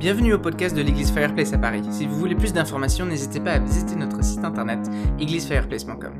Bienvenue 0.00 0.32
au 0.32 0.38
podcast 0.38 0.74
de 0.74 0.80
l'église 0.80 1.12
Fireplace 1.12 1.52
à 1.52 1.58
Paris. 1.58 1.82
Si 1.90 2.06
vous 2.06 2.16
voulez 2.16 2.34
plus 2.34 2.54
d'informations, 2.54 3.04
n'hésitez 3.04 3.38
pas 3.38 3.52
à 3.52 3.58
visiter 3.58 3.96
notre 3.96 4.24
site 4.24 4.42
internet 4.42 4.78
églisefireplace.com. 5.18 6.14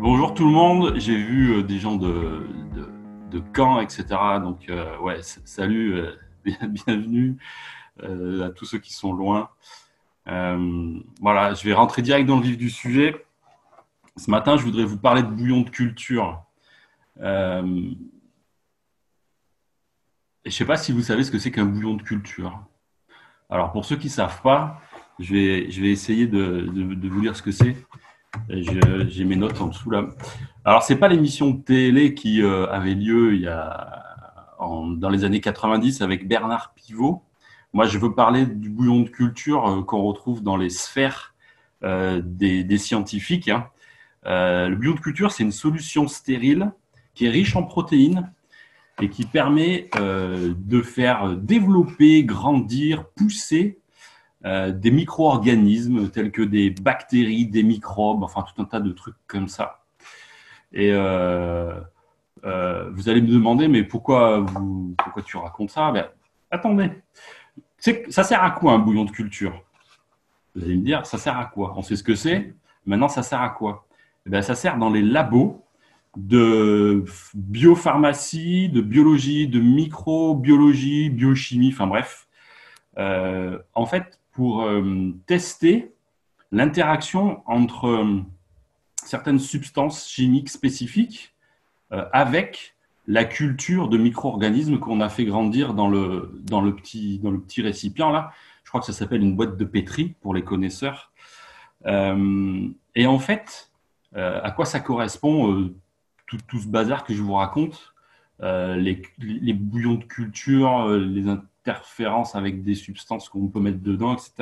Bonjour 0.00 0.32
tout 0.32 0.46
le 0.46 0.50
monde, 0.50 0.94
j'ai 0.96 1.14
vu 1.14 1.58
euh, 1.58 1.62
des 1.62 1.78
gens 1.78 1.96
de, 1.96 2.46
de, 2.74 2.88
de 3.30 3.42
Caen, 3.54 3.80
etc. 3.80 4.06
Donc, 4.42 4.70
euh, 4.70 4.96
ouais, 5.00 5.18
salut, 5.20 5.96
euh, 5.98 6.16
bienvenue 6.66 7.36
à 8.00 8.48
tous 8.48 8.64
ceux 8.64 8.78
qui 8.78 8.94
sont 8.94 9.12
loin. 9.12 9.50
Voilà, 10.24 11.52
je 11.52 11.62
vais 11.64 11.74
rentrer 11.74 12.00
direct 12.00 12.26
dans 12.26 12.36
le 12.36 12.44
vif 12.44 12.56
du 12.56 12.70
sujet. 12.70 13.26
Ce 14.16 14.30
matin, 14.30 14.56
je 14.56 14.62
voudrais 14.62 14.84
vous 14.84 14.96
parler 14.96 15.22
de 15.22 15.28
bouillon 15.28 15.60
de 15.60 15.68
culture. 15.68 16.43
Euh, 17.20 17.62
je 20.44 20.48
ne 20.48 20.52
sais 20.52 20.64
pas 20.64 20.76
si 20.76 20.92
vous 20.92 21.02
savez 21.02 21.24
ce 21.24 21.30
que 21.30 21.38
c'est 21.38 21.50
qu'un 21.50 21.64
bouillon 21.64 21.94
de 21.94 22.02
culture. 22.02 22.62
Alors, 23.48 23.72
pour 23.72 23.84
ceux 23.84 23.96
qui 23.96 24.06
ne 24.08 24.12
savent 24.12 24.42
pas, 24.42 24.80
je 25.18 25.32
vais, 25.34 25.70
je 25.70 25.80
vais 25.80 25.90
essayer 25.90 26.26
de, 26.26 26.66
de- 26.72 27.08
vous 27.08 27.20
lire 27.20 27.36
ce 27.36 27.42
que 27.42 27.52
c'est. 27.52 27.76
J'ai 28.48 29.24
mes 29.24 29.36
notes 29.36 29.60
en 29.60 29.68
dessous 29.68 29.90
là. 29.90 30.08
Alors, 30.64 30.82
ce 30.82 30.92
n'est 30.92 30.98
pas 30.98 31.08
l'émission 31.08 31.50
de 31.50 31.62
télé 31.62 32.14
qui 32.14 32.42
euh, 32.42 32.66
avait 32.68 32.94
lieu 32.94 33.34
il 33.34 33.42
y 33.42 33.48
a, 33.48 34.02
dans 34.58 35.08
les 35.10 35.24
années 35.24 35.40
90 35.40 36.02
avec 36.02 36.26
Bernard 36.26 36.74
Pivot. 36.74 37.22
Moi, 37.72 37.86
je 37.86 37.98
veux 37.98 38.14
parler 38.14 38.44
du 38.46 38.70
bouillon 38.70 39.00
de 39.00 39.08
culture 39.08 39.66
euh, 39.68 39.82
qu'on 39.82 40.02
retrouve 40.02 40.42
dans 40.42 40.56
les 40.56 40.70
sphères 40.70 41.34
des, 41.82 42.64
des 42.64 42.78
scientifiques. 42.78 43.50
hein. 43.50 43.68
Le 44.24 44.74
bouillon 44.74 44.94
de 44.94 45.00
culture, 45.00 45.30
c'est 45.32 45.42
une 45.42 45.52
solution 45.52 46.08
stérile 46.08 46.72
qui 47.14 47.26
est 47.26 47.30
riche 47.30 47.56
en 47.56 47.62
protéines 47.62 48.32
et 49.00 49.08
qui 49.08 49.24
permet 49.24 49.88
euh, 49.96 50.54
de 50.56 50.82
faire 50.82 51.36
développer, 51.36 52.24
grandir, 52.24 53.06
pousser 53.08 53.78
euh, 54.44 54.70
des 54.72 54.90
micro-organismes 54.90 56.10
tels 56.10 56.30
que 56.30 56.42
des 56.42 56.70
bactéries, 56.70 57.46
des 57.46 57.62
microbes, 57.62 58.22
enfin 58.22 58.42
tout 58.42 58.60
un 58.62 58.66
tas 58.66 58.80
de 58.80 58.92
trucs 58.92 59.16
comme 59.26 59.48
ça. 59.48 59.84
Et 60.72 60.90
euh, 60.92 61.80
vous 62.92 63.08
allez 63.08 63.22
me 63.22 63.28
demander, 63.28 63.68
mais 63.68 63.84
pourquoi, 63.84 64.40
vous, 64.40 64.94
pourquoi 64.98 65.22
tu 65.22 65.36
racontes 65.36 65.70
ça? 65.70 65.90
Ben, 65.90 66.08
Attendez, 66.50 66.90
ça 68.08 68.22
sert 68.22 68.42
à 68.42 68.50
quoi 68.50 68.72
un 68.72 68.78
bouillon 68.78 69.04
de 69.04 69.10
culture? 69.10 69.64
Vous 70.54 70.64
allez 70.64 70.76
me 70.76 70.84
dire, 70.84 71.04
ça 71.04 71.18
sert 71.18 71.36
à 71.36 71.46
quoi? 71.46 71.74
On 71.76 71.82
sait 71.82 71.96
ce 71.96 72.04
que 72.04 72.14
c'est, 72.14 72.54
maintenant 72.86 73.08
ça 73.08 73.22
sert 73.22 73.40
à 73.40 73.50
quoi? 73.50 73.88
Eh 74.26 74.30
ben, 74.30 74.40
Ça 74.40 74.54
sert 74.54 74.78
dans 74.78 74.90
les 74.90 75.02
labos 75.02 75.63
de 76.16 77.04
biopharmacie, 77.34 78.68
de 78.68 78.80
biologie, 78.80 79.48
de 79.48 79.60
microbiologie, 79.60 81.10
biochimie, 81.10 81.70
enfin 81.72 81.86
bref. 81.86 82.28
Euh, 82.98 83.58
en 83.74 83.86
fait, 83.86 84.20
pour 84.32 84.62
euh, 84.62 85.12
tester 85.26 85.92
l'interaction 86.52 87.42
entre 87.46 87.88
euh, 87.88 88.22
certaines 89.04 89.38
substances 89.38 90.08
chimiques 90.08 90.50
spécifiques 90.50 91.32
avec 92.12 92.74
la 93.06 93.24
culture 93.24 93.88
de 93.88 93.96
micro-organismes 93.96 94.80
qu'on 94.80 95.00
a 95.00 95.08
fait 95.08 95.24
grandir 95.24 95.74
dans 95.74 95.88
le, 95.88 96.40
dans, 96.42 96.60
le 96.60 96.74
petit, 96.74 97.20
dans 97.20 97.30
le 97.30 97.40
petit 97.40 97.62
récipient 97.62 98.10
là. 98.10 98.32
Je 98.64 98.70
crois 98.70 98.80
que 98.80 98.86
ça 98.86 98.92
s'appelle 98.92 99.22
une 99.22 99.36
boîte 99.36 99.56
de 99.56 99.64
pétri 99.64 100.16
pour 100.20 100.34
les 100.34 100.42
connaisseurs. 100.42 101.12
Et 101.86 103.06
en 103.06 103.18
fait, 103.20 103.70
à 104.16 104.50
quoi 104.50 104.64
ça 104.64 104.80
correspond 104.80 105.70
tout, 106.26 106.38
tout 106.48 106.60
ce 106.60 106.68
bazar 106.68 107.04
que 107.04 107.14
je 107.14 107.22
vous 107.22 107.34
raconte 107.34 107.94
euh, 108.42 108.74
les, 108.76 109.52
bouillons 109.52 109.94
de 109.94 110.04
culture, 110.04 110.88
euh, 110.88 110.98
les 110.98 111.28
interférences 111.28 112.34
avec 112.34 112.64
des 112.64 112.74
substances 112.74 113.28
qu'on 113.28 113.46
peut 113.46 113.60
mettre 113.60 113.80
dedans, 113.80 114.12
etc. 114.14 114.32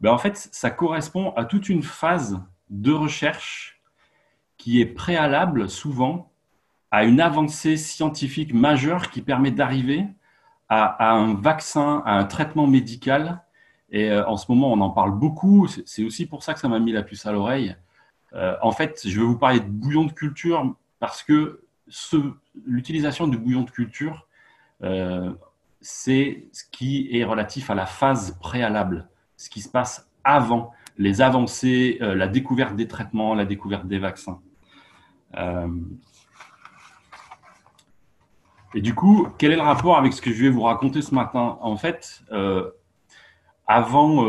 Ben, 0.00 0.12
en 0.12 0.18
fait, 0.18 0.36
ça 0.52 0.70
correspond 0.70 1.32
à 1.36 1.44
toute 1.44 1.68
une 1.68 1.82
phase 1.82 2.40
de 2.70 2.92
recherche 2.92 3.80
qui 4.56 4.80
est 4.80 4.86
préalable 4.86 5.68
souvent 5.68 6.30
à 6.92 7.04
une 7.04 7.20
avancée 7.20 7.76
scientifique 7.76 8.54
majeure 8.54 9.10
qui 9.10 9.22
permet 9.22 9.50
d'arriver 9.50 10.06
à, 10.68 11.12
un 11.12 11.34
vaccin, 11.34 12.02
à 12.06 12.14
un 12.14 12.24
traitement 12.24 12.66
médical. 12.68 13.42
Et 13.90 14.10
euh, 14.10 14.26
en 14.28 14.36
ce 14.36 14.50
moment, 14.50 14.72
on 14.72 14.80
en 14.80 14.90
parle 14.90 15.18
beaucoup. 15.18 15.66
C'est 15.66 16.04
aussi 16.04 16.26
pour 16.26 16.44
ça 16.44 16.54
que 16.54 16.60
ça 16.60 16.68
m'a 16.68 16.78
mis 16.78 16.92
la 16.92 17.02
puce 17.02 17.26
à 17.26 17.32
l'oreille. 17.32 17.76
En 18.62 18.72
fait, 18.72 19.00
je 19.04 19.20
vais 19.20 19.24
vous 19.24 19.38
parler 19.38 19.60
de 19.60 19.68
bouillon 19.68 20.06
de 20.06 20.12
culture 20.12 20.74
parce 20.98 21.22
que 21.22 21.64
l'utilisation 22.64 23.28
du 23.28 23.38
bouillon 23.38 23.62
de 23.62 23.70
culture, 23.70 24.26
euh, 24.82 25.32
c'est 25.80 26.48
ce 26.52 26.64
qui 26.70 27.08
est 27.12 27.24
relatif 27.24 27.70
à 27.70 27.74
la 27.74 27.86
phase 27.86 28.38
préalable, 28.40 29.08
ce 29.36 29.50
qui 29.50 29.60
se 29.60 29.68
passe 29.68 30.10
avant 30.22 30.72
les 30.96 31.20
avancées, 31.20 31.98
euh, 32.00 32.14
la 32.14 32.28
découverte 32.28 32.76
des 32.76 32.88
traitements, 32.88 33.34
la 33.34 33.44
découverte 33.44 33.86
des 33.86 33.98
vaccins. 33.98 34.40
Euh, 35.36 35.68
et 38.74 38.80
du 38.80 38.94
coup, 38.94 39.28
quel 39.38 39.52
est 39.52 39.56
le 39.56 39.62
rapport 39.62 39.98
avec 39.98 40.12
ce 40.12 40.22
que 40.22 40.32
je 40.32 40.44
vais 40.44 40.48
vous 40.48 40.62
raconter 40.62 41.02
ce 41.02 41.14
matin? 41.14 41.58
En 41.60 41.76
fait, 41.76 42.24
avant, 43.68 44.26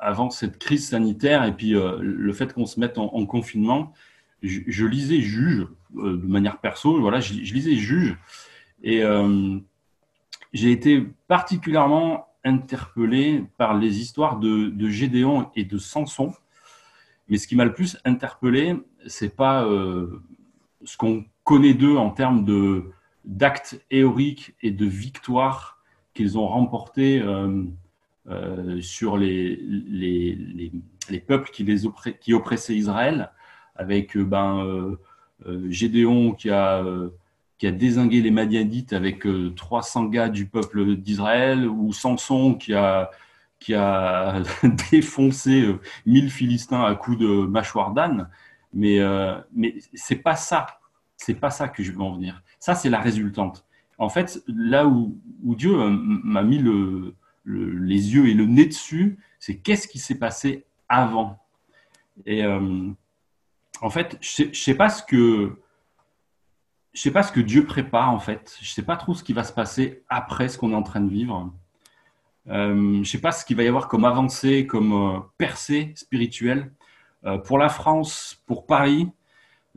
avant 0.00 0.30
cette 0.30 0.58
crise 0.58 0.88
sanitaire 0.88 1.44
et 1.44 1.52
puis 1.52 1.70
le 1.70 2.32
fait 2.32 2.52
qu'on 2.52 2.66
se 2.66 2.80
mette 2.80 2.98
en 2.98 3.26
confinement, 3.26 3.92
je, 4.42 4.86
lisais 4.86 5.20
Juge 5.20 5.66
euh, 5.96 6.16
de 6.16 6.26
manière 6.26 6.58
perso. 6.58 7.00
Voilà, 7.00 7.20
je, 7.20 7.34
lisais 7.34 7.74
Juge 7.74 8.16
et 8.82 9.02
euh, 9.02 9.58
j'ai 10.52 10.72
été 10.72 11.06
particulièrement 11.28 12.26
interpellé 12.44 13.44
par 13.58 13.76
les 13.76 14.00
histoires 14.00 14.38
de, 14.38 14.88
Gédéon 14.88 15.50
et 15.54 15.64
de 15.64 15.78
Samson. 15.78 16.32
Mais 17.28 17.36
ce 17.36 17.46
qui 17.46 17.54
m'a 17.54 17.64
le 17.64 17.74
plus 17.74 17.98
interpellé, 18.04 18.76
c'est 19.06 19.36
pas 19.36 19.64
euh, 19.64 20.22
ce 20.84 20.96
qu'on 20.96 21.24
connaît 21.44 21.74
d'eux 21.74 21.96
en 21.96 22.10
termes 22.10 22.44
de 22.44 22.90
d'actes 23.26 23.78
héroïques 23.90 24.54
et 24.62 24.70
de 24.70 24.86
victoires 24.86 25.82
qu'ils 26.14 26.38
ont 26.38 26.48
remportés 26.48 27.22
euh, 28.30 28.80
sur 28.80 29.16
les, 29.16 29.56
les, 29.56 30.34
les, 30.34 30.72
les 31.08 31.20
peuples 31.20 31.50
qui, 31.50 31.64
les 31.64 31.80
qui 32.20 32.32
oppressaient 32.32 32.76
Israël, 32.76 33.32
avec 33.80 34.16
euh, 34.16 34.24
ben, 34.24 34.64
euh, 34.64 34.96
euh, 35.46 35.70
Gédéon 35.70 36.32
qui 36.32 36.50
a, 36.50 36.84
qui 37.58 37.66
a 37.66 37.72
désingué 37.72 38.20
les 38.20 38.30
Madianites 38.30 38.92
avec 38.92 39.26
euh, 39.26 39.52
300 39.56 40.04
gars 40.06 40.28
du 40.28 40.46
peuple 40.46 40.96
d'Israël, 40.96 41.66
ou 41.66 41.92
Samson 41.92 42.54
qui 42.54 42.74
a, 42.74 43.10
qui 43.58 43.74
a 43.74 44.42
défoncé 44.92 45.62
euh, 45.62 45.80
1000 46.06 46.30
Philistins 46.30 46.82
à 46.84 46.94
coups 46.94 47.18
de 47.18 47.46
mâchoire 47.46 47.92
d'âne. 47.92 48.28
Mais, 48.72 49.00
mais 49.52 49.74
c'est 49.94 50.22
pas 50.22 50.36
ça. 50.36 50.66
C'est 51.16 51.34
pas 51.34 51.50
ça 51.50 51.66
que 51.68 51.82
je 51.82 51.90
veux 51.90 52.00
en 52.02 52.12
venir. 52.14 52.40
Ça, 52.60 52.76
c'est 52.76 52.88
la 52.88 53.00
résultante. 53.00 53.64
En 53.98 54.08
fait, 54.08 54.40
là 54.46 54.86
où, 54.86 55.18
où 55.44 55.56
Dieu 55.56 55.72
m'a 55.76 56.42
mis 56.44 56.58
le, 56.58 57.14
le- 57.42 57.70
les 57.78 58.14
yeux 58.14 58.28
et 58.28 58.34
le 58.34 58.46
nez 58.46 58.66
dessus, 58.66 59.18
c'est 59.40 59.56
qu'est-ce 59.56 59.88
qui 59.88 59.98
s'est 59.98 60.14
passé 60.18 60.64
avant. 60.88 61.38
Et 62.26 62.44
en 63.80 63.90
fait, 63.90 64.18
je 64.20 64.28
sais, 64.28 64.50
je 64.52 64.60
sais 64.60 64.74
pas 64.74 64.88
ce 64.88 65.02
que 65.02 65.56
Dieu 67.40 67.64
prépare 67.64 68.10
en 68.10 68.18
fait. 68.18 68.56
Je 68.60 68.68
sais 68.68 68.82
pas 68.82 68.96
trop 68.96 69.14
ce 69.14 69.24
qui 69.24 69.32
va 69.32 69.44
se 69.44 69.52
passer 69.52 70.02
après 70.08 70.48
ce 70.48 70.58
qu'on 70.58 70.72
est 70.72 70.76
en 70.76 70.82
train 70.82 71.00
de 71.00 71.10
vivre. 71.10 71.52
Euh, 72.48 73.02
je 73.02 73.10
sais 73.10 73.20
pas 73.20 73.32
ce 73.32 73.44
qu'il 73.44 73.56
va 73.56 73.62
y 73.62 73.68
avoir 73.68 73.88
comme 73.88 74.04
avancée, 74.04 74.66
comme 74.66 74.92
euh, 74.92 75.20
percée 75.38 75.92
spirituelle 75.96 76.72
Euh, 77.26 77.36
pour 77.36 77.58
la 77.58 77.68
France, 77.68 78.42
pour 78.46 78.64
Paris, 78.64 79.06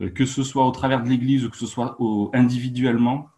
euh, 0.00 0.08
que 0.08 0.24
ce 0.24 0.42
soit 0.42 0.66
au 0.66 0.70
travers 0.70 1.02
de 1.02 1.10
l'Église 1.10 1.44
ou 1.44 1.50
que 1.50 1.58
ce 1.58 1.66
soit 1.66 1.96
individuellement. 2.32 3.28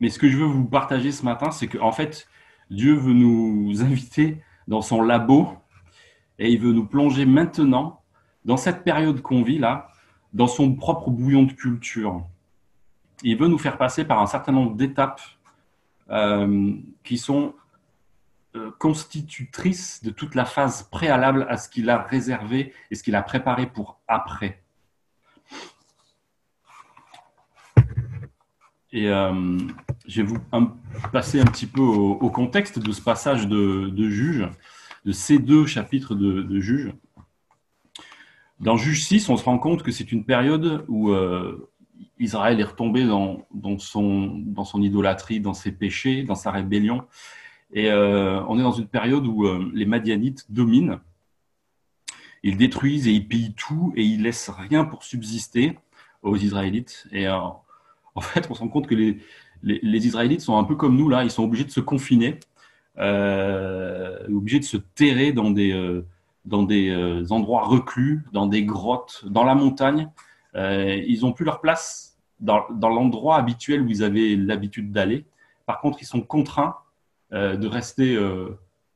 Mais 0.00 0.10
ce 0.10 0.18
que 0.18 0.28
je 0.28 0.36
veux 0.36 0.44
vous 0.44 0.66
partager 0.66 1.10
ce 1.10 1.24
matin, 1.24 1.50
c'est 1.50 1.66
qu'en 1.68 1.90
fait, 1.92 2.28
Dieu 2.70 2.94
veut 2.94 3.14
nous 3.14 3.82
inviter 3.82 4.42
dans 4.68 4.82
son 4.82 5.02
labo 5.02 5.48
et 6.38 6.50
il 6.52 6.60
veut 6.60 6.72
nous 6.72 6.86
plonger 6.86 7.26
maintenant, 7.26 7.97
dans 8.48 8.56
cette 8.56 8.82
période 8.82 9.20
qu'on 9.20 9.42
vit 9.42 9.58
là, 9.58 9.90
dans 10.32 10.46
son 10.46 10.74
propre 10.74 11.10
bouillon 11.10 11.42
de 11.42 11.52
culture. 11.52 12.26
Il 13.22 13.36
veut 13.36 13.46
nous 13.46 13.58
faire 13.58 13.76
passer 13.76 14.06
par 14.06 14.20
un 14.20 14.26
certain 14.26 14.52
nombre 14.52 14.74
d'étapes 14.74 15.20
euh, 16.08 16.72
qui 17.04 17.18
sont 17.18 17.54
euh, 18.56 18.70
constitutrices 18.78 20.02
de 20.02 20.08
toute 20.10 20.34
la 20.34 20.46
phase 20.46 20.84
préalable 20.84 21.46
à 21.50 21.58
ce 21.58 21.68
qu'il 21.68 21.90
a 21.90 21.98
réservé 21.98 22.72
et 22.90 22.94
ce 22.94 23.02
qu'il 23.02 23.16
a 23.16 23.22
préparé 23.22 23.66
pour 23.66 24.00
après. 24.08 24.62
Et 28.92 29.10
euh, 29.10 29.58
je 30.06 30.22
vais 30.22 30.26
vous 30.26 30.38
passer 31.12 31.38
un 31.38 31.44
petit 31.44 31.66
peu 31.66 31.82
au, 31.82 32.30
contexte 32.30 32.78
de 32.78 32.92
ce 32.92 33.02
passage 33.02 33.46
de, 33.46 33.90
de 33.90 34.08
Juge, 34.08 34.48
de 35.04 35.12
ces 35.12 35.38
deux 35.38 35.66
chapitres 35.66 36.14
de, 36.14 36.40
de 36.40 36.60
Juge. 36.60 36.94
Dans 38.60 38.76
Juge 38.76 39.04
6, 39.04 39.28
on 39.28 39.36
se 39.36 39.44
rend 39.44 39.58
compte 39.58 39.82
que 39.82 39.92
c'est 39.92 40.10
une 40.10 40.24
période 40.24 40.84
où 40.88 41.14
Israël 42.18 42.58
est 42.60 42.64
retombé 42.64 43.04
dans, 43.04 43.46
son, 43.78 44.44
idolâtrie, 44.82 45.40
dans 45.40 45.54
ses 45.54 45.72
péchés, 45.72 46.24
dans 46.24 46.34
sa 46.34 46.50
rébellion. 46.50 47.04
Et 47.72 47.92
on 47.92 48.58
est 48.58 48.62
dans 48.62 48.72
une 48.72 48.88
période 48.88 49.26
où 49.26 49.46
les 49.72 49.86
Madianites 49.86 50.50
dominent. 50.50 50.98
Ils 52.42 52.56
détruisent 52.56 53.06
et 53.06 53.12
ils 53.12 53.26
pillent 53.26 53.54
tout 53.54 53.92
et 53.96 54.02
ils 54.02 54.22
laissent 54.22 54.50
rien 54.50 54.84
pour 54.84 55.04
subsister 55.04 55.78
aux 56.22 56.36
Israélites. 56.36 57.06
Et 57.12 57.28
en 57.28 57.62
fait, 58.20 58.48
on 58.50 58.54
se 58.54 58.60
rend 58.60 58.68
compte 58.68 58.88
que 58.88 58.94
les, 58.94 59.20
les, 59.62 60.06
Israélites 60.06 60.40
sont 60.40 60.58
un 60.58 60.64
peu 60.64 60.76
comme 60.76 60.96
nous, 60.96 61.08
là, 61.08 61.24
ils 61.24 61.30
sont 61.30 61.44
obligés 61.44 61.64
de 61.64 61.70
se 61.70 61.80
confiner, 61.80 62.38
euh, 62.98 64.26
obligés 64.28 64.60
de 64.60 64.64
se 64.64 64.76
terrer 64.76 65.32
dans 65.32 65.50
des, 65.50 65.72
euh, 65.72 66.06
dans 66.48 66.62
des 66.62 66.90
euh, 66.90 67.24
endroits 67.30 67.64
reclus, 67.64 68.24
dans 68.32 68.46
des 68.46 68.64
grottes, 68.64 69.24
dans 69.26 69.44
la 69.44 69.54
montagne. 69.54 70.08
ils 70.54 71.20
n'ont 71.22 71.32
plus 71.32 71.44
leur 71.44 71.60
place 71.60 72.18
dans, 72.40 72.66
l'endroit 72.70 73.36
habituel 73.36 73.82
où 73.82 73.88
ils 73.88 74.02
avaient 74.02 74.34
l'habitude 74.36 74.90
d'aller. 74.90 75.24
Par 75.66 75.80
contre, 75.80 75.98
ils 76.02 76.06
sont 76.06 76.20
contraints 76.20 76.76
de 77.30 77.66
rester 77.66 78.18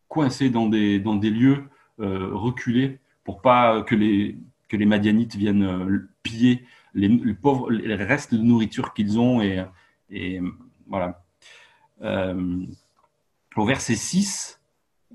coincés 0.08 0.50
dans 0.50 0.66
des, 0.66 0.98
lieux 1.30 1.68
reculés 1.98 2.98
pour 3.24 3.42
pas 3.42 3.82
que 3.82 3.94
les, 3.94 4.38
Madianites 4.72 5.36
viennent 5.36 6.08
piller 6.22 6.64
les, 6.94 7.08
les, 7.08 7.34
pauvres, 7.34 7.68
restes 7.70 8.34
de 8.34 8.42
nourriture 8.42 8.94
qu'ils 8.94 9.20
ont 9.20 9.40
et, 9.42 10.40
voilà. 10.86 11.22
Euh, 12.02 12.66
au 13.56 13.64
verset 13.64 13.94
6 13.94 14.60
euh, 14.60 14.61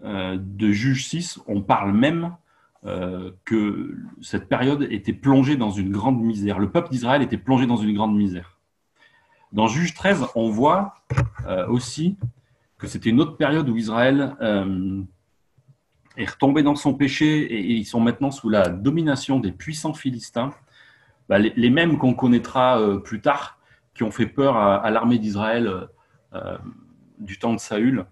de 0.03 0.71
Juge 0.71 1.07
6, 1.07 1.39
on 1.47 1.61
parle 1.61 1.91
même 1.91 2.35
euh, 2.85 3.31
que 3.45 3.97
cette 4.21 4.47
période 4.47 4.87
était 4.91 5.13
plongée 5.13 5.57
dans 5.57 5.71
une 5.71 5.91
grande 5.91 6.21
misère. 6.21 6.59
Le 6.59 6.69
peuple 6.69 6.89
d'Israël 6.89 7.21
était 7.21 7.37
plongé 7.37 7.65
dans 7.65 7.77
une 7.77 7.95
grande 7.95 8.15
misère. 8.15 8.59
Dans 9.51 9.67
Juge 9.67 9.93
13, 9.93 10.27
on 10.35 10.49
voit 10.49 10.93
aussi 11.69 12.17
que 12.77 12.85
c'était 12.85 13.09
une 13.09 13.21
autre 13.21 13.37
période 13.37 13.67
où 13.69 13.77
Israël 13.77 14.35
est 16.17 16.29
retombé 16.29 16.63
dans 16.63 16.75
son 16.75 16.93
péché 16.93 17.43
et, 17.43 17.73
ils 17.73 17.85
sont 17.85 18.01
maintenant 18.01 18.29
sous 18.29 18.49
la 18.49 18.67
domination 18.67 19.39
des 19.39 19.53
puissants 19.53 19.93
Philistins, 19.93 20.51
bah, 21.29 21.39
les, 21.39 21.69
mêmes 21.69 21.97
qu'on 21.97 22.13
connaîtra 22.13 22.81
plus 23.03 23.21
tard, 23.21 23.57
qui 23.97 24.03
ont 24.03 24.11
fait 24.11 24.27
peur 24.27 24.55
à, 24.55 24.89
l'armée 24.91 25.17
d'Israël 25.17 25.67
euh, 25.67 25.85
euh, 26.33 26.57
du 27.17 27.39
temps 27.39 27.53
de 27.53 27.59
Saül. 27.59 28.05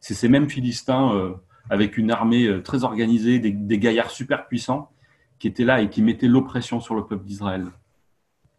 C'est 0.00 0.14
ces 0.14 0.28
mêmes 0.28 0.48
Philistins 0.48 1.12
euh, 1.14 1.34
avec 1.70 1.96
une 1.96 2.10
armée 2.10 2.62
très 2.62 2.84
organisée, 2.84 3.38
des, 3.38 3.78
gaillards 3.78 4.10
super 4.10 4.46
puissants, 4.46 4.90
qui 5.38 5.48
étaient 5.48 5.64
là 5.64 5.80
et 5.82 5.90
qui 5.90 6.02
mettaient 6.02 6.28
l'oppression 6.28 6.80
sur 6.80 6.94
le 6.94 7.04
peuple 7.04 7.24
d'Israël. 7.24 7.66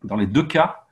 Dans 0.04 0.16
les 0.16 0.28
deux 0.28 0.44
cas, 0.44 0.86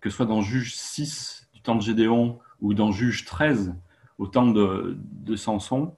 que 0.00 0.10
ce 0.10 0.16
soit 0.16 0.26
dans 0.26 0.42
Juge 0.42 0.74
6 0.74 1.48
du 1.54 1.60
temps 1.60 1.76
de 1.76 1.82
Gédéon 1.82 2.38
ou 2.60 2.74
dans 2.74 2.90
Juge 2.90 3.24
13 3.24 3.74
au 4.18 4.26
temps 4.26 4.46
de, 4.46 4.98
Samson, 5.36 5.94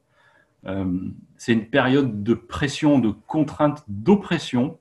c'est 1.37 1.53
une 1.53 1.67
période 1.67 2.23
de 2.23 2.35
pression, 2.35 2.99
de 2.99 3.11
contrainte, 3.11 3.83
d'oppression, 3.89 4.79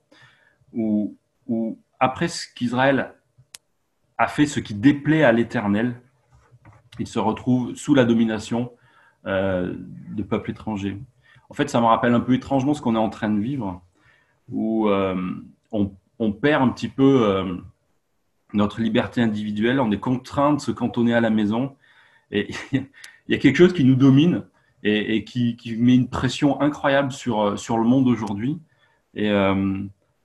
où, 0.73 1.17
où, 1.47 1.79
après 1.99 2.27
ce 2.27 2.45
qu'Israël 2.53 3.13
a 4.21 4.27
fait 4.27 4.45
ce 4.45 4.59
qui 4.59 4.75
déplaît 4.75 5.23
à 5.23 5.31
l'Éternel. 5.31 5.99
Il 6.99 7.07
se 7.07 7.17
retrouve 7.17 7.73
sous 7.73 7.95
la 7.95 8.05
domination 8.05 8.71
euh, 9.25 9.73
de 10.09 10.23
peuples 10.23 10.51
étrangers. 10.51 10.97
En 11.49 11.53
fait, 11.53 11.69
ça 11.69 11.79
me 11.79 11.85
rappelle 11.85 12.13
un 12.13 12.19
peu 12.19 12.33
étrangement 12.33 12.73
ce 12.73 12.81
qu'on 12.81 12.95
est 12.95 12.99
en 12.99 13.09
train 13.09 13.29
de 13.29 13.39
vivre, 13.39 13.81
où 14.49 14.89
euh, 14.89 15.15
on, 15.71 16.31
perd 16.31 16.63
un 16.63 16.69
petit 16.69 16.87
peu 16.87 17.23
euh, 17.23 17.57
notre 18.53 18.81
liberté 18.81 19.21
individuelle, 19.21 19.79
on 19.79 19.91
est 19.91 19.99
contraint 19.99 20.53
de 20.53 20.59
se 20.61 20.71
cantonner 20.71 21.13
à 21.13 21.21
la 21.21 21.29
maison, 21.29 21.75
et 22.31 22.49
il 22.71 22.87
y 23.29 23.35
a 23.35 23.37
quelque 23.37 23.57
chose 23.57 23.73
qui 23.73 23.83
nous 23.83 23.95
domine 23.95 24.45
et, 24.83 25.23
qui, 25.23 25.55
met 25.77 25.95
une 25.95 26.09
pression 26.09 26.59
incroyable 26.59 27.11
sur, 27.11 27.59
sur 27.59 27.77
le 27.77 27.83
monde 27.83 28.07
aujourd'hui. 28.07 28.59
Et 29.13 29.31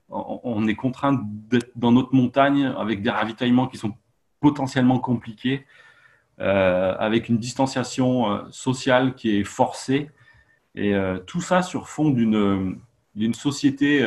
on 0.08 0.66
est 0.66 0.74
contraint 0.74 1.20
d'être 1.50 1.70
dans 1.76 1.92
notre 1.92 2.14
montagne 2.14 2.64
avec 2.78 3.02
des 3.02 3.10
ravitaillements 3.10 3.66
qui 3.66 3.76
sont 3.76 3.92
potentiellement 4.40 4.98
compliqués, 4.98 5.66
avec 6.38 7.28
une 7.28 7.38
distanciation 7.38 8.30
euh, 8.30 8.42
sociale 8.50 9.14
qui 9.14 9.36
est 9.36 9.44
forcée, 9.44 10.10
et 10.74 10.94
euh, 10.94 11.18
tout 11.18 11.40
ça 11.40 11.62
sur 11.62 11.88
fond 11.88 12.10
d'une 12.10 13.34
société 13.34 14.06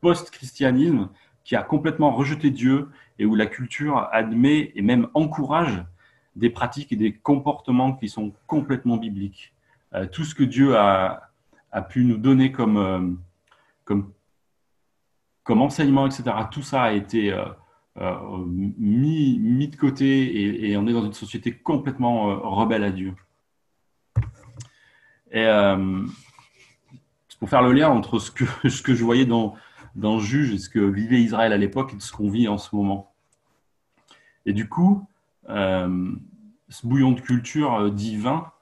post-christianisme 0.00 1.08
qui 1.44 1.54
a 1.54 1.62
complètement 1.62 2.10
rejeté 2.10 2.50
Dieu 2.50 2.88
et 3.18 3.26
où 3.26 3.36
la 3.36 3.46
culture 3.46 4.08
admet 4.12 4.72
et 4.74 4.82
même 4.82 5.08
encourage 5.14 5.84
des 6.34 6.50
pratiques 6.50 6.92
et 6.92 6.96
des 6.96 7.12
comportements 7.12 7.92
qui 7.92 8.08
sont 8.08 8.32
complètement 8.48 8.96
bibliques. 8.96 9.54
tout 10.10 10.24
ce 10.24 10.34
que 10.34 10.42
Dieu 10.42 10.76
a, 10.76 11.30
pu 11.88 12.04
nous 12.04 12.16
donner 12.16 12.50
comme, 12.50 13.20
enseignement, 15.48 16.06
etc., 16.06 16.24
tout 16.50 16.62
ça 16.62 16.82
a 16.82 16.92
été 16.92 17.32
euh, 17.32 17.44
euh, 17.44 17.52
mis, 17.96 19.38
mis, 19.38 19.68
de 19.68 19.76
côté 19.76 20.68
et, 20.68 20.76
on 20.76 20.86
est 20.86 20.92
dans 20.92 21.04
une 21.04 21.12
société 21.12 21.52
complètement 21.52 22.30
euh, 22.30 22.36
rebelle 22.36 22.84
à 22.84 22.90
Dieu. 22.90 23.14
Et 25.30 25.46
pour 27.38 27.48
faire 27.48 27.62
le 27.62 27.72
lien 27.72 27.88
entre 27.88 28.18
ce 28.18 28.30
que, 28.30 28.44
ce 28.68 28.82
que 28.82 28.94
je 28.94 29.04
voyais 29.04 29.26
dans, 29.26 29.54
dans 29.94 30.18
Juge 30.18 30.52
et 30.52 30.58
ce 30.58 30.68
que 30.68 30.80
vivait 30.80 31.20
Israël 31.20 31.52
à 31.52 31.56
l'époque 31.56 31.94
et 31.94 32.00
ce 32.00 32.12
qu'on 32.12 32.30
vit 32.30 32.48
en 32.48 32.58
ce 32.58 32.74
moment. 32.74 33.12
Et 34.46 34.52
du 34.52 34.68
coup, 34.68 35.06
ce 35.48 36.86
bouillon 36.86 37.12
de 37.12 37.20
culture 37.20 37.90
divin, 37.90 38.52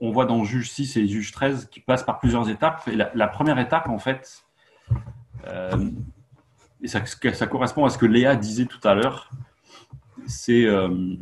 on 0.00 0.10
voit 0.10 0.26
dans 0.26 0.44
Juge 0.44 0.70
6 0.70 0.96
et 0.96 1.06
Juge 1.06 1.32
13 1.32 1.68
qui 1.70 1.80
passent 1.80 2.02
par 2.02 2.18
plusieurs 2.18 2.48
étapes. 2.48 2.86
Et 2.88 2.96
la, 2.96 3.28
première 3.28 3.58
étape, 3.58 3.88
en 3.88 3.98
fait, 3.98 4.44
euh, 5.46 5.90
et 6.82 6.88
ça, 6.88 7.46
correspond 7.46 7.84
à 7.84 7.90
ce 7.90 7.98
que 7.98 8.06
Léa 8.06 8.36
disait 8.36 8.66
tout 8.66 8.86
à 8.86 8.94
l'heure. 8.94 9.30
C'est 10.26 10.64
euh, 10.64 11.16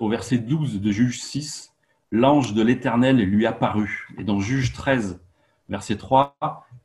au 0.00 0.08
verset 0.08 0.38
12 0.38 0.80
de 0.80 0.90
Juge 0.90 1.20
6, 1.20 1.72
l'ange 2.10 2.54
de 2.54 2.62
l'Éternel 2.62 3.16
lui 3.18 3.46
apparut. 3.46 4.08
Et 4.18 4.24
dans 4.24 4.40
Juge 4.40 4.72
13, 4.72 5.20
verset 5.68 5.96
3, 5.96 6.36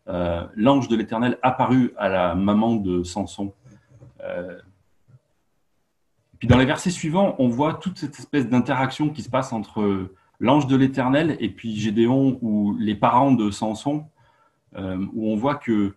euh, 0.07 0.45
l'ange 0.55 0.87
de 0.87 0.95
l'Éternel 0.95 1.37
apparut 1.41 1.93
à 1.97 2.09
la 2.09 2.35
maman 2.35 2.75
de 2.75 3.03
Samson. 3.03 3.53
puis 6.39 6.47
dans 6.47 6.57
les 6.57 6.65
versets 6.65 6.91
suivants, 6.91 7.35
on 7.39 7.47
voit 7.47 7.75
toute 7.75 7.97
cette 7.97 8.17
espèce 8.19 8.47
d'interaction 8.47 9.09
qui 9.09 9.21
se 9.21 9.29
passe 9.29 9.53
entre 9.53 10.09
l'ange 10.41 10.67
de 10.67 10.75
l'Éternel 10.75 11.37
et 11.39 11.49
puis 11.49 11.75
Gédéon 11.75 12.37
ou 12.41 12.75
les 12.77 12.95
parents 12.95 13.31
de 13.31 13.51
Samson 13.51 14.05
euh, 14.75 15.05
où 15.13 15.31
on 15.31 15.35
voit 15.35 15.55
que 15.55 15.71
euh, 15.71 15.95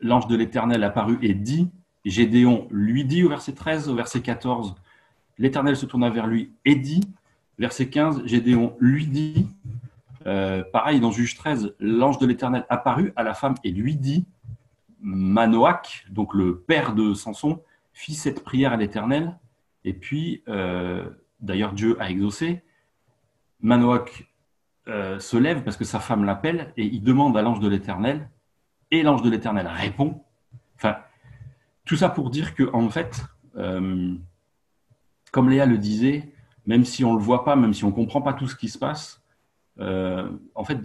l'ange 0.00 0.26
de 0.26 0.36
l'Éternel 0.36 0.84
apparu 0.84 1.18
et 1.22 1.34
dit, 1.34 1.70
Gédéon 2.04 2.68
lui 2.70 3.04
dit 3.04 3.24
au 3.24 3.28
verset 3.28 3.52
13, 3.52 3.88
au 3.88 3.94
verset 3.94 4.20
14, 4.20 4.74
l'Éternel 5.38 5.76
se 5.76 5.86
tourna 5.86 6.10
vers 6.10 6.26
lui 6.26 6.52
et 6.64 6.76
dit, 6.76 7.02
verset 7.58 7.88
15, 7.88 8.24
Gédéon 8.26 8.76
lui 8.80 9.06
dit, 9.06 9.48
euh, 10.26 10.62
pareil 10.72 11.00
dans 11.00 11.10
Juge 11.10 11.36
13, 11.36 11.74
l'ange 11.78 12.18
de 12.18 12.26
l'Éternel 12.26 12.64
apparut 12.68 13.12
à 13.16 13.22
la 13.22 13.34
femme 13.34 13.54
et 13.64 13.70
lui 13.70 13.96
dit, 13.96 14.26
Manoach, 15.00 16.06
donc 16.10 16.34
le 16.34 16.58
père 16.58 16.94
de 16.94 17.14
Samson, 17.14 17.62
fit 17.92 18.14
cette 18.14 18.42
prière 18.42 18.72
à 18.72 18.76
l'Éternel, 18.76 19.38
et 19.84 19.92
puis, 19.92 20.42
d'ailleurs 21.40 21.72
Dieu 21.72 21.96
a 22.00 22.10
exaucé, 22.10 22.62
Manoach 23.60 24.26
euh, 24.88 25.18
se 25.18 25.36
lève 25.36 25.64
parce 25.64 25.76
que 25.76 25.84
sa 25.84 25.98
femme 25.98 26.24
l'appelle 26.24 26.72
et 26.76 26.84
il 26.84 27.02
demande 27.02 27.36
à 27.36 27.42
l'ange 27.42 27.58
de 27.58 27.68
l'Éternel 27.68 28.30
et 28.92 29.02
l'ange 29.02 29.22
de 29.22 29.30
l'Éternel 29.30 29.66
répond. 29.66 30.22
Enfin, 30.76 30.98
tout 31.84 31.96
ça 31.96 32.08
pour 32.08 32.30
dire 32.30 32.54
que 32.54 32.70
en 32.72 32.88
fait, 32.88 33.24
euh, 33.56 34.14
comme 35.32 35.50
Léa 35.50 35.66
le 35.66 35.78
disait, 35.78 36.32
même 36.66 36.84
si 36.84 37.04
on 37.04 37.14
le 37.14 37.20
voit 37.20 37.44
pas, 37.44 37.56
même 37.56 37.74
si 37.74 37.84
on 37.84 37.90
comprend 37.90 38.22
pas 38.22 38.32
tout 38.32 38.46
ce 38.46 38.54
qui 38.54 38.68
se 38.68 38.78
passe, 38.78 39.22
euh, 39.80 40.30
en 40.54 40.64
fait, 40.64 40.78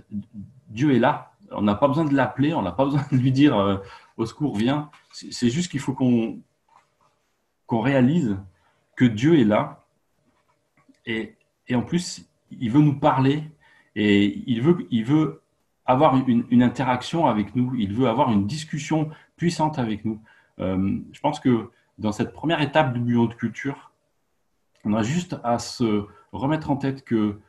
Dieu 0.70 0.96
est 0.96 1.00
là. 1.00 1.34
On 1.52 1.62
n'a 1.62 1.76
pas 1.76 1.88
besoin 1.88 2.06
de 2.06 2.16
l'appeler, 2.16 2.56
on 2.56 2.64
n'a 2.64 2.72
pas 2.72 2.86
besoin 2.86 3.06
de 3.12 3.18
lui 3.18 3.32
dire 3.32 3.82
au 4.18 4.26
secours, 4.26 4.58
viens. 4.58 4.90
C'est 5.12 5.50
juste 5.50 5.70
qu'il 5.70 5.80
faut 5.80 5.94
qu'on 5.94 6.40
qu'on 7.68 7.82
réalise 7.82 8.38
que 8.96 9.06
Dieu 9.06 9.40
est 9.40 9.46
là 9.46 9.86
et, 11.06 11.36
et 11.68 11.76
en 11.76 11.84
plus, 11.84 12.28
il 12.52 12.70
veut 12.70 12.82
nous 12.82 13.00
parler 13.00 13.44
et 13.96 14.44
il 14.48 14.62
veut, 14.62 14.88
il 14.92 15.06
veut 15.06 15.42
avoir 15.86 16.16
une, 16.28 16.64
interaction 16.64 17.26
avec 17.28 17.56
nous, 17.56 17.76
il 17.76 17.94
veut 17.94 18.08
avoir 18.08 18.32
une 18.32 18.48
discussion 18.48 19.10
puissante 19.36 19.80
avec 19.80 20.06
nous. 20.06 20.20
Euh, 20.60 21.00
je 21.12 21.20
pense 21.20 21.40
que 21.40 21.70
dans 21.98 22.12
cette 22.12 22.34
première 22.34 22.62
étape 22.62 22.94
du 22.94 23.00
bouillon 23.00 23.26
de 23.26 23.34
culture, 23.34 23.92
on 24.86 24.94
a 24.94 25.04
juste 25.04 25.38
à 25.44 25.60
se 25.60 26.06
remettre 26.32 26.72
en 26.72 26.78
tête 26.78 27.04
que 27.04 27.40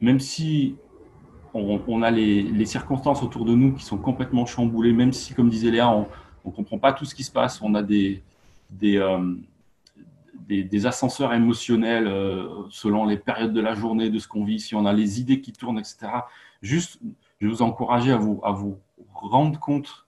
même 0.00 0.20
si 0.20 0.76
on, 1.54 2.02
a 2.02 2.10
les, 2.10 2.66
circonstances 2.66 3.22
autour 3.22 3.44
de 3.44 3.54
nous 3.54 3.74
qui 3.74 3.84
sont 3.84 3.96
complètement 3.96 4.44
chamboulées, 4.44 4.92
même 4.92 5.12
si, 5.12 5.34
comme 5.34 5.48
disait 5.48 5.70
Léa, 5.70 5.88
on 5.88 6.08
ne 6.44 6.50
comprend 6.50 6.78
pas 6.78 6.92
tout 6.92 7.04
ce 7.04 7.14
qui 7.14 7.22
se 7.22 7.30
passe. 7.30 7.62
On 7.62 7.74
a 7.74 7.82
des, 7.82 8.22
euh, 8.82 9.34
des, 10.46 10.86
ascenseurs 10.86 11.32
émotionnels 11.32 12.06
euh, 12.06 12.48
selon 12.70 13.06
les 13.06 13.16
périodes 13.16 13.52
de 13.52 13.60
la 13.60 13.74
journée, 13.74 14.10
de 14.10 14.18
ce 14.18 14.28
qu'on 14.28 14.44
vit, 14.44 14.60
si 14.60 14.74
on 14.74 14.86
a 14.86 14.92
les 14.92 15.20
idées 15.20 15.40
qui 15.40 15.52
tournent, 15.52 15.78
etc. 15.78 16.08
Juste, 16.62 17.00
je 17.40 17.46
vais 17.46 17.52
vous 17.52 17.62
encourager 17.62 18.12
à 18.12 18.16
vous, 18.16 18.40
à 18.44 18.52
vous 18.52 18.78
rendre 19.14 19.58
compte 19.58 20.06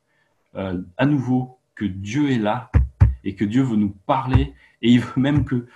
euh, 0.55 0.81
à 0.97 1.07
nouveau 1.07 1.59
que 1.75 1.85
Dieu 1.85 2.31
est 2.31 2.39
là 2.39 2.71
et 3.25 3.35
que 3.35 3.45
Dieu 3.45 3.63
veut 3.63 3.77
nous 3.77 3.95
parler 4.07 4.55
et 4.83 4.91
il 4.91 5.01
veut 5.01 5.21
même 5.21 5.45
que 5.45 5.67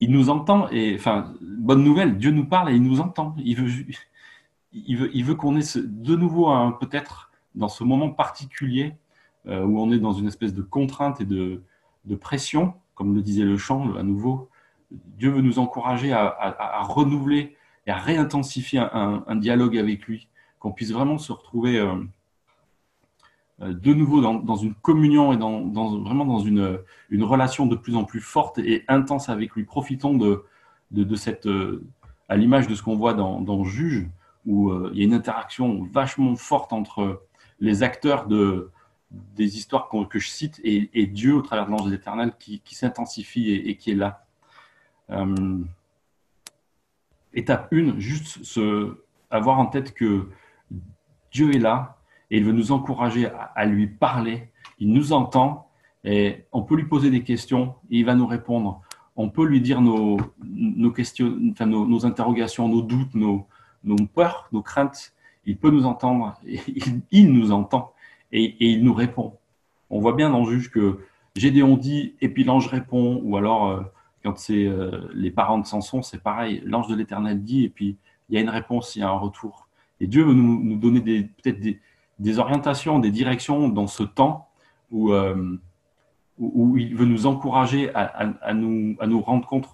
il 0.00 0.10
nous 0.10 0.30
entend 0.30 0.68
et 0.70 0.96
enfin 0.96 1.32
bonne 1.40 1.84
nouvelle 1.84 2.18
Dieu 2.18 2.32
nous 2.32 2.44
parle 2.44 2.70
et 2.70 2.74
il 2.74 2.82
nous 2.82 3.00
entend 3.00 3.36
il 3.38 3.56
veut 3.56 3.86
il 4.72 4.96
veut, 4.96 5.10
il 5.14 5.24
veut 5.24 5.36
qu'on 5.36 5.56
ait 5.56 5.76
de 5.76 6.16
nouveau 6.16 6.52
peut-être 6.80 7.30
dans 7.54 7.68
ce 7.68 7.84
moment 7.84 8.10
particulier 8.10 8.94
euh, 9.46 9.64
où 9.64 9.80
on 9.80 9.90
est 9.90 9.98
dans 9.98 10.12
une 10.12 10.28
espèce 10.28 10.54
de 10.54 10.62
contrainte 10.62 11.20
et 11.20 11.24
de, 11.24 11.62
de, 12.04 12.14
pression, 12.14 12.74
comme 12.94 13.14
le 13.14 13.22
disait 13.22 13.44
le 13.44 13.56
chant 13.56 13.94
à 13.96 14.02
nouveau. 14.02 14.48
Dieu 14.90 15.30
veut 15.30 15.40
nous 15.40 15.58
encourager 15.58 16.12
à, 16.12 16.82
renouveler 16.82 17.56
et 17.86 17.90
à 17.90 17.96
réintensifier 17.96 18.80
un, 18.80 19.36
dialogue 19.36 19.78
avec 19.78 20.06
lui, 20.06 20.28
qu'on 20.58 20.72
puisse 20.72 20.92
vraiment 20.92 21.18
se 21.18 21.32
retrouver 21.32 21.78
euh, 21.78 21.94
euh, 23.62 23.72
de 23.72 23.94
nouveau 23.94 24.20
dans, 24.20 24.56
une 24.56 24.74
communion 24.74 25.32
et 25.32 25.36
vraiment 25.36 26.24
dans 26.26 26.40
une, 26.40 26.78
relation 27.22 27.66
de 27.66 27.76
plus 27.76 27.96
en 27.96 28.04
plus 28.04 28.20
forte 28.20 28.58
et 28.58 28.84
intense 28.88 29.28
avec 29.28 29.52
lui. 29.54 29.64
Profitons 29.64 30.14
de, 30.14 31.16
cette, 31.16 31.48
à 32.28 32.36
l'image 32.36 32.68
de 32.68 32.74
ce 32.74 32.82
qu'on 32.82 32.96
voit 32.96 33.14
dans, 33.14 33.64
Juge, 33.64 34.08
où 34.44 34.70
euh, 34.70 34.90
il 34.92 34.98
y 34.98 35.02
a 35.02 35.04
une 35.04 35.14
interaction 35.14 35.88
vachement 35.92 36.36
forte 36.36 36.72
entre 36.72 37.22
les 37.60 37.82
acteurs 37.82 38.26
de, 38.26 38.70
des 39.36 39.56
histoires 39.56 39.88
que 39.88 40.18
je 40.18 40.28
cite 40.28 40.60
et, 40.64 41.06
Dieu 41.06 41.34
au 41.34 41.42
travers 41.42 41.66
de 41.66 41.70
l'ange 41.70 41.92
éternel 41.92 42.32
qui, 42.38 42.60
qui 42.60 42.74
s'intensifie 42.74 43.50
et, 43.52 43.76
qui 43.76 43.90
est 43.90 43.94
là. 43.94 44.24
Euh, 45.10 45.58
étape 47.34 47.72
1, 47.72 47.98
juste 47.98 48.40
avoir 49.30 49.58
en 49.58 49.66
tête 49.66 49.94
que 49.94 50.28
Dieu 51.30 51.54
est 51.54 51.58
là 51.58 51.98
et 52.30 52.38
il 52.38 52.44
veut 52.44 52.52
nous 52.52 52.72
encourager 52.72 53.28
à, 53.54 53.64
lui 53.66 53.86
parler. 53.86 54.50
Il 54.78 54.92
nous 54.92 55.12
entend 55.12 55.68
et 56.04 56.46
on 56.52 56.62
peut 56.62 56.76
lui 56.76 56.86
poser 56.86 57.10
des 57.10 57.22
questions 57.22 57.74
et 57.90 57.98
il 57.98 58.06
va 58.06 58.14
nous 58.14 58.26
répondre. 58.26 58.80
On 59.16 59.28
peut 59.28 59.44
lui 59.44 59.60
dire 59.60 59.82
nos, 59.82 60.18
nos 60.42 60.90
questions, 60.90 61.38
enfin 61.50 61.66
nos, 61.66 62.06
interrogations, 62.06 62.68
nos 62.68 62.80
doutes, 62.80 63.14
nos, 63.14 63.46
nos 63.84 63.96
peurs, 64.06 64.48
nos 64.52 64.62
craintes, 64.62 65.12
il 65.44 65.58
peut 65.58 65.70
nous 65.70 65.84
entendre, 65.84 66.34
il, 67.10 67.32
nous 67.32 67.52
entend 67.52 67.91
et, 68.32 68.56
il 68.60 68.82
nous 68.82 68.94
répond. 68.94 69.38
On 69.90 70.00
voit 70.00 70.14
bien 70.14 70.30
dans 70.30 70.44
le 70.44 70.50
juge 70.50 70.70
que 70.70 71.00
Gédéon 71.36 71.76
dit 71.76 72.14
et 72.20 72.28
puis 72.28 72.44
l'ange 72.44 72.66
répond, 72.66 73.20
ou 73.22 73.36
alors 73.36 73.68
euh, 73.68 73.82
quand 74.22 74.38
c'est 74.38 74.66
euh, 74.66 75.08
les 75.14 75.30
parents 75.30 75.58
de 75.58 75.66
Samson, 75.66 76.02
c'est 76.02 76.22
pareil, 76.22 76.62
l'ange 76.64 76.88
de 76.88 76.94
l'Éternel 76.94 77.42
dit 77.42 77.64
et 77.64 77.68
puis 77.68 77.96
il 78.28 78.34
y 78.34 78.38
a 78.38 78.40
une 78.40 78.50
réponse, 78.50 78.96
il 78.96 79.00
y 79.00 79.02
a 79.02 79.08
un 79.08 79.18
retour. 79.18 79.68
Et 80.00 80.06
Dieu 80.06 80.24
veut 80.24 80.34
nous, 80.34 80.76
donner 80.76 81.00
peut-être 81.00 81.60
des, 82.18 82.38
orientations, 82.38 82.98
des 82.98 83.10
directions 83.10 83.68
dans 83.68 83.86
ce 83.86 84.02
temps 84.02 84.48
où, 84.90 85.12
euh, 85.12 85.58
où, 86.38 86.76
il 86.76 86.96
veut 86.96 87.04
nous 87.04 87.26
encourager 87.26 87.94
à, 87.94 88.52
nous, 88.52 88.96
à 88.98 89.06
nous 89.06 89.20
rendre 89.20 89.46
compte 89.46 89.68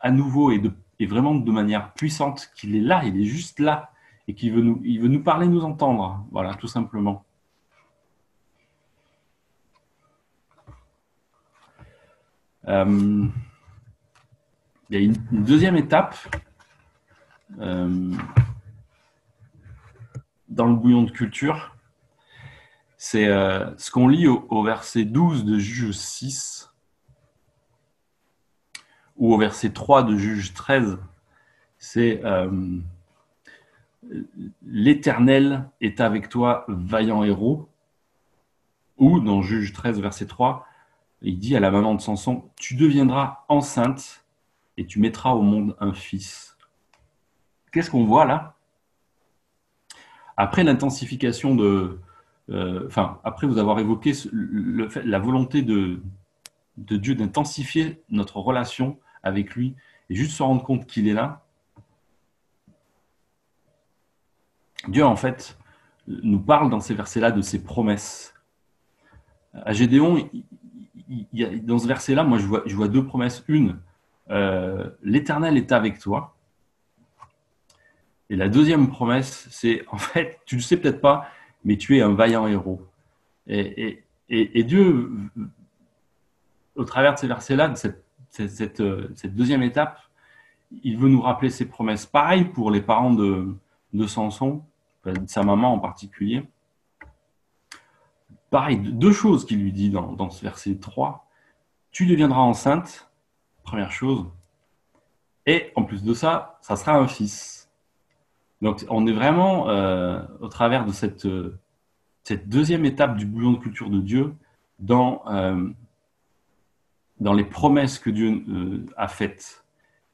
à 0.00 0.10
nouveau 0.10 0.50
et 0.50 0.58
de 0.58 0.70
et 1.00 1.06
vraiment 1.06 1.34
de 1.34 1.50
manière 1.50 1.92
puissante 1.94 2.50
qu'il 2.54 2.76
est 2.76 2.80
là, 2.80 3.02
il 3.04 3.18
est 3.18 3.24
juste 3.24 3.58
là, 3.58 3.90
et 4.30 4.34
qu'il 4.34 4.52
veut 4.52 4.62
nous, 4.62 5.22
parler, 5.24 5.48
nous 5.48 5.64
entendre. 5.64 6.24
Voilà, 6.30 6.54
tout 6.54 6.68
simplement. 6.68 7.24
Euh, 12.68 13.26
il 14.88 14.96
y 14.96 14.96
a 14.96 15.00
une, 15.00 15.16
deuxième 15.32 15.74
étape 15.74 16.16
euh, 17.58 18.14
dans 20.48 20.66
le 20.66 20.76
bouillon 20.76 21.02
de 21.02 21.10
culture. 21.10 21.74
C'est 22.98 23.26
euh, 23.26 23.76
ce 23.78 23.90
qu'on 23.90 24.06
lit 24.06 24.28
au, 24.28 24.46
au, 24.48 24.62
verset 24.62 25.04
12 25.04 25.44
de 25.44 25.58
Juge 25.58 25.90
6 25.90 26.72
ou 29.16 29.34
au 29.34 29.38
verset 29.38 29.70
3 29.70 30.04
de 30.04 30.16
Juge 30.16 30.54
13, 30.54 30.98
c'est 31.78 32.22
L'Éternel 34.66 35.68
est 35.80 36.00
avec 36.00 36.28
toi, 36.28 36.64
vaillant 36.68 37.24
héros. 37.24 37.68
Ou 38.98 39.20
dans 39.20 39.42
Juge 39.42 39.72
13, 39.72 40.00
verset 40.00 40.26
3, 40.26 40.66
il 41.22 41.38
dit 41.38 41.56
à 41.56 41.60
la 41.60 41.70
maman 41.70 41.94
de 41.94 42.00
Samson, 42.00 42.50
tu 42.56 42.76
deviendras 42.76 43.44
enceinte 43.48 44.24
et 44.76 44.86
tu 44.86 45.00
mettras 45.00 45.32
au 45.32 45.42
monde 45.42 45.76
un 45.80 45.92
fils. 45.92 46.56
Qu'est-ce 47.72 47.90
qu'on 47.90 48.04
voit 48.04 48.24
là? 48.24 48.56
Après 50.36 50.64
l'intensification 50.64 51.54
de... 51.54 52.00
Euh, 52.50 52.86
enfin, 52.86 53.20
après 53.24 53.46
vous 53.46 53.58
avoir 53.58 53.78
évoqué 53.78 54.12
la 54.32 55.18
volonté 55.18 55.62
de 55.62 56.00
Dieu 56.76 57.14
d'intensifier 57.14 58.02
notre 58.10 58.38
relation 58.38 58.98
avec 59.22 59.54
lui 59.54 59.76
et 60.08 60.14
juste 60.14 60.32
se 60.32 60.42
rendre 60.42 60.62
compte 60.62 60.86
qu'il 60.86 61.08
est 61.08 61.14
là. 61.14 61.44
Dieu, 64.88 65.04
en 65.04 65.16
fait, 65.16 65.58
nous 66.06 66.40
parle 66.40 66.70
dans 66.70 66.80
ces 66.80 66.94
versets-là 66.94 67.30
de 67.30 67.42
ses 67.42 67.62
promesses. 67.62 68.34
À 69.52 69.72
Gédéon, 69.72 70.28
dans 71.62 71.78
ce 71.78 71.86
verset-là, 71.86 72.24
moi, 72.24 72.38
je 72.38 72.74
vois, 72.74 72.88
deux 72.88 73.04
promesses. 73.04 73.44
Une, 73.48 73.78
euh, 74.30 74.88
l'Éternel 75.02 75.56
est 75.56 75.72
avec 75.72 75.98
toi. 75.98 76.36
Et 78.30 78.36
la 78.36 78.48
deuxième 78.48 78.88
promesse, 78.88 79.48
c'est, 79.50 79.84
en 79.90 79.98
fait, 79.98 80.40
tu 80.46 80.54
ne 80.54 80.60
le 80.60 80.64
sais 80.64 80.76
peut-être 80.76 81.00
pas, 81.00 81.28
mais 81.64 81.76
tu 81.76 81.98
es 81.98 82.00
un 82.00 82.14
vaillant 82.14 82.46
héros. 82.46 82.80
Et, 83.48 84.04
Dieu, 84.62 85.10
au 86.76 86.84
travers 86.84 87.14
de 87.14 87.18
ces 87.18 87.26
versets-là, 87.26 87.68
de 87.68 87.74
euh, 88.80 89.08
cette, 89.14 89.34
deuxième 89.34 89.62
étape, 89.64 89.98
il 90.84 90.96
veut 90.96 91.08
nous 91.08 91.20
rappeler 91.20 91.50
ses 91.50 91.68
promesses. 91.68 92.06
Pareil 92.06 92.44
pour 92.44 92.70
les 92.70 92.80
parents 92.80 93.12
de, 93.12 93.56
Samson, 94.06 94.62
sa 95.26 95.42
maman 95.42 95.74
en 95.74 95.78
particulier. 95.78 96.48
Pareil, 98.50 98.78
deux 98.78 99.12
choses 99.12 99.46
qu'il 99.46 99.62
lui 99.62 99.72
dit 99.72 99.90
dans, 99.90 100.30
ce 100.30 100.42
verset 100.42 100.76
3. 100.76 101.26
Tu 101.92 102.06
deviendras 102.06 102.40
enceinte, 102.40 103.10
première 103.62 103.92
chose. 103.92 104.26
Et 105.46 105.72
en 105.76 105.84
plus 105.84 106.02
de 106.02 106.14
ça, 106.14 106.58
ça 106.60 106.76
sera 106.76 106.96
un 106.96 107.06
fils. 107.06 107.70
Donc 108.60 108.84
on 108.88 109.06
est 109.06 109.12
vraiment 109.12 109.68
euh, 109.70 110.22
au 110.40 110.48
travers 110.48 110.84
de 110.84 110.92
cette, 110.92 111.26
euh, 111.26 111.58
cette 112.24 112.48
deuxième 112.48 112.84
étape 112.84 113.16
du 113.16 113.24
bouillon 113.24 113.52
de 113.52 113.58
culture 113.58 113.88
de 113.88 114.00
Dieu 114.00 114.34
dans 117.20 117.34
les 117.34 117.44
promesses 117.44 117.98
que 117.98 118.10
Dieu 118.10 118.42
euh, 118.48 118.86
a 118.96 119.08
faites 119.08 119.64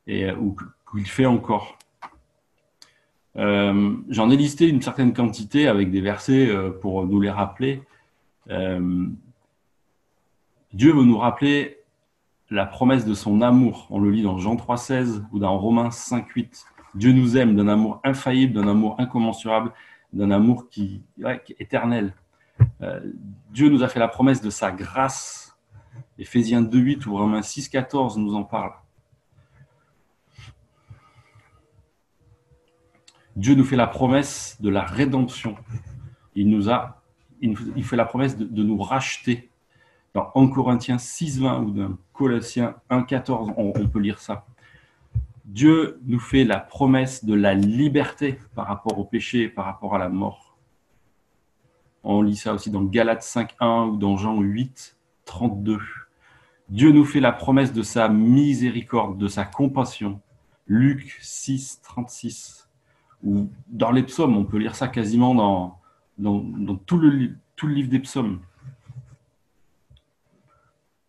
et 0.06 0.26
euh, 0.26 0.36
ou 0.36 0.56
qu'il 0.90 1.06
fait 1.06 1.26
encore. 1.26 1.78
Euh, 3.36 3.94
j'en 4.08 4.30
ai 4.30 4.36
listé 4.36 4.68
une 4.68 4.80
certaine 4.80 5.12
quantité 5.12 5.68
avec 5.68 5.90
des 5.90 6.00
versets 6.00 6.50
pour 6.80 7.06
nous 7.06 7.20
les 7.20 7.30
rappeler. 7.30 7.82
Dieu 8.48 9.16
veut 10.92 11.04
nous 11.04 11.18
rappeler 11.18 11.78
la 12.50 12.66
promesse 12.66 13.04
de 13.04 13.14
son 13.14 13.42
amour. 13.42 13.86
On 13.90 13.98
le 13.98 14.10
lit 14.10 14.22
dans 14.22 14.38
Jean 14.38 14.56
3,16 14.56 15.24
ou 15.32 15.38
dans 15.38 15.58
Romains 15.58 15.88
5,8. 15.88 16.64
Dieu 16.94 17.12
nous 17.12 17.36
aime 17.36 17.56
d'un 17.56 17.68
amour 17.68 18.00
infaillible, 18.04 18.54
d'un 18.54 18.68
amour 18.68 18.96
incommensurable, 18.98 19.72
d'un 20.12 20.30
amour 20.30 20.68
qui, 20.70 21.02
est 21.24 21.56
éternel. 21.58 22.14
Dieu 23.50 23.68
nous 23.68 23.82
a 23.82 23.88
fait 23.88 24.00
la 24.00 24.08
promesse 24.08 24.40
de 24.40 24.50
sa 24.50 24.70
grâce 24.70 25.46
Éphésiens 26.18 26.62
2.8 26.62 27.06
ou 27.06 27.16
Romains 27.16 27.40
6.14 27.40 28.18
nous 28.18 28.34
en 28.34 28.44
parle. 28.44 28.72
Dieu 33.36 33.54
nous 33.54 33.64
fait 33.64 33.76
la 33.76 33.86
promesse 33.86 34.56
de 34.60 34.70
la 34.70 34.82
rédemption. 34.82 35.56
Il 36.34 36.48
nous 36.48 36.70
a, 36.70 37.02
il 37.42 37.84
fait 37.84 37.96
la 37.96 38.06
promesse 38.06 38.36
de, 38.36 38.62
nous 38.62 38.78
racheter. 38.78 39.50
Dans 40.14 40.32
1 40.34 40.48
Corinthiens 40.48 40.96
6.20 40.96 41.64
ou 41.64 41.70
dans 41.70 41.98
Colossiens 42.14 42.76
1.14, 42.90 43.52
on, 43.58 43.72
on 43.76 43.88
peut 43.88 43.98
lire 43.98 44.18
ça. 44.18 44.46
Dieu 45.44 46.00
nous 46.06 46.18
fait 46.18 46.44
la 46.44 46.58
promesse 46.58 47.24
de 47.24 47.34
la 47.34 47.54
liberté 47.54 48.38
par 48.54 48.66
rapport 48.66 48.98
au 48.98 49.04
péché 49.04 49.48
par 49.48 49.66
rapport 49.66 49.94
à 49.94 49.98
la 49.98 50.08
mort. 50.08 50.56
On 52.02 52.22
lit 52.22 52.36
ça 52.36 52.54
aussi 52.54 52.70
dans 52.70 52.82
Galates 52.82 53.22
5.1 53.22 53.90
ou 53.90 53.96
dans 53.96 54.16
Jean 54.16 54.40
8, 54.40 54.96
32. 55.26 55.78
Dieu 56.68 56.90
nous 56.90 57.04
fait 57.04 57.20
la 57.20 57.32
promesse 57.32 57.72
de 57.72 57.82
sa 57.82 58.08
miséricorde, 58.08 59.18
de 59.18 59.28
sa 59.28 59.44
compassion. 59.44 60.20
Luc 60.66 61.18
6, 61.20 61.80
36. 61.82 62.65
Ou 63.24 63.48
dans 63.68 63.90
les 63.90 64.02
psaumes. 64.02 64.36
On 64.36 64.44
peut 64.44 64.58
lire 64.58 64.74
ça 64.74 64.88
quasiment 64.88 65.34
dans, 66.18 66.78
tout, 66.86 66.98
le, 66.98 67.36
tout 67.56 67.66
le 67.66 67.74
livre 67.74 67.88
des 67.88 68.00
psaumes. 68.00 68.40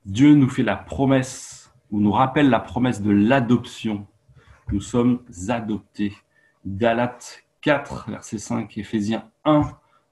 Dieu 0.06 0.36
nous 0.36 0.50
fait 0.50 0.64
la 0.64 0.78
promesse, 0.78 1.74
ou 1.92 2.00
nous 2.00 2.12
rappelle 2.12 2.50
la 2.50 2.60
promesse 2.60 3.02
de 3.02 3.12
l'adoption. 3.12 4.08
Nous 4.72 4.82
sommes 4.82 5.20
adoptés. 5.50 6.14
Galates 6.66 7.44
4, 7.62 8.10
verset 8.10 8.38
5, 8.38 8.78
Éphésiens 8.78 9.30
1, 9.46 9.64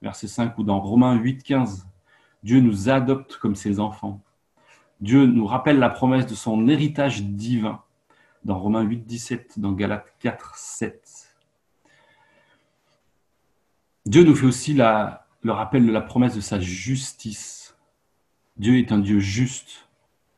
verset 0.02 0.28
5, 0.28 0.58
ou 0.58 0.64
dans 0.64 0.80
Romains 0.80 1.16
8, 1.16 1.44
15. 1.44 1.88
Dieu 2.44 2.60
nous 2.60 2.90
adopte 2.90 3.38
comme 3.38 3.56
ses 3.56 3.80
enfants. 3.80 4.22
Dieu 5.02 5.26
nous 5.26 5.46
rappelle 5.46 5.80
la 5.80 5.90
promesse 5.90 6.26
de 6.26 6.36
son 6.36 6.68
héritage 6.68 7.24
divin 7.24 7.82
dans 8.44 8.60
Romains 8.60 8.84
8, 8.84 9.06
17, 9.06 9.60
dans 9.60 9.72
Galates 9.72 10.14
4, 10.20 10.56
7. 10.56 11.25
Dieu 14.06 14.24
nous 14.24 14.36
fait 14.36 14.46
aussi 14.46 14.74
le 14.74 15.52
rappel 15.52 15.86
de 15.86 15.92
la 15.92 16.02
promesse 16.02 16.36
de 16.36 16.42
sa 16.42 16.60
justice. 16.60 17.76
Dieu 18.58 18.78
est 18.78 18.92
un 18.92 19.00
Dieu 19.00 19.20
juste. 19.20 19.90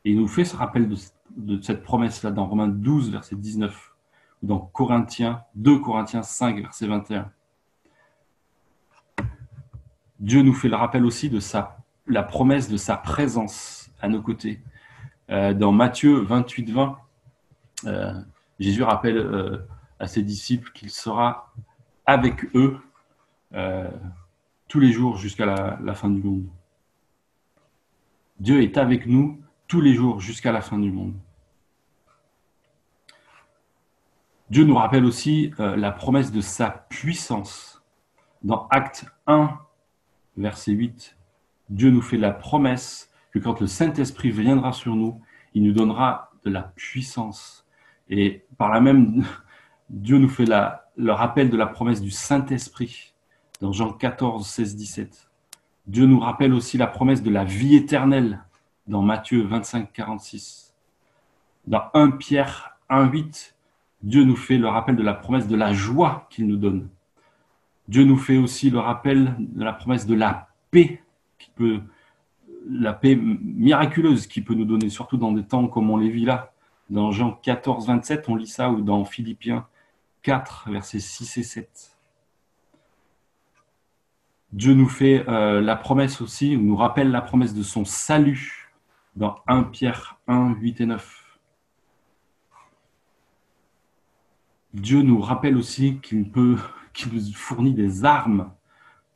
Et 0.05 0.11
il 0.11 0.17
nous 0.17 0.27
fait 0.27 0.45
ce 0.45 0.55
rappel 0.55 0.87
de, 0.87 1.61
cette 1.61 1.83
promesse-là 1.83 2.31
dans 2.31 2.45
Romains 2.45 2.69
12, 2.69 3.11
verset 3.11 3.35
19, 3.35 3.93
ou 4.41 4.47
dans 4.47 4.59
Corinthiens, 4.59 5.43
2 5.55 5.79
Corinthiens 5.79 6.23
5, 6.23 6.61
verset 6.61 6.87
21. 6.87 7.29
Dieu 10.19 10.41
nous 10.43 10.53
fait 10.53 10.69
le 10.69 10.77
rappel 10.77 11.05
aussi 11.05 11.29
de 11.29 11.41
sa, 11.41 11.77
la 12.07 12.23
promesse 12.23 12.69
de 12.69 12.77
sa 12.77 12.95
présence 12.95 13.91
à 14.01 14.07
nos 14.07 14.21
côtés. 14.21 14.61
Euh, 15.29 15.53
dans 15.53 15.73
Matthieu 15.73 16.21
28, 16.21 16.69
20, 16.71 16.97
euh, 17.85 18.13
Jésus 18.59 18.83
rappelle 18.83 19.17
euh, 19.17 19.67
à 19.99 20.07
ses 20.07 20.23
disciples 20.23 20.71
qu'il 20.73 20.89
sera 20.89 21.53
avec 22.05 22.45
eux 22.55 22.79
tous 23.51 24.79
les 24.79 24.91
jours 24.91 25.17
jusqu'à 25.17 25.45
la, 25.45 25.93
fin 25.93 26.09
du 26.09 26.21
monde. 26.21 26.47
Dieu 28.39 28.61
est 28.61 28.77
avec 28.77 29.07
nous 29.07 29.41
tous 29.67 29.81
les 29.81 29.93
jours 29.93 30.19
jusqu'à 30.19 30.51
la 30.51 30.61
fin 30.61 30.77
du 30.77 30.91
monde. 30.91 31.13
Dieu 34.49 34.63
nous 34.63 34.75
rappelle 34.75 35.05
aussi 35.05 35.51
la 35.57 35.91
promesse 35.91 36.31
de 36.31 36.41
sa 36.41 36.69
puissance. 36.69 37.83
Dans 38.43 38.67
Acte 38.69 39.05
1, 39.25 39.57
verset 40.37 40.71
8, 40.71 41.17
Dieu 41.69 41.89
nous 41.89 42.01
fait 42.01 42.17
la 42.17 42.31
promesse 42.31 43.11
que 43.31 43.39
quand 43.39 43.59
le 43.59 43.67
Saint-Esprit 43.67 44.31
viendra 44.31 44.71
sur 44.71 44.95
nous, 44.95 45.21
il 45.53 45.63
nous 45.63 45.73
donnera 45.73 46.31
de 46.45 46.49
la 46.49 46.61
puissance. 46.75 47.67
Et 48.09 48.45
par 48.57 48.69
là 48.69 48.79
même, 48.79 49.25
Dieu 49.89 50.17
nous 50.17 50.29
fait 50.29 50.45
le 50.45 51.11
rappel 51.11 51.49
de 51.49 51.57
la 51.57 51.67
promesse 51.67 52.01
du 52.01 52.11
Saint-Esprit 52.11 53.13
dans 53.61 53.71
Jean 53.71 53.91
14, 53.91 54.45
16, 54.47 54.75
17. 54.75 55.29
Dieu 55.87 56.05
nous 56.05 56.19
rappelle 56.19 56.53
aussi 56.53 56.77
la 56.77 56.87
promesse 56.87 57.23
de 57.23 57.29
la 57.29 57.43
vie 57.43 57.75
éternelle 57.75 58.43
dans 58.87 59.01
Matthieu 59.01 59.43
25, 59.43 59.91
46. 59.91 60.73
Dans 61.65 61.83
1 61.93 62.11
Pierre 62.11 62.77
1, 62.89 63.07
8, 63.09 63.55
Dieu 64.03 64.23
nous 64.23 64.35
fait 64.35 64.57
le 64.57 64.67
rappel 64.67 64.95
de 64.95 65.03
la 65.03 65.13
promesse 65.13 65.47
de 65.47 65.55
la 65.55 65.73
joie 65.73 66.27
qu'il 66.29 66.47
nous 66.47 66.57
donne. 66.57 66.89
Dieu 67.87 68.03
nous 68.03 68.17
fait 68.17 68.37
aussi 68.37 68.69
le 68.69 68.79
rappel 68.79 69.35
de 69.39 69.63
la 69.63 69.73
promesse 69.73 70.05
de 70.05 70.15
la 70.15 70.49
paix 70.71 71.01
qui 71.37 71.49
peut 71.55 71.81
la 72.69 72.93
paix 72.93 73.15
miraculeuse 73.15 74.27
qu'il 74.27 74.43
peut 74.43 74.53
nous 74.53 74.65
donner, 74.65 74.89
surtout 74.89 75.17
dans 75.17 75.31
des 75.31 75.43
temps 75.43 75.67
comme 75.67 75.89
on 75.89 75.97
les 75.97 76.09
vit 76.09 76.25
là. 76.25 76.51
Dans 76.89 77.11
Jean 77.11 77.31
14, 77.31 77.87
27, 77.87 78.29
on 78.29 78.35
lit 78.35 78.47
ça, 78.47 78.69
ou 78.69 78.81
dans 78.81 79.05
Philippiens 79.05 79.65
4, 80.23 80.69
versets 80.69 80.99
6 80.99 81.37
et 81.37 81.43
7. 81.43 81.96
Dieu 84.53 84.73
nous 84.73 84.87
fait 84.87 85.27
euh, 85.27 85.59
la 85.61 85.75
promesse 85.75 86.21
aussi, 86.21 86.55
ou 86.55 86.61
nous 86.61 86.75
rappelle 86.75 87.11
la 87.11 87.21
promesse 87.21 87.53
de 87.53 87.63
son 87.63 87.83
salut 87.83 88.71
dans 89.15 89.35
1 89.47 89.63
Pierre 89.63 90.19
1, 90.27 90.53
8 90.55 90.81
et 90.81 90.85
9. 90.85 91.39
Dieu 94.73 95.01
nous 95.01 95.19
rappelle 95.19 95.57
aussi 95.57 95.99
qu'il 96.01 96.31
nous 96.33 97.33
fournit 97.33 97.73
des 97.73 98.05
armes 98.05 98.51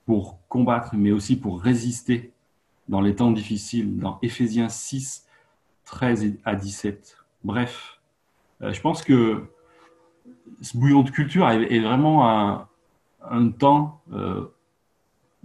pour 0.06 0.40
combattre, 0.50 0.96
mais 0.96 1.12
aussi 1.12 1.40
pour 1.40 1.62
résister 1.62 2.34
dans 2.90 3.00
les 3.00 3.16
temps 3.16 3.32
difficiles, 3.32 3.98
dans 3.98 4.20
Éphésiens 4.22 4.68
6, 4.68 5.26
13 5.86 6.38
à 6.44 6.56
17. 6.56 7.18
Bref, 7.46 8.02
euh, 8.62 8.74
je 8.74 8.82
pense 8.82 9.02
que 9.02 9.46
ce 10.62 10.78
bouillon 10.78 11.04
de 11.04 11.10
culture 11.10 11.50
est, 11.50 11.80
vraiment 11.80 12.68
un, 13.24 13.50
temps 13.52 14.02
euh, 14.12 14.46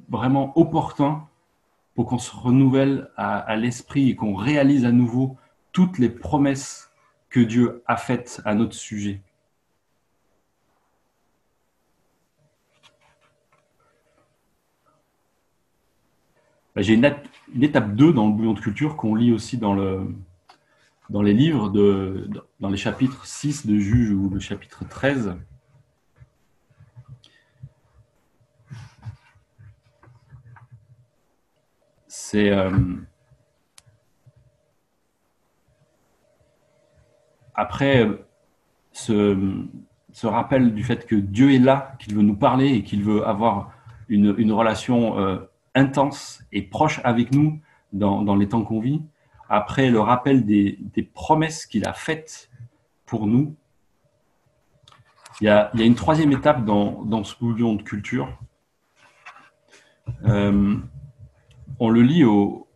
vraiment 0.09 0.57
opportun 0.59 1.27
pour 1.95 2.07
qu'on 2.07 2.19
se 2.19 2.35
renouvelle 2.35 3.11
à 3.17 3.57
l'esprit 3.57 4.11
et 4.11 4.17
qu'on 4.17 4.35
réalise 4.35 4.85
à 4.85 4.93
nouveau 4.93 5.37
toutes 5.73 5.99
les 5.99 6.11
promesses 6.11 6.91
que 7.31 7.41
Dieu 7.41 7.83
a 7.87 7.97
faites 7.97 8.41
à 8.45 8.55
notre 8.55 8.75
sujet. 8.75 9.21
Bah, 16.77 16.83
j'ai 16.83 16.93
une, 16.93 17.11
étape 17.63 17.95
2 17.95 18.13
dans 18.13 18.27
le 18.27 18.35
bouillon 18.35 18.53
de 18.53 18.61
culture 18.61 18.97
qu'on 18.97 19.15
lit 19.15 19.33
aussi 19.33 19.57
dans, 19.57 19.73
le, 19.73 20.15
dans 21.09 21.23
les 21.23 21.33
livres, 21.33 21.71
de, 21.71 22.29
dans 22.61 22.69
les 22.69 22.77
chapitres 22.77 23.25
6 23.25 23.67
de 23.67 23.79
Juge 23.79 24.13
ou 24.13 24.29
le 24.29 24.41
chapitre 24.41 24.87
13. 24.87 25.37
C'est 32.29 32.51
euh, 32.51 32.77
après 37.55 38.05
ce, 38.91 39.65
ce, 40.11 40.27
rappel 40.27 40.75
du 40.75 40.83
fait 40.83 41.07
que 41.07 41.15
Dieu 41.15 41.55
est 41.55 41.61
là, 41.61 41.95
qu'il 42.01 42.17
veut 42.17 42.23
nous 42.23 42.35
parler 42.35 42.67
et 42.73 42.83
qu'il 42.83 43.05
veut 43.05 43.25
avoir 43.25 43.71
une, 44.09 44.51
relation 44.51 45.21
euh, 45.21 45.39
intense 45.77 46.43
et 46.51 46.63
proche 46.63 47.01
avec 47.05 47.31
nous 47.33 47.61
dans, 47.93 48.35
les 48.35 48.49
temps 48.49 48.65
qu'on 48.65 48.81
vit, 48.81 49.05
après 49.49 49.89
le 49.89 50.01
rappel 50.01 50.45
des, 50.45 50.81
promesses 51.15 51.65
qu'il 51.65 51.87
a 51.87 51.93
faites 51.93 52.51
pour 53.05 53.29
nous, 53.29 53.55
il 55.41 55.45
y 55.45 55.49
a, 55.49 55.71
une 55.75 55.95
troisième 55.95 56.33
étape 56.33 56.65
dans, 56.65 57.23
ce 57.23 57.39
bouillon 57.39 57.75
de 57.77 57.85
culture. 57.85 58.37
Euh, 60.25 60.77
on 61.79 61.91
le 61.91 62.03
lit 62.03 62.25
au, 62.25 62.67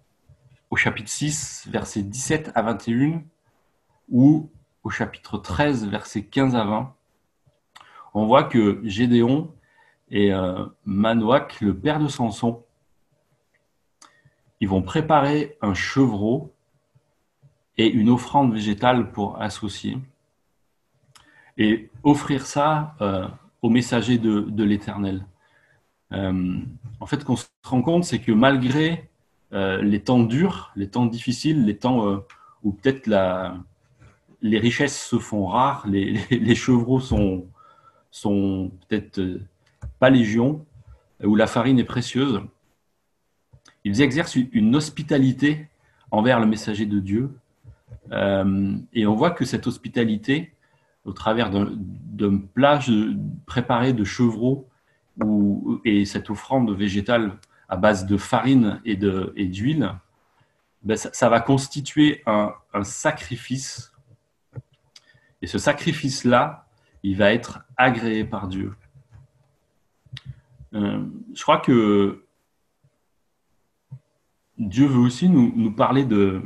chapitre 0.76 1.10
6, 1.10 1.68
versets 1.70 2.02
17 2.02 2.52
à 2.54 2.62
21, 2.62 3.22
ou 4.08 4.50
au 4.82 4.90
chapitre 4.90 5.38
13, 5.38 5.88
versets 5.88 6.24
15 6.24 6.54
à 6.54 6.64
20. 6.64 6.94
On 8.14 8.26
voit 8.26 8.44
que 8.44 8.80
Gédéon 8.84 9.52
et 10.10 10.32
euh, 10.32 10.66
Manoach, 10.84 11.60
le 11.60 11.76
père 11.76 12.00
de 12.00 12.08
Samson, 12.08 12.64
ils 14.60 14.68
vont 14.68 14.82
préparer 14.82 15.56
un 15.62 15.74
chevreau 15.74 16.52
et 17.78 17.88
une 17.88 18.10
offrande 18.10 18.52
végétale 18.52 19.10
pour 19.10 19.40
associer 19.40 19.98
et 21.56 21.90
offrir 22.02 22.46
ça 22.46 22.94
euh, 23.00 23.26
au 23.62 23.70
messager 23.70 24.18
de, 24.18 24.64
l'Éternel. 24.64 25.24
Euh, 26.12 26.58
en 26.98 27.06
fait, 27.06 27.24
qu'on 27.24 27.36
se 27.36 27.46
rend 27.64 27.82
compte, 27.82 28.04
c'est 28.04 28.18
que 28.18 28.32
malgré 28.32 29.08
euh, 29.52 29.82
les 29.82 30.00
temps 30.00 30.20
durs, 30.20 30.72
les 30.76 30.88
temps 30.88 31.06
difficiles, 31.06 31.64
les 31.64 31.76
temps 31.76 32.22
où 32.62 32.72
peut-être 32.72 33.08
les 34.42 34.58
richesses 34.58 35.00
se 35.00 35.18
font 35.18 35.46
rares, 35.46 35.86
les, 35.86 36.54
chevreaux 36.54 37.00
sont, 37.00 37.46
peut-être 38.88 39.20
pas 39.98 40.10
légion, 40.10 40.64
où 41.22 41.36
la 41.36 41.46
farine 41.46 41.78
est 41.78 41.84
précieuse, 41.84 42.40
ils 43.84 44.02
exercent 44.02 44.36
une 44.36 44.76
hospitalité 44.76 45.68
envers 46.10 46.40
le 46.40 46.46
messager 46.46 46.86
de 46.86 47.00
Dieu. 47.00 47.30
Euh, 48.12 48.76
et 48.92 49.06
on 49.06 49.14
voit 49.14 49.30
que 49.30 49.44
cette 49.44 49.66
hospitalité, 49.66 50.52
au 51.04 51.12
travers 51.12 51.50
d'un 51.50 52.38
plat 52.38 52.78
préparé 53.46 53.92
de 53.92 54.04
chevreaux 54.04 54.68
et 55.84 56.04
cette 56.04 56.30
offrande 56.30 56.70
végétale 56.72 57.36
à 57.68 57.76
base 57.76 58.06
de 58.06 58.16
farine 58.16 58.80
et 58.84 58.96
d'huile, 58.96 59.94
ben 60.82 60.96
ça, 60.96 61.28
va 61.28 61.40
constituer 61.40 62.22
un, 62.26 62.54
sacrifice. 62.82 63.92
Et 65.42 65.46
ce 65.46 65.58
sacrifice-là, 65.58 66.66
il 67.02 67.16
va 67.16 67.32
être 67.32 67.60
agréé 67.76 68.24
par 68.24 68.48
Dieu. 68.48 68.74
Euh, 70.74 71.04
je 71.34 71.42
crois 71.42 71.58
que 71.58 72.24
Dieu 74.58 74.86
veut 74.86 75.00
aussi 75.00 75.28
nous, 75.28 75.72
parler 75.72 76.04
de, 76.04 76.42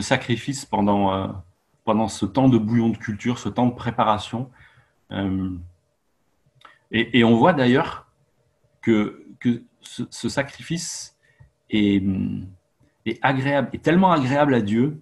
sacrifice 0.00 0.64
pendant, 0.64 1.12
euh, 1.12 1.28
pendant 1.84 2.08
ce 2.08 2.26
temps 2.26 2.48
de 2.48 2.58
bouillon 2.58 2.90
de 2.90 2.96
culture, 2.96 3.38
ce 3.38 3.48
temps 3.48 3.66
de 3.66 3.74
préparation. 3.74 4.50
Euh, 5.12 5.50
Et, 6.92 7.22
on 7.22 7.36
voit 7.36 7.52
d'ailleurs 7.52 8.08
que, 8.82 9.24
ce, 9.80 10.28
sacrifice 10.28 11.16
est, 11.70 12.02
est, 13.06 13.18
agréable, 13.22 13.70
est 13.72 13.82
tellement 13.82 14.12
agréable 14.12 14.54
à 14.54 14.60
Dieu 14.60 15.00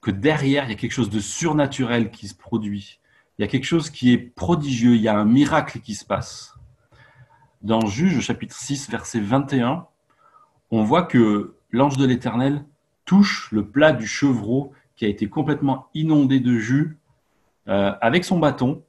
que 0.00 0.10
derrière, 0.10 0.64
il 0.64 0.70
y 0.70 0.72
a 0.72 0.76
quelque 0.76 0.92
chose 0.92 1.10
de 1.10 1.20
surnaturel 1.20 2.10
qui 2.10 2.28
se 2.28 2.34
produit. 2.34 3.00
Il 3.38 3.42
y 3.42 3.44
a 3.44 3.48
quelque 3.48 3.64
chose 3.64 3.90
qui 3.90 4.12
est 4.12 4.18
prodigieux, 4.18 4.94
il 4.94 5.00
y 5.00 5.08
a 5.08 5.16
un 5.16 5.24
miracle 5.24 5.80
qui 5.80 5.94
se 5.94 6.04
passe. 6.04 6.54
Dans 7.62 7.86
Juge 7.86 8.20
chapitre 8.20 8.54
6, 8.54 8.90
verset 8.90 9.20
21, 9.20 9.86
on 10.70 10.84
voit 10.84 11.04
que 11.04 11.56
l'ange 11.70 11.96
de 11.96 12.04
l'Éternel 12.04 12.64
touche 13.04 13.50
le 13.50 13.66
plat 13.66 13.92
du 13.92 14.06
chevreau 14.06 14.72
qui 14.96 15.04
a 15.04 15.08
été 15.08 15.28
complètement 15.28 15.88
inondé 15.94 16.40
de 16.40 16.58
jus 16.58 16.98
euh, 17.68 17.92
avec 18.00 18.24
son 18.24 18.38
bâton. 18.38 18.82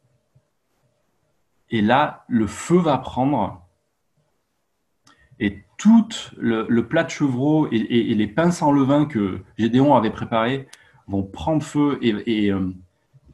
Et 1.70 1.82
là, 1.82 2.24
le 2.28 2.48
feu 2.48 2.78
va 2.78 2.98
prendre 2.98 3.62
et 5.40 5.64
tout 5.78 6.08
le, 6.38 6.82
plat 6.82 7.04
de 7.04 7.10
chevreau 7.10 7.68
et, 7.72 7.80
les 7.80 8.28
pains 8.28 8.52
sans 8.52 8.72
levain 8.72 9.06
que 9.06 9.42
Gédéon 9.58 9.96
avait 9.96 10.12
préparés 10.12 10.68
vont 11.08 11.24
prendre 11.24 11.62
feu 11.62 12.00
et, 12.02 12.52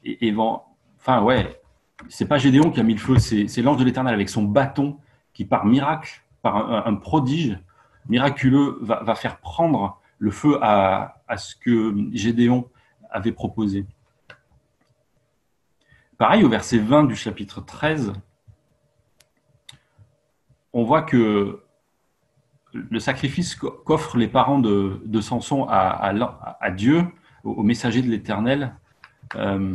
et, 0.03 0.31
vont. 0.31 0.61
Enfin, 0.99 1.21
ouais, 1.21 1.61
c'est 2.09 2.27
pas 2.27 2.37
Gédéon 2.37 2.71
qui 2.71 2.79
a 2.79 2.83
mis 2.83 2.93
le 2.93 2.99
feu, 2.99 3.17
c'est 3.19 3.61
l'ange 3.61 3.77
de 3.77 3.83
l'Éternel 3.83 4.13
avec 4.13 4.29
son 4.29 4.43
bâton 4.43 4.97
qui, 5.33 5.45
par 5.45 5.65
miracle, 5.65 6.23
par 6.41 6.87
un, 6.87 6.95
prodige 6.95 7.59
miraculeux, 8.09 8.79
va, 8.81 9.15
faire 9.15 9.37
prendre 9.37 9.99
le 10.17 10.31
feu 10.31 10.57
à 10.61 11.13
ce 11.37 11.55
que 11.55 11.95
Gédéon 12.13 12.67
avait 13.11 13.31
proposé. 13.31 13.85
Pareil, 16.21 16.43
au 16.43 16.49
verset 16.49 16.77
20 16.77 17.05
du 17.05 17.15
chapitre 17.15 17.61
13, 17.61 18.13
on 20.71 20.83
voit 20.83 21.01
que 21.01 21.63
le 22.73 22.99
sacrifice 22.99 23.55
qu'offrent 23.55 24.19
les 24.19 24.27
parents 24.27 24.59
de, 24.59 25.19
Samson 25.19 25.65
à, 25.67 26.69
Dieu, 26.75 27.07
au, 27.43 27.63
messager 27.63 28.03
de 28.03 28.07
l'Éternel, 28.07 28.75
euh, 29.35 29.73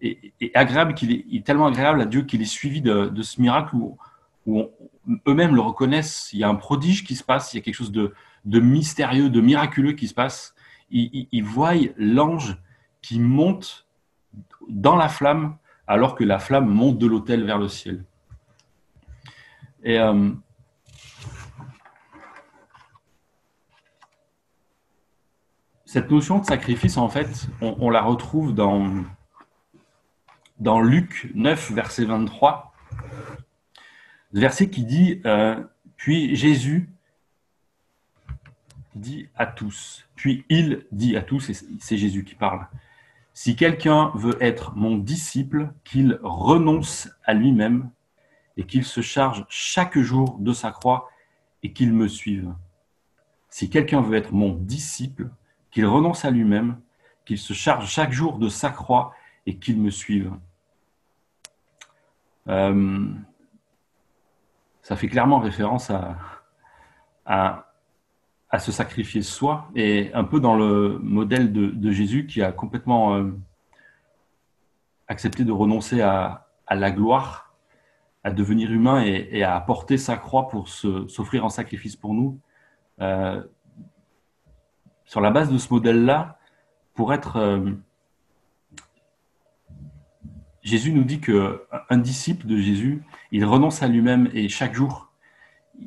est, 0.00 1.44
tellement 1.44 1.66
agréable 1.66 2.00
à 2.00 2.06
Dieu 2.06 2.22
qu'il 2.22 2.40
est 2.40 2.46
suivi 2.46 2.80
de, 2.80 3.20
ce 3.20 3.38
miracle 3.38 3.76
où, 3.76 3.98
eux-mêmes 5.28 5.54
le 5.54 5.60
reconnaissent. 5.60 6.30
Il 6.32 6.38
y 6.38 6.44
a 6.44 6.48
un 6.48 6.54
prodige 6.54 7.04
qui 7.04 7.16
se 7.16 7.22
passe, 7.22 7.52
il 7.52 7.58
y 7.58 7.60
a 7.60 7.62
quelque 7.62 7.74
chose 7.74 7.92
de, 7.92 8.14
mystérieux, 8.46 9.28
de 9.28 9.42
miraculeux 9.42 9.92
qui 9.92 10.08
se 10.08 10.14
passe. 10.14 10.54
Ils, 10.90 11.44
voient 11.44 11.74
l'ange 11.98 12.56
qui 13.02 13.20
monte 13.20 13.86
dans 14.70 14.96
la 14.96 15.10
flamme 15.10 15.58
alors 15.92 16.14
que 16.14 16.24
la 16.24 16.38
flamme 16.38 16.68
monte 16.68 16.98
de 16.98 17.06
l'autel 17.06 17.44
vers 17.44 17.58
le 17.58 17.68
ciel. 17.68 18.04
Et 19.84 19.98
euh, 19.98 20.30
cette 25.84 26.10
notion 26.10 26.38
de 26.38 26.46
sacrifice, 26.46 26.96
en 26.96 27.10
fait, 27.10 27.46
on, 27.60 27.90
la 27.90 28.00
retrouve 28.00 28.54
dans, 28.54 29.04
Luc 30.80 31.30
9, 31.34 31.72
verset 31.72 32.06
23, 32.06 32.72
verset 34.32 34.70
qui 34.70 34.84
dit 34.84 35.20
euh, 35.26 35.62
Puis 35.96 36.34
Jésus 36.36 36.88
dit 38.94 39.28
à 39.36 39.44
tous, 39.44 40.06
puis 40.14 40.46
il 40.48 40.86
dit 40.90 41.16
à 41.16 41.22
tous, 41.22 41.52
c'est 41.80 41.96
Jésus 41.98 42.24
qui 42.24 42.34
parle 42.34 42.66
Si 43.34 43.56
quelqu'un 43.56 44.12
veut 44.14 44.36
être 44.42 44.74
mon 44.76 44.96
disciple, 44.96 45.72
qu'il 45.84 46.18
renonce 46.22 47.08
à 47.24 47.32
lui-même 47.34 47.90
et 48.56 48.64
qu'il 48.64 48.84
se 48.84 49.00
charge 49.00 49.46
chaque 49.48 49.98
jour 49.98 50.38
de 50.38 50.52
sa 50.52 50.70
croix 50.70 51.08
et 51.62 51.72
qu'il 51.72 51.92
me 51.92 52.08
suive. 52.08 52.52
Si 53.48 53.70
quelqu'un 53.70 54.02
veut 54.02 54.16
être 54.16 54.32
mon 54.32 54.52
disciple, 54.52 55.30
qu'il 55.70 55.86
renonce 55.86 56.24
à 56.24 56.30
lui-même, 56.30 56.80
qu'il 57.24 57.38
se 57.38 57.52
charge 57.52 57.88
chaque 57.88 58.12
jour 58.12 58.38
de 58.38 58.48
sa 58.48 58.70
croix 58.70 59.14
et 59.46 59.56
qu'il 59.56 59.80
me 59.80 59.90
suive. 59.90 60.32
Euh, 62.48 63.08
ça 64.82 64.96
fait 64.96 65.08
clairement 65.08 65.38
référence 65.38 65.90
à, 65.90 66.18
à, 67.24 67.71
se 68.58 68.70
sacrifier 68.70 69.22
soi 69.22 69.70
et 69.74 70.12
un 70.12 70.24
peu 70.24 70.38
dans 70.38 70.54
le 70.54 70.98
modèle 70.98 71.52
de, 71.52 71.90
Jésus 71.90 72.26
qui 72.26 72.42
a 72.42 72.52
complètement 72.52 73.14
euh, 73.14 73.30
accepté 75.08 75.44
de 75.44 75.52
renoncer 75.52 76.02
à, 76.02 76.48
la 76.70 76.90
gloire, 76.90 77.54
à 78.24 78.30
devenir 78.30 78.70
humain 78.70 79.02
et, 79.02 79.42
à 79.42 79.58
porter 79.60 79.96
sa 79.96 80.16
croix 80.16 80.48
pour 80.48 80.68
s'offrir 80.68 81.44
en 81.46 81.48
sacrifice 81.48 81.96
pour 81.96 82.12
nous. 82.12 82.40
Euh, 83.00 83.42
sur 85.06 85.22
la 85.22 85.30
base 85.30 85.50
de 85.50 85.58
ce 85.58 85.72
modèle-là, 85.72 86.38
pour 86.94 87.14
être... 87.14 87.36
Euh, 87.36 87.70
Jésus 90.62 90.92
nous 90.92 91.04
dit 91.04 91.20
que 91.20 91.66
un 91.90 91.98
disciple 91.98 92.46
de 92.46 92.56
Jésus, 92.56 93.02
il 93.32 93.44
renonce 93.44 93.82
à 93.82 93.88
lui-même 93.88 94.30
et 94.32 94.48
chaque 94.48 94.74
jour, 94.74 95.10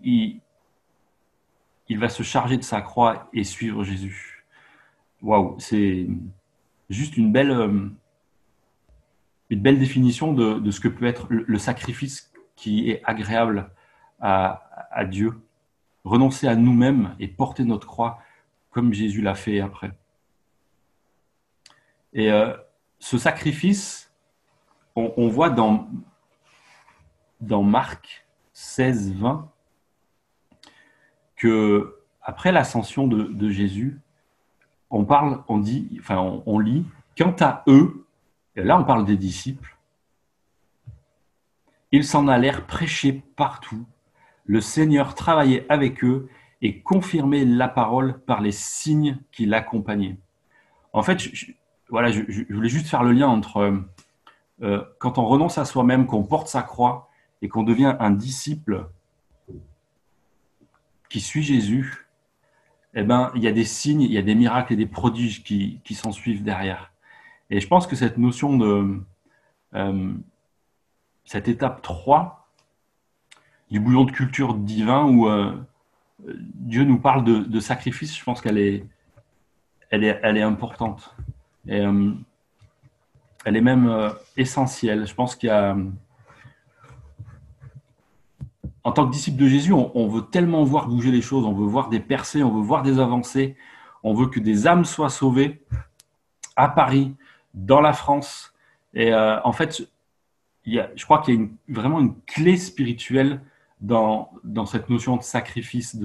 il, 0.03 0.41
il 1.87 1.99
va 1.99 2.09
se 2.09 2.23
charger 2.23 2.57
de 2.57 2.63
sa 2.63 2.81
croix 2.81 3.29
et 3.33 3.43
suivre 3.43 3.83
Jésus. 3.83 4.45
Waouh, 5.21 5.55
c'est 5.59 6.07
juste 6.89 7.17
une 7.17 7.31
belle, 7.31 7.51
euh, 7.51 7.89
une 9.49 9.61
belle 9.61 9.79
définition 9.79 10.33
de, 10.33 10.71
ce 10.71 10.79
que 10.79 10.87
peut 10.87 11.05
être 11.05 11.27
le, 11.29 11.57
sacrifice 11.57 12.31
qui 12.55 12.89
est 12.89 13.01
agréable 13.03 13.71
à, 14.19 14.87
à 14.91 15.05
Dieu. 15.05 15.33
Renoncer 16.03 16.47
à 16.47 16.55
nous-mêmes 16.55 17.15
et 17.19 17.27
porter 17.27 17.63
notre 17.63 17.87
croix 17.87 18.19
comme 18.69 18.93
Jésus 18.93 19.21
l'a 19.21 19.35
fait 19.35 19.61
après. 19.61 19.91
Et 22.15 22.31
euh, 22.31 22.55
ce 22.99 23.17
sacrifice, 23.17 24.11
on, 24.95 25.27
voit 25.27 25.49
dans, 25.49 25.89
dans 27.41 27.61
Marc 27.61 28.25
16, 28.53 29.13
20 29.15 29.51
après 32.21 32.51
l'ascension 32.51 33.07
de, 33.07 33.49
Jésus, 33.49 33.99
on 34.89 35.05
parle, 35.05 35.43
on 35.47 35.57
dit, 35.57 35.97
enfin 35.99 36.41
on, 36.45 36.59
lit, 36.59 36.85
quant 37.17 37.35
à 37.39 37.63
eux, 37.67 38.05
et 38.55 38.63
là 38.63 38.79
on 38.79 38.83
parle 38.83 39.05
des 39.05 39.17
disciples, 39.17 39.77
ils 41.91 42.03
s'en 42.03 42.27
allèrent 42.27 42.65
prêcher 42.65 43.23
partout. 43.35 43.85
Le 44.45 44.61
Seigneur 44.61 45.15
travaillait 45.15 45.65
avec 45.69 46.03
eux 46.03 46.29
et 46.61 46.81
confirmer 46.81 47.45
la 47.45 47.67
parole 47.67 48.19
par 48.19 48.41
les 48.41 48.51
signes 48.51 49.17
qui 49.31 49.45
l'accompagnaient. 49.45 50.17
En 50.93 51.03
fait, 51.03 51.19
je, 51.19 51.51
voilà, 51.89 52.09
je, 52.11 52.21
voulais 52.53 52.69
juste 52.69 52.87
faire 52.87 53.03
le 53.03 53.11
lien 53.11 53.27
entre 53.27 53.83
euh, 54.61 54.83
quand 54.99 55.17
on 55.17 55.25
renonce 55.25 55.57
à 55.57 55.65
soi-même, 55.65 56.07
qu'on 56.07 56.23
porte 56.23 56.47
sa 56.47 56.61
croix 56.61 57.09
et 57.41 57.49
qu'on 57.49 57.63
devient 57.63 57.95
un 57.99 58.11
disciple 58.11 58.89
qui 61.15 61.21
suit 61.21 61.43
Jésus, 61.43 62.09
eh 62.93 63.03
ben, 63.03 63.31
il 63.35 63.41
y 63.41 63.47
a 63.47 63.53
des 63.53 63.63
signes, 63.63 64.01
il 64.01 64.11
y 64.11 64.17
a 64.17 64.21
des 64.21 64.35
miracles 64.35 64.73
et 64.73 64.75
des 64.75 64.85
prodiges 64.85 65.43
qui, 65.43 65.81
s'en 65.93 66.11
suivent 66.11 66.43
derrière. 66.43 66.91
Et 67.49 67.61
je 67.61 67.67
pense 67.69 67.87
que 67.87 67.95
cette 67.95 68.17
notion 68.17 68.57
de 68.57 68.99
euh, 69.75 70.13
cette 71.23 71.47
étape 71.47 71.81
3 71.81 72.49
du 73.71 73.79
bouillon 73.79 74.03
de 74.03 74.11
culture 74.11 74.55
divin 74.55 75.05
où 75.05 75.29
euh, 75.29 75.55
Dieu 76.19 76.83
nous 76.83 76.99
parle 76.99 77.23
de, 77.23 77.59
sacrifice, 77.61 78.17
je 78.17 78.23
pense 78.25 78.41
qu'elle 78.41 78.57
est, 78.57 78.85
elle 79.91 80.03
est, 80.03 80.19
elle 80.21 80.35
est 80.35 80.41
importante. 80.41 81.15
Et, 81.65 81.79
euh, 81.79 82.11
elle 83.45 83.55
est 83.55 83.61
même 83.61 84.11
essentielle. 84.35 85.07
Je 85.07 85.13
pense 85.13 85.37
qu'il 85.37 85.47
y 85.47 85.51
a. 85.53 85.77
En 88.85 88.91
tant 88.91 89.07
que 89.07 89.11
disciple 89.11 89.37
de 89.37 89.47
Jésus, 89.47 89.73
on, 89.73 90.07
veut 90.07 90.21
tellement 90.21 90.63
voir 90.63 90.87
bouger 90.87 91.09
les 91.09 91.23
choses, 91.23 91.43
on 91.43 91.53
veut 91.53 91.65
voir 91.65 91.89
des 91.89 91.99
percées, 91.99 92.43
on 92.43 92.51
veut 92.51 92.61
voir 92.61 92.83
des 92.83 92.99
avancées, 92.99 93.55
on 94.03 94.13
veut 94.13 94.27
que 94.27 94.39
des 94.39 94.67
âmes 94.67 94.85
soient 94.85 95.09
sauvées 95.09 95.63
à 96.55 96.69
Paris, 96.69 97.15
dans 97.55 97.81
la 97.81 97.93
France. 97.93 98.53
Et 98.93 99.11
euh, 99.11 99.41
en 99.43 99.53
fait, 99.53 99.89
je 100.67 101.03
crois 101.03 101.23
qu'il 101.23 101.41
y 101.41 101.43
a 101.43 101.47
vraiment 101.67 101.99
une 101.99 102.13
clé 102.27 102.57
spirituelle 102.57 103.41
dans, 103.81 104.29
cette 104.67 104.87
notion 104.87 105.17
de 105.17 105.23
sacrifice, 105.23 105.95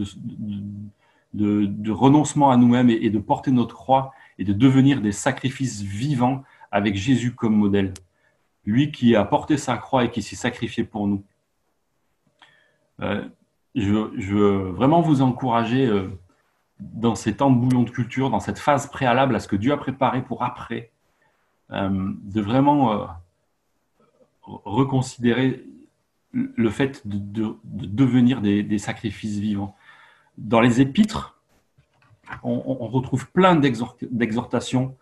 de, 1.35 1.90
renoncement 1.90 2.51
à 2.51 2.57
nous-mêmes 2.57 2.88
et, 2.88 3.11
de 3.11 3.19
porter 3.19 3.51
notre 3.51 3.75
croix 3.75 4.12
et 4.38 4.45
de 4.45 4.55
devenir 4.55 5.03
des 5.03 5.12
sacrifices 5.12 5.83
vivants 5.83 6.45
avec 6.73 6.97
Jésus 6.97 7.35
comme 7.35 7.57
modèle. 7.57 7.93
Lui 8.64 8.90
qui 8.90 9.14
a 9.16 9.25
porté 9.27 9.59
sa 9.59 9.77
croix 9.77 10.05
et 10.05 10.11
qui 10.11 10.23
s'est 10.23 10.35
sacrifié 10.35 10.83
pour 10.85 11.07
nous. 11.07 11.23
Euh, 13.01 13.23
je, 13.75 14.35
veux 14.35 14.71
vraiment 14.71 15.01
vous 15.01 15.23
encourager 15.23 15.87
euh, 15.87 16.09
dans 16.81 17.15
ces 17.15 17.37
temps 17.37 17.51
de 17.51 17.59
bouillon 17.59 17.83
de 17.83 17.91
culture, 17.91 18.31
dans 18.31 18.41
cette 18.41 18.59
phase 18.59 18.89
préalable 18.89 19.35
à 19.37 19.41
ce 19.41 19.49
que 19.49 19.57
Dieu 19.57 19.73
a 19.73 19.77
préparé 19.77 20.23
pour 20.23 20.43
après, 20.43 20.91
euh, 21.71 22.13
de 22.23 22.41
vraiment 22.41 23.09
reconsidérer 24.43 25.65
le 26.33 26.71
fait 26.71 27.07
de, 27.07 27.57
devenir 27.65 28.41
des, 28.41 28.79
sacrifices 28.79 29.39
vivants. 29.39 29.77
Dans 30.39 30.61
les 30.61 30.81
épîtres, 30.81 31.39
on, 32.43 32.87
retrouve 32.87 33.31
plein 33.31 33.57
d'exhortations 33.57 34.97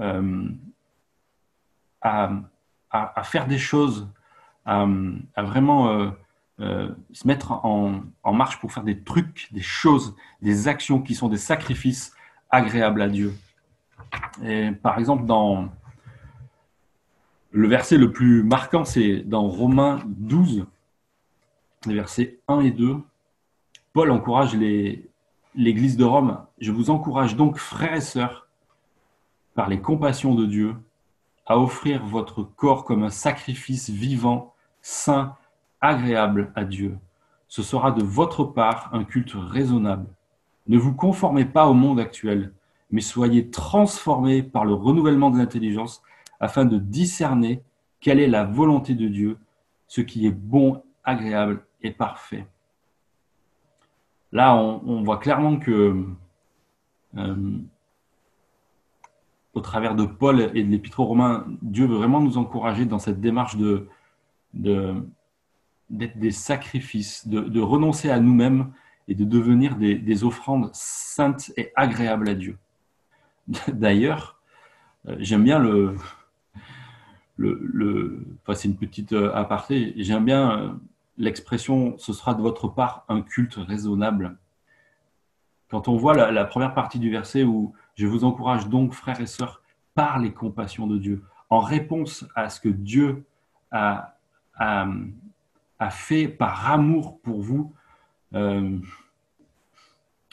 euh, 0.00 0.48
à, 2.00 3.22
faire 3.24 3.46
des 3.46 3.58
choses, 3.58 4.08
à, 4.64 4.86
vraiment 5.38 6.12
euh, 6.60 6.88
se 7.12 7.26
mettre 7.28 7.52
en, 7.64 8.02
marche 8.32 8.58
pour 8.58 8.72
faire 8.72 8.82
des 8.82 9.00
trucs, 9.00 9.48
des 9.52 9.60
choses, 9.60 10.16
des 10.42 10.66
actions 10.66 11.00
qui 11.00 11.14
sont 11.14 11.28
des 11.28 11.36
sacrifices 11.36 12.12
agréables 12.50 13.00
à 13.00 13.08
Dieu. 13.08 13.32
Et 14.42 14.72
par 14.72 14.98
exemple, 14.98 15.24
dans 15.24 15.68
le 17.52 17.68
verset 17.68 17.96
le 17.96 18.10
plus 18.10 18.42
marquant, 18.42 18.84
c'est 18.84 19.20
dans 19.20 19.46
Romains 19.46 20.00
12, 20.06 20.66
les 21.86 21.94
versets 21.94 22.40
1 22.48 22.60
et 22.60 22.70
2. 22.72 22.96
Paul 23.92 24.10
encourage 24.10 24.56
l'Église 25.54 25.96
de 25.96 26.04
Rome. 26.04 26.44
Je 26.60 26.72
vous 26.72 26.90
encourage 26.90 27.36
donc, 27.36 27.58
frères 27.58 27.94
et 27.94 28.00
sœurs, 28.00 28.48
par 29.54 29.68
les 29.68 29.80
compassions 29.80 30.34
de 30.34 30.44
Dieu, 30.44 30.74
à 31.46 31.58
offrir 31.58 32.04
votre 32.04 32.42
corps 32.42 32.84
comme 32.84 33.04
un 33.04 33.10
sacrifice 33.10 33.90
vivant, 33.90 34.54
saint, 34.82 35.37
agréable 35.80 36.52
à 36.54 36.64
Dieu. 36.64 36.98
Ce 37.48 37.62
sera 37.62 37.90
de 37.92 38.02
votre 38.02 38.44
part 38.44 38.90
un 38.92 39.04
culte 39.04 39.32
raisonnable. 39.34 40.06
Ne 40.66 40.78
vous 40.78 40.94
conformez 40.94 41.44
pas 41.44 41.66
au 41.66 41.74
monde 41.74 41.98
actuel, 41.98 42.52
mais 42.90 43.00
soyez 43.00 43.50
transformés 43.50 44.42
par 44.42 44.64
le 44.64 44.74
renouvellement 44.74 45.30
de 45.30 45.38
l'intelligence 45.38 46.02
afin 46.40 46.64
de 46.64 46.78
discerner 46.78 47.62
quelle 48.00 48.20
est 48.20 48.28
la 48.28 48.44
volonté 48.44 48.94
de 48.94 49.08
Dieu, 49.08 49.38
ce 49.86 50.00
qui 50.00 50.26
est 50.26 50.30
bon, 50.32 50.82
agréable 51.04 51.64
et 51.82 51.90
parfait. 51.90 52.46
Là, 54.30 54.54
on, 54.54 55.02
voit 55.02 55.16
clairement 55.16 55.56
que, 55.56 56.04
euh, 57.16 57.58
au 59.54 59.60
travers 59.60 59.94
de 59.94 60.04
Paul 60.04 60.40
et 60.54 60.62
de 60.62 60.70
l'Épître 60.70 61.00
aux 61.00 61.06
Romains, 61.06 61.46
Dieu 61.62 61.86
veut 61.86 61.96
vraiment 61.96 62.20
nous 62.20 62.36
encourager 62.36 62.84
dans 62.84 62.98
cette 62.98 63.20
démarche 63.20 63.56
de, 63.56 63.88
d'être 65.90 66.18
des 66.18 66.30
sacrifices, 66.30 67.26
de, 67.26 67.60
renoncer 67.60 68.10
à 68.10 68.20
nous-mêmes 68.20 68.72
et 69.08 69.14
de 69.14 69.24
devenir 69.24 69.76
des, 69.76 70.24
offrandes 70.24 70.70
saintes 70.72 71.52
et 71.56 71.72
agréables 71.76 72.28
à 72.28 72.34
Dieu. 72.34 72.58
D'ailleurs, 73.68 74.40
euh, 75.08 75.16
j'aime 75.18 75.44
bien 75.44 75.58
le, 75.58 75.96
le, 77.36 78.26
enfin 78.42 78.54
c'est 78.54 78.68
une 78.68 78.76
petite 78.76 79.12
euh, 79.12 79.32
aparté, 79.34 79.94
j'aime 79.96 80.24
bien 80.24 80.58
euh, 80.58 80.72
l'expression 81.16 81.96
ce 81.96 82.12
sera 82.12 82.34
de 82.34 82.42
votre 82.42 82.68
part 82.68 83.04
un 83.08 83.22
culte 83.22 83.54
raisonnable. 83.54 84.36
Quand 85.70 85.88
on 85.88 85.96
voit 85.96 86.14
la, 86.14 86.44
première 86.46 86.72
partie 86.72 86.98
du 86.98 87.10
verset 87.10 87.44
où 87.44 87.74
je 87.94 88.06
vous 88.06 88.24
encourage 88.24 88.68
donc, 88.68 88.94
frères 88.94 89.20
et 89.20 89.26
sœurs, 89.26 89.62
par 89.94 90.18
les 90.18 90.32
compassions 90.32 90.86
de 90.86 90.96
Dieu, 90.96 91.24
en 91.50 91.60
réponse 91.60 92.26
à 92.34 92.48
ce 92.48 92.58
que 92.60 92.70
Dieu 92.70 93.26
a, 93.70 94.16
a, 94.54 94.86
fait 95.90 96.28
par 96.28 96.70
amour 96.70 97.20
pour 97.20 97.40
vous, 97.40 97.74
euh, 98.34 98.78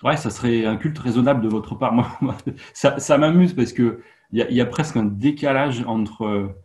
ouais, 0.03 0.17
ça 0.17 0.29
serait 0.29 0.65
un 0.65 0.77
culte 0.77 0.97
raisonnable 0.99 1.41
de 1.41 1.47
votre 1.47 1.75
part. 1.75 1.93
Moi, 2.21 2.35
ça, 2.73 3.17
m'amuse 3.17 3.53
parce 3.53 3.73
qu'il 3.73 3.99
y, 4.31 4.41
y, 4.41 4.61
a 4.61 4.65
presque 4.65 4.97
un 4.97 5.05
décalage 5.05 5.83
entre 5.87 6.55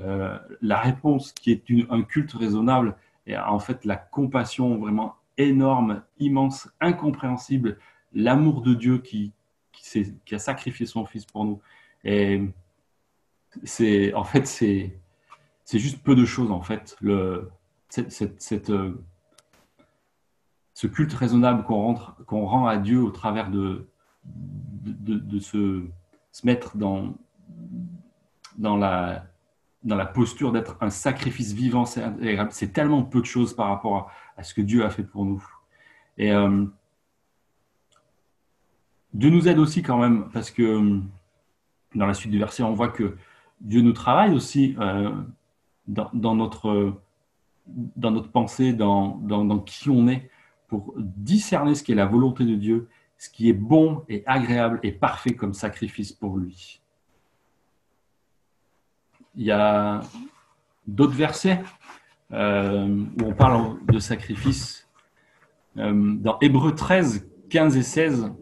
euh, 0.00 0.38
la 0.60 0.78
réponse 0.78 1.32
qui 1.32 1.52
est 1.52 1.64
un 1.90 2.02
culte 2.02 2.32
raisonnable 2.32 2.96
et 3.26 3.36
en 3.36 3.58
fait 3.58 3.84
la 3.84 3.96
compassion 3.96 4.76
vraiment 4.78 5.16
énorme, 5.38 6.02
immense, 6.18 6.68
incompréhensible, 6.80 7.78
l'amour 8.12 8.62
de 8.62 8.74
Dieu 8.74 8.98
qui, 8.98 9.32
qui, 9.72 10.34
a 10.34 10.38
sacrifié 10.38 10.86
son 10.86 11.06
fils 11.06 11.24
pour 11.24 11.44
nous. 11.44 11.60
Et 12.04 12.42
c'est 13.64 14.12
en 14.14 14.24
fait 14.24 14.46
c'est 14.46 14.98
c'est 15.64 15.78
juste 15.78 16.02
peu 16.02 16.14
de 16.14 16.24
choses 16.24 16.50
en 16.50 16.60
fait 16.62 16.96
le 17.00 17.50
cette, 18.08 18.70
euh, 18.70 19.04
ce 20.74 20.86
culte 20.86 21.12
raisonnable 21.12 21.64
qu'on 21.64 21.94
qu'on 22.26 22.46
rend 22.46 22.66
à 22.66 22.76
Dieu 22.76 23.02
au 23.02 23.10
travers 23.10 23.50
de 23.50 23.88
de, 24.24 25.38
se, 25.38 25.84
se 26.32 26.46
mettre 26.46 26.76
dans 26.76 27.14
dans 28.58 28.76
la 28.76 29.26
dans 29.84 29.96
la 29.96 30.06
posture 30.06 30.52
d'être 30.52 30.76
un 30.80 30.90
sacrifice 30.90 31.52
vivant, 31.52 31.84
c'est 31.86 32.72
tellement 32.72 33.04
peu 33.04 33.20
de 33.20 33.26
choses 33.26 33.54
par 33.54 33.68
rapport 33.68 34.10
à, 34.36 34.42
ce 34.42 34.52
que 34.52 34.60
Dieu 34.60 34.84
a 34.84 34.90
fait 34.90 35.04
pour 35.04 35.24
nous. 35.24 35.42
Et 36.18 36.32
euh, 36.32 36.66
Dieu 39.14 39.30
nous 39.30 39.46
aide 39.46 39.58
aussi 39.60 39.82
quand 39.82 39.98
même, 39.98 40.28
parce 40.30 40.50
que 40.50 41.00
dans 41.94 42.06
la 42.06 42.14
suite 42.14 42.32
du 42.32 42.38
verset, 42.38 42.64
on 42.64 42.72
voit 42.72 42.88
que 42.88 43.16
Dieu 43.60 43.80
nous 43.80 43.92
travaille 43.92 44.34
aussi 44.34 44.76
euh, 44.80 45.10
dans, 45.86 46.34
notre, 46.34 46.94
dans 47.66 48.10
notre 48.10 48.30
pensée, 48.30 48.72
dans, 48.72 49.18
qui 49.64 49.90
on 49.90 50.08
est, 50.08 50.30
pour 50.68 50.94
discerner 50.96 51.74
ce 51.74 51.82
qui 51.82 51.92
est 51.92 51.96
la 51.96 52.06
volonté 52.06 52.44
de 52.44 52.54
Dieu, 52.54 52.88
ce 53.18 53.30
qui 53.30 53.48
est 53.48 53.54
bon 53.54 54.04
et 54.08 54.22
agréable 54.26 54.80
et 54.82 54.92
parfait 54.92 55.34
comme 55.34 55.54
sacrifice 55.54 56.12
pour 56.12 56.36
lui. 56.36 56.80
Il 59.34 59.44
y 59.44 59.50
a 59.50 60.00
d'autres 60.86 61.14
versets 61.14 61.62
euh, 62.32 63.04
où 63.20 63.24
on 63.24 63.34
parle 63.34 63.78
de 63.86 63.98
sacrifice. 63.98 64.88
Euh, 65.76 66.14
dans 66.16 66.38
Hébreu 66.40 66.74
13, 66.74 67.28
15 67.50 67.76
et 67.76 67.82
16, 67.82 68.32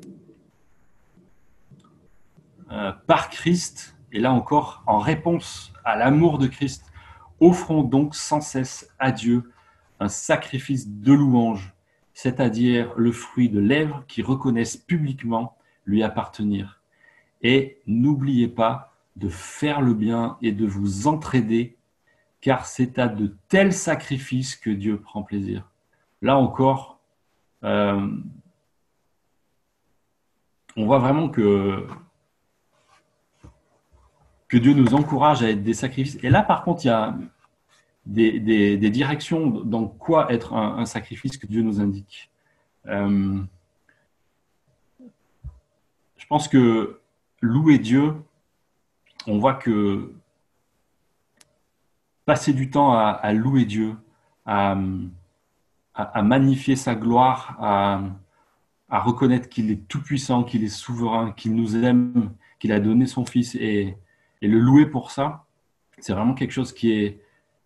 euh, 2.71 2.93
par 3.07 3.29
Christ, 3.29 3.97
et 4.13 4.21
là 4.21 4.33
encore 4.33 4.83
en 4.87 4.99
réponse 4.99 5.73
à 5.85 5.97
l'amour 5.97 6.39
de 6.39 6.47
Christ, 6.47 6.91
offrons 7.41 7.83
donc 7.83 8.15
sans 8.15 8.41
cesse 8.41 8.91
à 8.99 9.13
Dieu 9.13 9.51
un 10.01 10.09
sacrifice 10.09 10.89
de 10.89 11.13
louange, 11.13 11.75
c'est-à-dire 12.13 12.93
le 12.97 13.13
fruit 13.13 13.49
de 13.49 13.61
lèvres 13.61 14.05
qui 14.09 14.23
reconnaissent 14.23 14.77
publiquement 14.77 15.57
lui 15.85 16.03
appartenir. 16.03 16.81
Et 17.43 17.79
n'oubliez 17.87 18.49
pas 18.49 18.95
de 19.17 19.29
faire 19.29 19.81
le 19.81 19.95
bien 19.95 20.37
et 20.43 20.53
de 20.53 20.67
vous 20.67 21.07
entraider, 21.07 21.77
car 22.41 22.67
c'est 22.67 22.99
à 22.99 23.09
de 23.09 23.37
tels 23.49 23.73
sacrifices 23.73 24.57
que 24.57 24.71
Dieu 24.71 25.01
prend 25.01 25.23
plaisir. 25.23 25.71
Là 26.23 26.37
encore, 26.37 26.99
euh, 27.63 28.09
on 30.77 30.87
voit 30.87 30.99
vraiment 30.99 31.29
que, 31.29 31.87
que 34.55 34.59
Dieu 34.61 34.73
nous 34.73 34.95
encourage 34.95 35.43
à 35.43 35.51
être 35.51 35.65
des 35.65 35.75
sacrifices. 35.75 36.17
Et 36.23 36.31
là, 36.31 36.45
par 36.45 36.63
contre, 36.63 36.85
il 36.85 36.87
y 36.87 36.91
a 36.93 37.19
des, 38.07 38.91
directions 38.91 39.51
dans 39.51 39.89
quoi 39.89 40.33
être 40.33 40.53
un, 40.55 40.87
sacrifice 40.87 41.37
que 41.37 41.49
Dieu 41.49 41.61
nous 41.61 41.81
indique. 41.81 42.31
Euh, 42.87 43.43
je 46.17 46.27
pense 46.29 46.47
que 46.47 47.01
louer 47.41 47.79
Dieu, 47.79 48.15
on 49.27 49.39
voit 49.39 49.55
que 49.55 50.15
passer 52.25 52.53
du 52.53 52.71
temps 52.71 52.93
à, 52.93 53.33
louer 53.33 53.65
Dieu, 53.65 53.97
à, 54.47 54.77
magnifier 56.23 56.77
sa 56.77 56.95
gloire, 56.95 57.57
à, 57.61 59.01
reconnaître 59.01 59.49
qu'il 59.49 59.73
est 59.73 59.89
tout-puissant, 59.89 60.45
qu'il 60.45 60.63
est 60.63 60.69
souverain, 60.69 61.33
qu'il 61.33 61.57
nous 61.57 61.75
aime, 61.75 62.33
qu'il 62.61 62.71
a 62.71 62.79
donné 62.79 63.07
son 63.07 63.27
Fils 63.27 63.57
et, 63.57 63.97
le 64.49 64.59
louer 64.59 64.87
pour 64.87 65.11
ça, 65.11 65.45
c'est 65.99 66.13
vraiment 66.13 66.35
quelque 66.35 66.51
chose 66.51 66.73
qui 66.73 66.93
est, 66.93 67.21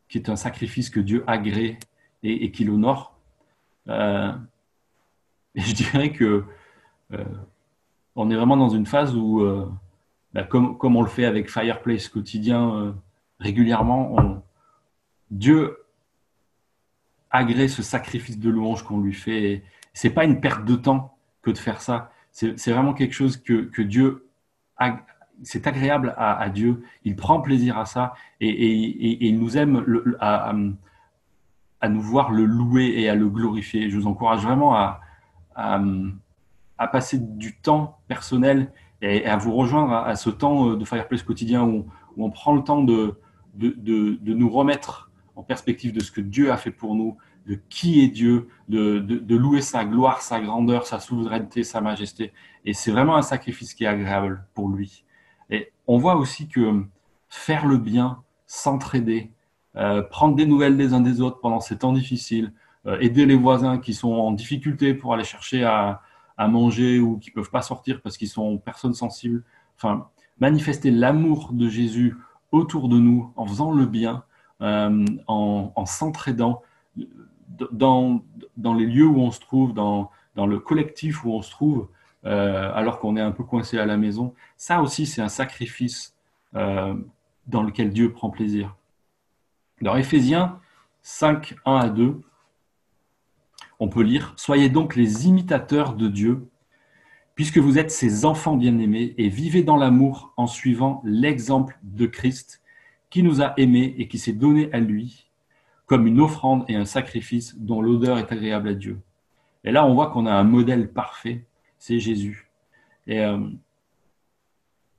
qui 0.08 0.18
est 0.18 0.28
un 0.28 0.36
sacrifice 0.36 0.90
que 0.90 1.00
Dieu 1.00 1.24
agrée 1.26 1.78
et, 2.22 2.44
et 2.44 2.50
qu'il 2.50 2.70
honore. 2.70 3.18
Euh, 3.88 4.32
et 5.54 5.60
je 5.60 5.74
dirais 5.74 6.12
que 6.12 6.44
euh, 7.12 7.24
on 8.14 8.30
est 8.30 8.36
vraiment 8.36 8.56
dans 8.56 8.68
une 8.68 8.86
phase 8.86 9.16
où 9.16 9.40
euh, 9.40 9.70
bah, 10.34 10.44
comme, 10.44 10.76
comme, 10.78 10.96
on 10.96 11.02
le 11.02 11.08
fait 11.08 11.24
avec 11.24 11.50
Fireplace 11.50 12.08
quotidien 12.08 12.96
régulièrement, 13.40 14.42
Dieu 15.30 15.78
agrée 17.30 17.68
ce 17.68 17.82
sacrifice 17.82 18.38
de 18.38 18.50
louange 18.50 18.82
qu'on 18.82 19.00
lui 19.00 19.14
fait. 19.14 19.62
C'est 19.92 20.10
pas 20.10 20.24
une 20.24 20.40
perte 20.40 20.64
de 20.64 20.76
temps 20.76 21.16
que 21.42 21.50
de 21.50 21.58
faire 21.58 21.80
ça. 21.80 22.12
C'est 22.32 22.70
vraiment 22.70 22.94
quelque 22.94 23.14
chose 23.14 23.36
que, 23.36 23.62
que 23.62 23.82
Dieu, 23.82 24.28
c'est 25.42 25.66
agréable 25.66 26.14
à, 26.16 26.48
Dieu. 26.48 26.83
Il 27.05 27.16
prend 27.16 27.40
plaisir 27.40 27.79
à 27.79 27.85
ça 27.85 28.14
et, 28.40 29.27
il 29.27 29.38
nous 29.38 29.57
aime 29.57 29.85
à, 30.20 30.53
nous 31.88 32.01
voir 32.01 32.31
le 32.31 32.44
louer 32.44 32.94
et 32.96 33.09
à 33.09 33.14
le 33.14 33.29
glorifier. 33.29 33.90
Je 33.90 33.96
vous 33.96 34.07
encourage 34.07 34.42
vraiment 34.42 34.74
à, 34.74 35.01
passer 36.92 37.18
du 37.18 37.57
temps 37.57 37.98
personnel 38.09 38.72
et, 39.03 39.27
à 39.27 39.37
vous 39.37 39.55
rejoindre 39.55 39.92
à, 39.92 40.16
ce 40.16 40.31
temps 40.31 40.70
euh, 40.70 40.77
de 40.77 40.85
Fireplace 40.85 41.22
quotidien 41.22 41.64
où, 41.64 41.87
on 42.20 42.31
prend 42.31 42.53
le 42.53 42.64
temps 42.64 42.83
de, 42.83 43.16
de, 43.55 43.70
de, 43.79 44.35
nous 44.35 44.51
remettre 44.51 45.09
en 45.37 45.44
perspective 45.44 45.92
de 45.92 46.01
ce 46.01 46.11
que 46.11 46.20
Dieu 46.20 46.51
a 46.51 46.57
fait 46.57 46.72
pour 46.72 46.96
nous, 46.96 47.16
de 47.46 47.55
qui 47.68 48.03
est 48.03 48.09
Dieu, 48.09 48.48
de, 48.68 48.98
de, 48.98 49.37
louer 49.37 49.61
sa 49.62 49.85
gloire, 49.85 50.20
sa 50.20 50.40
grandeur, 50.40 50.85
sa 50.85 50.98
souveraineté, 50.98 51.62
sa 51.62 51.81
majesté. 51.81 52.33
Et 52.64 52.72
c'est 52.74 52.90
vraiment 52.90 53.14
un 53.14 53.22
sacrifice 53.22 53.72
qui 53.72 53.85
est 53.85 53.87
agréable 53.87 54.44
pour 54.53 54.68
lui. 54.68 55.05
Et 55.50 55.72
on 55.87 55.98
voit 55.98 56.16
aussi 56.16 56.48
que 56.48 56.84
faire 57.28 57.66
le 57.66 57.76
bien, 57.76 58.22
s'entraider, 58.46 59.30
euh, 59.76 60.02
prendre 60.02 60.34
des 60.34 60.46
nouvelles 60.46 60.76
des 60.76 60.92
uns 60.92 61.00
des 61.00 61.20
autres 61.20 61.40
pendant 61.40 61.61
ces 61.61 61.78
temps 61.78 61.92
difficiles, 61.92 62.52
euh, 62.87 62.98
aider 63.00 63.26
les 63.26 63.37
voisins 63.37 63.78
qui 63.78 63.94
sont 63.94 64.12
en 64.12 64.32
difficulté 64.32 64.94
pour 64.94 65.14
aller 65.14 65.24
chercher 65.24 65.64
à, 65.64 66.02
manger 66.40 67.00
ou 67.00 67.18
qui 67.18 67.32
peuvent 67.32 67.50
pas 67.50 67.62
sortir 67.62 68.00
parce 68.00 68.16
qu'ils 68.16 68.28
sont 68.28 68.58
personnes 68.58 68.94
sensibles. 68.94 69.42
Enfin, 69.76 70.06
manifester 70.38 70.92
l'amour 70.92 71.50
de 71.52 71.68
Jésus 71.68 72.16
autour 72.52 72.88
de 72.88 72.96
nous 72.96 73.32
en 73.34 73.44
faisant 73.44 73.72
le 73.72 73.87
bien, 73.87 74.22
euh, 74.61 75.04
en, 75.26 75.84
s'entraidant 75.84 76.62
dans, 77.72 78.22
les 78.56 78.87
lieux 78.87 79.08
où 79.08 79.18
on 79.18 79.32
se 79.32 79.40
trouve, 79.40 79.74
dans 79.74 80.11
le 80.37 80.61
collectif 80.61 81.24
où 81.24 81.32
on 81.32 81.42
se 81.42 81.50
trouve, 81.50 81.88
euh, 82.24 82.72
alors 82.74 82.98
qu'on 82.98 83.16
est 83.16 83.20
un 83.20 83.31
peu 83.31 83.44
coincé 83.44 83.78
à 83.78 83.87
la 83.87 83.96
maison. 83.96 84.35
Ça 84.57 84.83
aussi, 84.83 85.07
c'est 85.07 85.22
un 85.22 85.28
sacrifice 85.28 86.16
euh, 86.54 86.94
dans 87.46 87.62
lequel 87.62 87.92
Dieu 87.92 88.12
prend 88.12 88.31
plaisir. 88.31 88.76
Dans 89.81 89.96
Éphésiens 89.96 90.61
5, 91.02 91.57
1 91.64 91.76
à 91.76 91.88
2, 91.88 92.20
on 93.81 93.88
peut 93.88 94.02
lire 94.02 94.35
Soyez 94.37 94.68
donc 94.68 94.96
les 94.96 95.26
imitateurs 95.26 95.94
de 95.94 96.09
Dieu, 96.09 96.48
puisque 97.35 97.59
vous 97.59 97.78
êtes 97.78 97.92
ses 97.92 98.24
enfants 98.24 98.57
bien-aimés, 98.57 99.14
et 99.16 99.28
vivez 99.28 99.62
dans 99.62 99.76
l'amour 99.76 100.33
en 100.37 100.48
suivant 100.48 101.00
l'exemple 101.04 101.78
de 101.83 102.07
Christ, 102.07 102.62
qui 103.11 103.22
nous 103.22 103.40
a 103.40 103.54
aimés 103.57 103.94
et 103.98 104.09
qui 104.09 104.18
s'est 104.18 104.33
donné 104.33 104.72
à 104.72 104.81
lui 104.81 105.28
comme 105.88 106.07
une 106.07 106.20
offrande 106.20 106.64
et 106.68 106.76
un 106.76 106.85
sacrifice 106.85 107.57
dont 107.59 107.81
l'odeur 107.81 108.18
est 108.18 108.31
agréable 108.31 108.68
à 108.68 108.74
Dieu. 108.74 109.00
Et 109.64 109.72
là, 109.72 109.87
on 109.87 109.94
voit 109.94 110.11
qu'on 110.11 110.26
a 110.26 110.33
un 110.33 110.44
modèle 110.44 110.92
parfait, 110.92 111.46
c'est 111.78 111.98
Jésus. 111.98 112.48
Et 113.06 113.20
euh, 113.20 113.48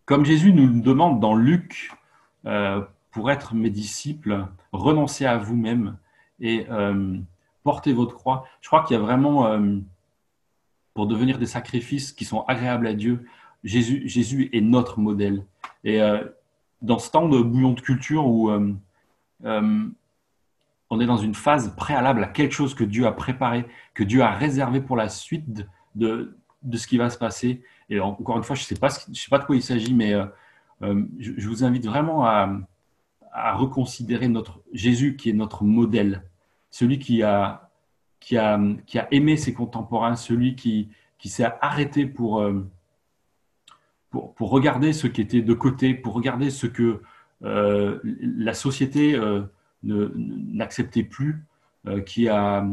comme 0.05 0.25
Jésus 0.25 0.51
nous 0.53 0.67
le 0.67 0.81
demande 0.81 1.19
dans 1.19 1.35
Luc, 1.35 1.91
euh, 2.45 2.81
pour 3.11 3.31
être 3.31 3.53
mes 3.53 3.69
disciples, 3.69 4.45
renoncez 4.71 5.25
à 5.25 5.37
vous-même 5.37 5.97
et 6.39 6.65
euh, 6.69 7.17
portez 7.63 7.93
votre 7.93 8.15
croix. 8.15 8.45
Je 8.61 8.67
crois 8.67 8.83
qu'il 8.83 8.95
y 8.95 8.99
a 8.99 9.01
vraiment, 9.01 9.59
pour 10.93 11.07
devenir 11.07 11.37
des 11.37 11.45
sacrifices 11.45 12.11
qui 12.11 12.25
sont 12.25 12.41
agréables 12.47 12.87
à 12.87 12.93
Dieu, 12.93 13.25
Jésus, 13.63 14.07
Jésus 14.07 14.49
est 14.53 14.61
notre 14.61 14.99
modèle. 14.99 15.45
Et 15.83 15.99
dans 16.81 16.99
ce 16.99 17.11
temps 17.11 17.27
de 17.27 17.41
bouillon 17.41 17.73
de 17.73 17.81
culture 17.81 18.25
où 18.25 18.49
on 19.43 20.99
est 20.99 21.05
dans 21.05 21.17
une 21.17 21.35
phase 21.35 21.75
préalable 21.75 22.23
à 22.23 22.27
quelque 22.27 22.53
chose 22.53 22.73
que 22.73 22.83
Dieu 22.83 23.05
a 23.05 23.11
préparé, 23.11 23.65
que 23.93 24.03
Dieu 24.03 24.21
a 24.21 24.31
réservé 24.31 24.81
pour 24.81 24.95
la 24.95 25.09
suite 25.09 25.67
de, 25.95 26.38
de, 26.63 26.77
ce 26.77 26.87
qui 26.87 26.97
va 26.97 27.09
se 27.09 27.17
passer. 27.17 27.61
Et 27.89 27.99
encore 27.99 28.37
une 28.37 28.43
fois, 28.43 28.55
je 28.55 28.61
ne 28.61 28.65
sais, 28.65 28.75
pas, 28.75 28.89
sais 28.89 29.29
pas 29.29 29.39
de 29.39 29.45
quoi 29.45 29.55
il 29.55 29.63
s'agit, 29.63 29.93
mais 29.93 30.13
euh, 30.13 30.25
je, 31.19 31.47
vous 31.47 31.63
invite 31.63 31.85
vraiment 31.85 32.25
à, 32.25 32.49
à, 33.31 33.55
reconsidérer 33.55 34.27
notre 34.27 34.61
Jésus 34.73 35.15
qui 35.15 35.29
est 35.29 35.33
notre 35.33 35.63
modèle, 35.63 36.23
celui 36.69 36.99
qui 36.99 37.23
a, 37.23 37.69
qui 38.19 38.37
a, 38.37 38.59
qui 38.85 38.99
a 38.99 39.07
aimé 39.11 39.37
ses 39.37 39.53
contemporains, 39.53 40.15
celui 40.15 40.55
qui, 40.55 40.89
qui 41.17 41.29
s'est 41.29 41.47
arrêté 41.61 42.05
pour 42.05 42.43
pour, 44.09 44.49
regarder 44.49 44.93
ce 44.93 45.07
qui 45.07 45.21
était 45.21 45.41
de 45.41 45.53
côté, 45.53 45.93
pour 45.93 46.13
regarder 46.13 46.49
ce 46.49 46.67
que 46.67 47.01
euh, 47.43 47.99
la 48.03 48.53
société 48.53 49.15
euh, 49.15 49.43
n'acceptait 49.83 51.03
plus, 51.03 51.45
euh, 51.87 52.01
qui, 52.01 52.27
a, 52.27 52.67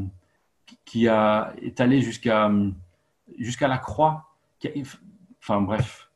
qui 0.85 1.09
a, 1.09 1.55
est 1.63 1.81
allé 1.81 2.01
jusqu'à 2.01 2.51
jusqu'à 3.39 3.69
la 3.69 3.79
croix. 3.79 4.31
enfin 5.43 5.61
bref, 5.61 6.11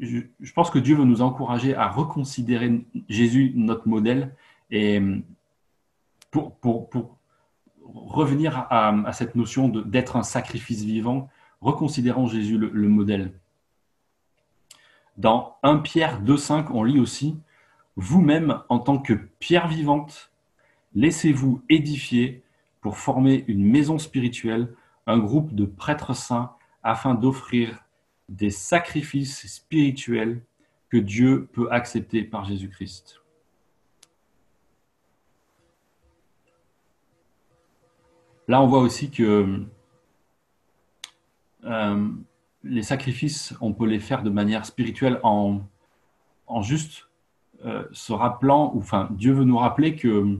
je, 0.00 0.20
pense 0.54 0.70
que 0.70 0.78
Dieu 0.78 0.96
veut 0.96 1.04
nous 1.04 1.22
encourager 1.22 1.74
à 1.74 1.88
reconsidérer 1.88 2.84
Jésus, 3.08 3.52
notre 3.54 3.88
modèle, 3.88 4.34
et 4.70 5.00
pour, 6.30 6.56
pour, 6.56 6.90
pour 6.90 7.16
revenir 7.82 8.66
à, 8.70 9.12
cette 9.12 9.36
notion 9.36 9.68
d'être 9.68 10.16
un 10.16 10.22
sacrifice 10.22 10.82
vivant, 10.82 11.28
reconsidérons 11.60 12.26
Jésus 12.26 12.58
le 12.58 12.88
modèle. 12.88 13.32
Dans 15.16 15.56
1 15.62 15.78
Pierre 15.78 16.22
2.5, 16.22 16.66
on 16.70 16.84
lit 16.84 17.00
aussi 17.00 17.38
Vous-même, 17.96 18.60
en 18.68 18.78
tant 18.78 18.98
que 18.98 19.14
pierre 19.14 19.66
vivante, 19.66 20.30
laissez-vous 20.94 21.62
édifier 21.70 22.42
pour 22.82 22.98
former 22.98 23.44
une 23.48 23.64
maison 23.64 23.98
spirituelle, 23.98 24.74
un 25.06 25.18
groupe 25.18 25.54
de 25.54 25.64
prêtres 25.64 26.14
saints, 26.14 26.55
afin 26.86 27.14
d'offrir 27.14 27.84
des 28.28 28.50
sacrifices 28.50 29.44
spirituels 29.52 30.40
que 30.88 30.96
Dieu 30.96 31.48
peut 31.52 31.68
accepter 31.72 32.22
par 32.22 32.44
Jésus-Christ. 32.44 33.20
Là, 38.46 38.62
on 38.62 38.68
voit 38.68 38.78
aussi 38.78 39.10
que 39.10 39.64
euh, 41.64 42.08
les 42.62 42.82
sacrifices, 42.84 43.52
on 43.60 43.72
peut 43.72 43.86
les 43.86 43.98
faire 43.98 44.22
de 44.22 44.30
manière 44.30 44.64
spirituelle 44.64 45.18
en, 45.24 45.62
en 46.46 46.62
juste 46.62 47.08
euh, 47.64 47.84
se 47.90 48.12
rappelant, 48.12 48.72
ou 48.74 48.78
enfin, 48.78 49.08
Dieu 49.10 49.32
veut 49.32 49.44
nous 49.44 49.58
rappeler 49.58 49.96
que 49.96 50.38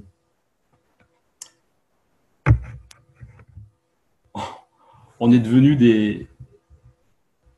on 5.18 5.32
est 5.32 5.40
devenu 5.40 5.74
des, 5.74 6.28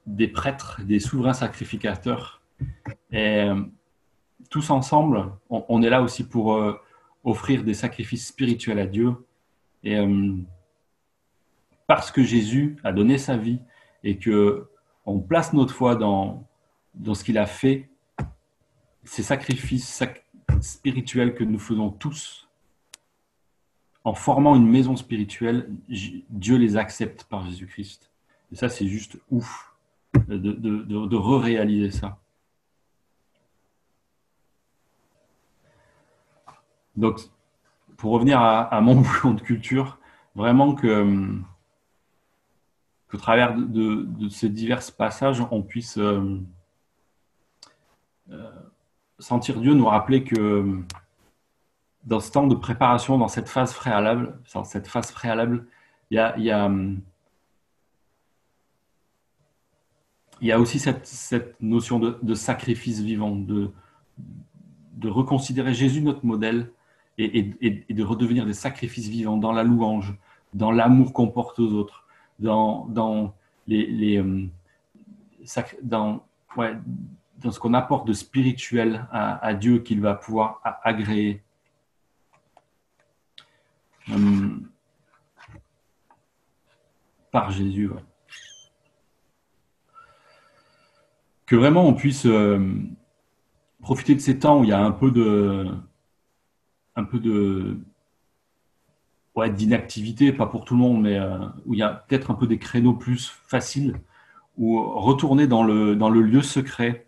des 0.09 0.29
prêtres, 0.29 0.81
des 0.83 1.01
souverains 1.01 1.35
sacrificateurs. 1.35 2.41
Et 3.13 3.43
euh, 3.43 3.63
tous 4.51 4.71
ensemble, 4.71 5.31
on, 5.51 5.83
est 5.83 5.91
là 5.91 6.03
aussi 6.03 6.25
pour 6.27 6.55
euh, 6.55 6.75
offrir 7.23 7.63
des 7.63 7.75
sacrifices 7.75 8.27
spirituels 8.27 8.79
à 8.79 8.87
Dieu. 8.87 9.15
Et 9.85 9.97
parce 11.87 12.11
que 12.11 12.23
Jésus 12.23 12.77
a 12.83 12.93
donné 12.93 13.17
sa 13.17 13.37
vie, 13.37 13.61
et 14.03 14.19
que 14.19 14.69
on 15.05 15.21
place 15.21 15.53
notre 15.53 15.73
foi 15.73 15.95
dans, 15.95 16.47
dans 16.95 17.15
ce 17.15 17.25
qu'il 17.25 17.39
a 17.39 17.47
fait, 17.47 17.89
ces 19.05 19.23
sacrifices 19.23 20.03
spirituels 20.61 21.35
que 21.35 21.45
nous 21.45 21.59
faisons 21.59 21.91
tous, 21.91 22.49
en 24.05 24.15
formant 24.15 24.57
une 24.57 24.69
maison 24.69 24.97
spirituelle, 24.97 25.71
Dieu 25.89 26.57
les 26.57 26.77
accepte 26.77 27.25
par 27.25 27.45
Jésus-Christ. 27.47 28.11
Et 28.53 28.57
ça, 28.57 28.69
c'est 28.69 28.87
juste 28.87 29.19
ouf 29.31 29.68
de, 30.15 30.37
de, 30.37 31.07
de, 31.07 31.17
re-réaliser 31.17 31.91
ça. 31.91 32.19
Donc, 36.97 37.21
pour 37.97 38.13
revenir 38.13 38.41
à, 38.41 38.81
mon 38.81 38.95
bouillon 39.01 39.35
de 39.35 39.41
culture, 39.41 39.99
vraiment 40.35 40.75
que 40.75 41.41
qu'au 43.11 43.17
travers 43.17 43.55
de, 43.57 44.29
ces 44.29 44.51
divers 44.51 44.81
passages, 44.97 45.43
on 45.51 45.63
puisse 45.63 45.97
euh, 45.97 46.41
euh, 48.31 48.51
sentir 49.19 49.61
Dieu 49.61 49.73
nous 49.73 49.87
rappeler 49.87 50.25
que 50.25 50.83
dans 52.05 52.21
ce 52.21 52.31
temps 52.31 52.47
de 52.47 52.55
préparation, 52.55 53.19
dans 53.19 53.29
cette 53.29 53.49
phase 53.49 53.73
préalable, 53.73 54.39
cette 54.65 54.89
phase 54.89 55.13
préalable, 55.13 55.67
il 56.11 56.17
y 56.17 56.51
a, 56.51 56.71
il 60.41 60.49
y 60.49 60.53
a 60.53 60.61
aussi 60.61 60.79
cette, 60.79 61.61
notion 61.61 61.99
de, 61.99 62.35
sacrifice 62.35 63.01
vivant, 63.01 63.35
de, 63.35 63.71
reconsidérer 65.05 65.75
Jésus 65.75 66.03
notre 66.03 66.25
modèle 66.25 66.71
et, 67.19 67.43
de 67.43 68.03
redevenir 68.05 68.47
des 68.47 68.55
sacrifices 68.55 69.09
vivants 69.09 69.37
dans 69.37 69.53
la 69.53 69.65
louange, 69.65 70.17
dans 70.55 70.71
l'amour 70.71 71.13
qu'on 71.13 71.29
porte 71.29 71.59
aux 71.59 71.73
autres 71.73 72.07
dans, 72.39 72.87
dans, 72.87 73.35
les, 73.67 74.19
euh, 74.19 74.47
dans, 75.83 76.25
dans 76.57 77.51
ce 77.51 77.59
qu'on 77.59 77.75
apporte 77.75 78.07
de 78.07 78.13
spirituel 78.13 79.07
à, 79.11 79.55
Dieu 79.55 79.81
qu'il 79.81 80.01
va 80.01 80.15
pouvoir 80.15 80.61
agréer. 80.85 81.43
Euh, 84.11 84.59
par 87.31 87.51
Jésus. 87.51 87.91
Que 91.49 91.57
vraiment 91.57 91.87
on 91.87 91.95
puisse 91.95 92.27
euh, 92.27 92.61
profiter 93.81 94.15
de 94.15 94.21
ces 94.21 94.39
temps 94.39 94.61
où 94.61 94.65
il 94.65 94.69
y 94.69 94.73
a 94.73 94.85
un 94.85 94.91
peu 94.91 95.11
de, 95.11 95.67
un 96.95 97.05
peu 97.05 97.19
de, 97.19 97.79
d'inactivité, 99.57 100.31
pas 100.31 100.45
pour 100.45 100.67
tout 100.67 100.75
le 100.75 100.81
monde, 100.81 101.01
mais 101.01 101.19
euh, 101.19 101.39
où 101.65 101.73
il 101.73 101.81
y 101.81 101.83
a 101.83 101.89
peut-être 101.89 102.31
un 102.31 102.35
peu 102.35 102.47
des 102.47 102.59
créneaux 102.59 102.93
plus 102.93 103.29
faciles, 103.47 103.99
ou 104.59 104.79
retourner 105.01 105.47
dans 105.47 105.63
le, 105.65 105.97
dans 105.97 106.11
le 106.11 106.21
lieu 106.21 106.43
secret 106.43 107.07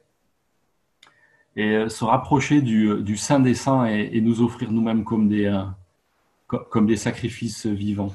et 1.57 1.77
euh, 1.77 1.89
se 1.91 2.05
rapprocher 2.05 2.63
du, 2.63 3.03
du 3.03 3.19
Saint 3.19 3.41
des 3.41 3.55
Saints 3.55 3.85
et, 3.85 4.23
nous 4.23 4.41
offrir 4.41 4.73
nous-mêmes 4.73 5.05
comme 5.05 5.29
des, 5.29 5.55
comme 6.47 6.87
des 6.87 6.97
sacrifices 6.97 7.67
vivants. 7.67 8.15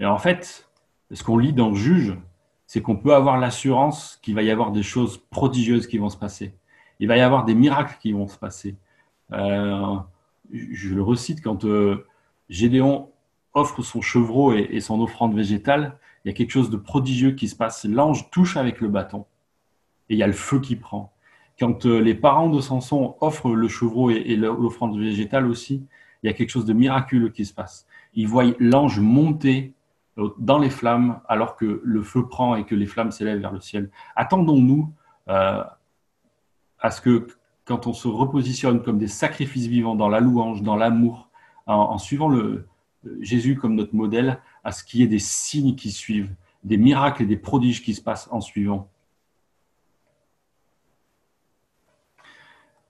Et 0.00 0.06
en 0.06 0.16
fait, 0.16 0.66
ce 1.12 1.22
qu'on 1.22 1.36
lit 1.36 1.52
dans 1.52 1.68
le 1.68 1.76
juge, 1.76 2.16
c'est 2.74 2.82
qu'on 2.82 2.96
peut 2.96 3.14
avoir 3.14 3.38
l'assurance 3.38 4.18
qu'il 4.20 4.34
va 4.34 4.42
y 4.42 4.50
avoir 4.50 4.72
des 4.72 4.82
choses 4.82 5.18
prodigieuses 5.30 5.86
qui 5.86 5.96
vont 5.96 6.08
se 6.08 6.16
passer. 6.16 6.56
Il 6.98 7.06
va 7.06 7.16
y 7.16 7.20
avoir 7.20 7.44
des 7.44 7.54
miracles 7.54 7.98
qui 8.02 8.10
vont 8.10 8.26
se 8.26 8.36
passer. 8.36 8.74
Euh, 9.32 9.94
je 10.52 10.92
le 10.92 11.00
recite, 11.00 11.40
quand 11.40 11.64
euh, 11.64 12.04
Gédéon 12.48 13.12
offre 13.52 13.82
son 13.82 14.00
chevreau 14.00 14.52
et, 14.54 14.80
son 14.80 15.00
offrande 15.00 15.36
végétale, 15.36 16.00
il 16.24 16.28
y 16.28 16.30
a 16.32 16.34
quelque 16.34 16.50
chose 16.50 16.68
de 16.68 16.76
prodigieux 16.76 17.30
qui 17.30 17.46
se 17.46 17.54
passe. 17.54 17.84
L'ange 17.84 18.28
touche 18.32 18.56
avec 18.56 18.80
le 18.80 18.88
bâton 18.88 19.24
et 20.08 20.14
il 20.14 20.18
y 20.18 20.24
a 20.24 20.26
le 20.26 20.32
feu 20.32 20.58
qui 20.58 20.74
prend. 20.74 21.12
Quand 21.60 21.86
euh, 21.86 22.00
les 22.00 22.16
parents 22.16 22.50
de 22.50 22.60
Samson 22.60 23.14
offrent 23.20 23.54
le 23.54 23.68
chevreau 23.68 24.10
et 24.10 24.34
l'offrande 24.34 24.98
végétale 24.98 25.46
aussi, 25.46 25.86
il 26.24 26.26
y 26.26 26.28
a 26.28 26.32
quelque 26.32 26.50
chose 26.50 26.64
de 26.64 26.72
miraculeux 26.72 27.28
qui 27.28 27.44
se 27.44 27.54
passe. 27.54 27.86
Ils 28.14 28.26
voient 28.26 28.52
l'ange 28.58 28.98
monter 28.98 29.74
dans 30.38 30.58
les 30.58 30.70
flammes 30.70 31.20
alors 31.28 31.56
que 31.56 31.80
le 31.82 32.02
feu 32.02 32.26
prend 32.26 32.54
et 32.54 32.64
que 32.64 32.74
les 32.74 32.86
flammes 32.86 33.10
s'élèvent 33.10 33.40
vers 33.40 33.52
le 33.52 33.60
ciel. 33.60 33.90
Attendons-nous 34.14 34.92
euh, 35.28 35.64
à 36.78 36.90
ce 36.90 37.00
que 37.00 37.26
quand 37.64 37.86
on 37.86 37.92
se 37.92 38.08
repositionne 38.08 38.82
comme 38.82 38.98
des 38.98 39.08
sacrifices 39.08 39.66
vivants 39.66 39.94
dans 39.94 40.08
la 40.08 40.20
louange, 40.20 40.62
dans 40.62 40.76
l'amour, 40.76 41.30
en, 41.66 41.96
suivant 41.96 42.28
le, 42.28 42.68
Jésus 43.20 43.56
comme 43.56 43.74
notre 43.74 43.94
modèle, 43.94 44.40
à 44.64 44.72
ce 44.72 44.84
qu'il 44.84 45.00
y 45.00 45.02
ait 45.02 45.08
des 45.08 45.18
signes 45.18 45.74
qui 45.74 45.90
suivent, 45.90 46.34
des 46.62 46.76
miracles 46.76 47.22
et 47.22 47.26
des 47.26 47.38
prodiges 47.38 47.82
qui 47.82 47.94
se 47.94 48.02
passent 48.02 48.28
en 48.30 48.40
suivant. 48.40 48.90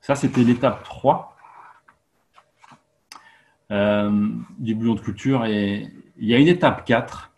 Ça, 0.01 0.15
c'était 0.15 0.43
l'étape 0.43 0.83
3. 0.83 1.35
Euh, 3.71 4.29
du 4.59 4.75
bouillon 4.75 4.93
de 4.93 4.99
culture. 4.99 5.45
Et 5.45 5.89
il 6.17 6.27
y 6.27 6.33
a 6.33 6.37
une 6.37 6.47
étape 6.47 6.85
4. 6.85 7.31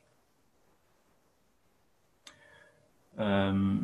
Euh, 3.20 3.76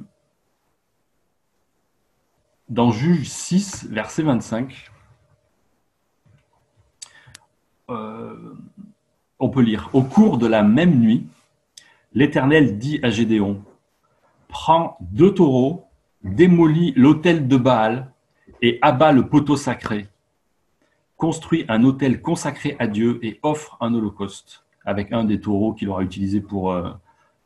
dans 2.70 2.92
Juge 2.92 3.28
6, 3.28 3.88
verset 3.90 4.24
25, 4.24 4.92
euh, 7.90 8.56
on 9.40 9.50
peut 9.50 9.62
lire 9.62 9.90
Au 9.94 10.04
cours 10.04 10.38
de 10.38 10.48
la 10.48 10.64
même 10.64 11.00
nuit, 11.00 11.28
l'Éternel 12.14 12.78
dit 12.78 13.00
à 13.04 13.10
Gédéon 13.10 13.64
Prends 14.48 14.98
deux 15.02 15.34
taureaux, 15.34 15.88
démolis 16.24 16.94
l'autel 16.96 17.48
de 17.48 17.58
Baal 17.58 18.12
et 18.62 18.78
abat 18.82 19.12
le 19.12 19.28
poteau 19.28 19.58
sacré 19.58 20.08
construit 21.24 21.64
un 21.70 21.86
autel 21.86 22.22
consacré 22.22 22.76
à 22.80 22.88
Dieu 22.88 23.18
et 23.22 23.40
offre 23.44 23.78
un 23.80 23.94
holocauste 23.94 24.63
avec 24.86 25.12
un 25.12 25.24
des 25.24 25.40
taureaux 25.40 25.74
qu'il 25.74 25.90
aura 25.90 26.04
utilisé 26.04 26.42
pour, 26.42 26.72
euh, 26.72 26.92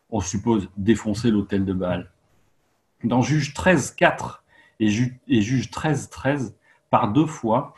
on 0.09 0.19
suppose, 0.19 0.69
défoncer 0.77 1.31
l'autel 1.31 1.65
de 1.65 1.73
Baal. 1.73 2.11
Dans 3.03 3.21
Juge 3.21 3.53
13, 3.53 3.91
4 3.91 4.43
et, 4.79 4.89
Juge 4.89 5.71
13, 5.71 6.09
13, 6.09 6.55
par 6.89 7.11
deux 7.11 7.25
fois, 7.25 7.75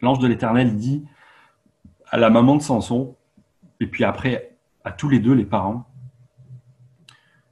l'ange 0.00 0.18
de 0.18 0.26
l'Éternel 0.26 0.76
dit 0.76 1.04
à 2.10 2.16
la 2.16 2.30
maman 2.30 2.56
de 2.56 2.62
Samson, 2.62 3.16
et 3.80 3.86
puis 3.86 4.04
après 4.04 4.56
à 4.84 4.92
tous 4.92 5.08
les 5.08 5.18
deux, 5.18 5.34
les 5.34 5.44
parents, 5.44 5.86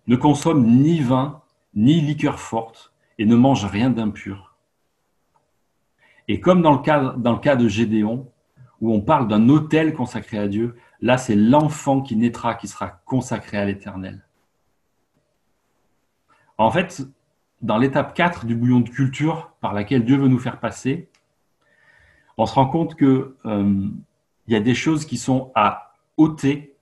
ne 0.06 0.16
consomme 0.16 0.64
ni 0.64 1.00
vin, 1.00 1.42
ni 1.74 2.00
liqueur 2.00 2.38
forte, 2.38 2.92
et 3.18 3.26
ne 3.26 3.36
mange 3.36 3.64
rien 3.64 3.90
d'impur 3.90 4.46
et 6.28 6.40
comme 6.40 6.62
dans 6.62 6.72
le 6.72 6.78
cas, 6.78 7.14
dans 7.16 7.32
le 7.32 7.38
cas 7.38 7.56
de 7.56 7.68
Gédéon, 7.68 8.30
où 8.80 8.92
on 8.92 9.00
parle 9.00 9.28
d'un 9.28 9.48
autel 9.48 9.94
consacré 9.94 10.38
à 10.38 10.48
Dieu, 10.48 10.76
là 11.00 11.18
c'est 11.18 11.36
l'enfant 11.36 12.00
qui 12.00 12.16
naîtra 12.16 12.54
qui 12.54 12.68
sera 12.68 13.00
consacré 13.04 13.58
à 13.58 13.64
l'Éternel. 13.64 14.26
En 16.58 16.70
fait, 16.70 17.02
dans 17.62 17.78
l'étape 17.78 18.14
4 18.14 18.46
du 18.46 18.54
bouillon 18.54 18.80
de 18.80 18.88
culture 18.88 19.52
par 19.60 19.72
laquelle 19.72 20.04
Dieu 20.04 20.16
veut 20.16 20.28
nous 20.28 20.38
faire 20.38 20.60
passer, 20.60 21.08
on 22.38 22.46
se 22.46 22.54
rend 22.54 22.66
compte 22.66 22.96
qu'il 22.96 23.32
euh, 23.46 23.88
y 24.48 24.54
a 24.54 24.60
des 24.60 24.74
choses 24.74 25.06
qui 25.06 25.16
sont 25.16 25.52
à 25.54 25.94
ôter, 26.16 26.76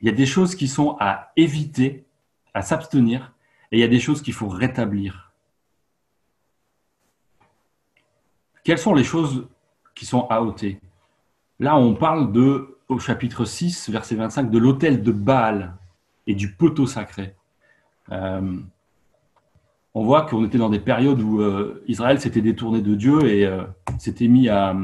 il 0.00 0.06
y 0.06 0.10
a 0.10 0.14
des 0.14 0.26
choses 0.26 0.54
qui 0.54 0.68
sont 0.68 0.96
à 1.00 1.32
éviter, 1.36 2.06
à 2.54 2.62
s'abstenir, 2.62 3.34
et 3.72 3.78
il 3.78 3.80
y 3.80 3.84
a 3.84 3.88
des 3.88 4.00
choses 4.00 4.22
qu'il 4.22 4.34
faut 4.34 4.48
rétablir. 4.48 5.32
Quelles 8.64 8.78
sont 8.78 8.94
les 8.94 9.04
choses 9.04 9.48
qui 9.94 10.06
sont 10.06 10.26
à 10.28 10.42
ôter 10.42 10.80
Là, 11.60 11.76
on 11.76 11.94
parle 11.94 12.32
de, 12.32 12.78
au 12.88 12.98
chapitre 12.98 13.44
6, 13.44 13.90
verset 13.90 14.14
25, 14.14 14.50
de 14.50 14.58
l'autel 14.58 15.02
de 15.02 15.12
Baal 15.12 15.74
et 16.26 16.34
du 16.34 16.54
poteau 16.54 16.86
sacré. 16.86 17.36
Euh, 18.10 18.56
on 19.92 20.02
voit 20.02 20.22
qu'on 20.22 20.42
était 20.46 20.56
dans 20.56 20.70
des 20.70 20.80
périodes 20.80 21.20
où 21.20 21.42
euh, 21.42 21.84
Israël 21.86 22.18
s'était 22.18 22.40
détourné 22.40 22.80
de 22.80 22.94
Dieu 22.94 23.26
et 23.26 23.44
euh, 23.44 23.64
s'était 23.98 24.26
mis 24.26 24.48
à, 24.48 24.74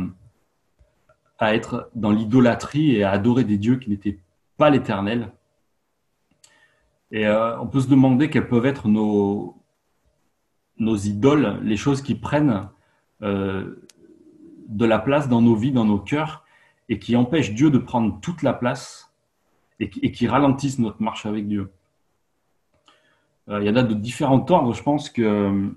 à 1.39 1.55
être 1.55 1.91
dans 1.95 2.11
l'idolâtrie 2.11 2.95
et 2.95 3.05
à 3.05 3.13
adorer 3.13 3.45
des 3.45 3.57
dieux 3.57 3.77
qui 3.77 3.89
n'étaient 3.89 4.19
pas 4.59 4.69
l'éternel. 4.69 5.33
Et 7.11 7.27
on 7.29 7.69
peut 7.69 7.81
se 7.81 7.89
demander 7.89 8.29
quelles 8.29 8.49
peuvent 8.49 8.67
être 8.67 8.89
nos, 8.89 9.57
nos 10.79 10.97
idoles, 10.97 11.61
les 11.63 11.77
choses 11.77 12.03
qui 12.03 12.17
prennent 12.17 12.69
de 14.69 14.85
la 14.85 14.99
place 14.99 15.29
dans 15.29 15.43
nos 15.43 15.55
vies, 15.55 15.73
dans 15.73 15.85
nos 15.85 15.99
cœurs, 15.99 16.45
et 16.89 16.99
qui 16.99 17.17
empêche 17.17 17.53
Dieu 17.53 17.71
de 17.71 17.79
prendre 17.79 18.21
toute 18.21 18.43
la 18.43 18.53
place 18.53 19.13
et 19.79 19.91
qui, 19.91 20.27
ralentissent 20.27 20.79
notre 20.79 21.03
marche 21.03 21.27
avec 21.27 21.47
Dieu. 21.47 21.71
Euh, 23.49 23.61
il 23.61 23.67
y 23.67 23.71
en 23.71 23.77
a 23.77 23.83
de 23.83 23.93
différents 23.93 24.45
ordres. 24.49 24.73
Je 24.73 24.83
pense 24.83 25.11
que 25.11 25.21
euh, 25.21 25.69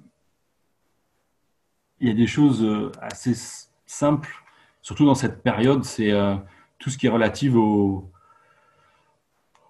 il 1.99 2.07
y 2.07 2.11
a 2.11 2.13
des 2.13 2.27
choses 2.27 2.65
assez 3.01 3.33
simples, 3.85 4.33
surtout 4.81 5.05
dans 5.05 5.15
cette 5.15 5.43
période, 5.43 5.83
c'est 5.83 6.13
tout 6.77 6.89
ce 6.89 6.97
qui 6.97 7.07
est 7.07 7.09
relatif 7.09 7.55
au 7.55 8.09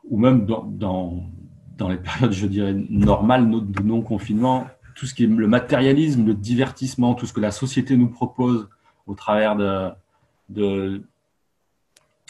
ou 0.09 0.17
même 0.17 0.45
dans, 0.45 0.63
dans, 0.63 1.89
les 1.89 1.97
périodes, 1.97 2.31
je 2.31 2.47
dirais, 2.47 2.73
normales 2.89 3.49
de 3.49 3.81
non-confinement, 3.81 4.67
tout 4.95 5.05
ce 5.05 5.13
qui 5.13 5.23
est 5.23 5.27
le 5.27 5.47
matérialisme, 5.47 6.25
le 6.25 6.33
divertissement, 6.33 7.13
tout 7.13 7.25
ce 7.25 7.33
que 7.33 7.39
la 7.39 7.51
société 7.51 7.95
nous 7.95 8.09
propose 8.09 8.69
au 9.09 9.15
travers 9.15 9.55
de, 9.55 9.89
de, 10.49 11.01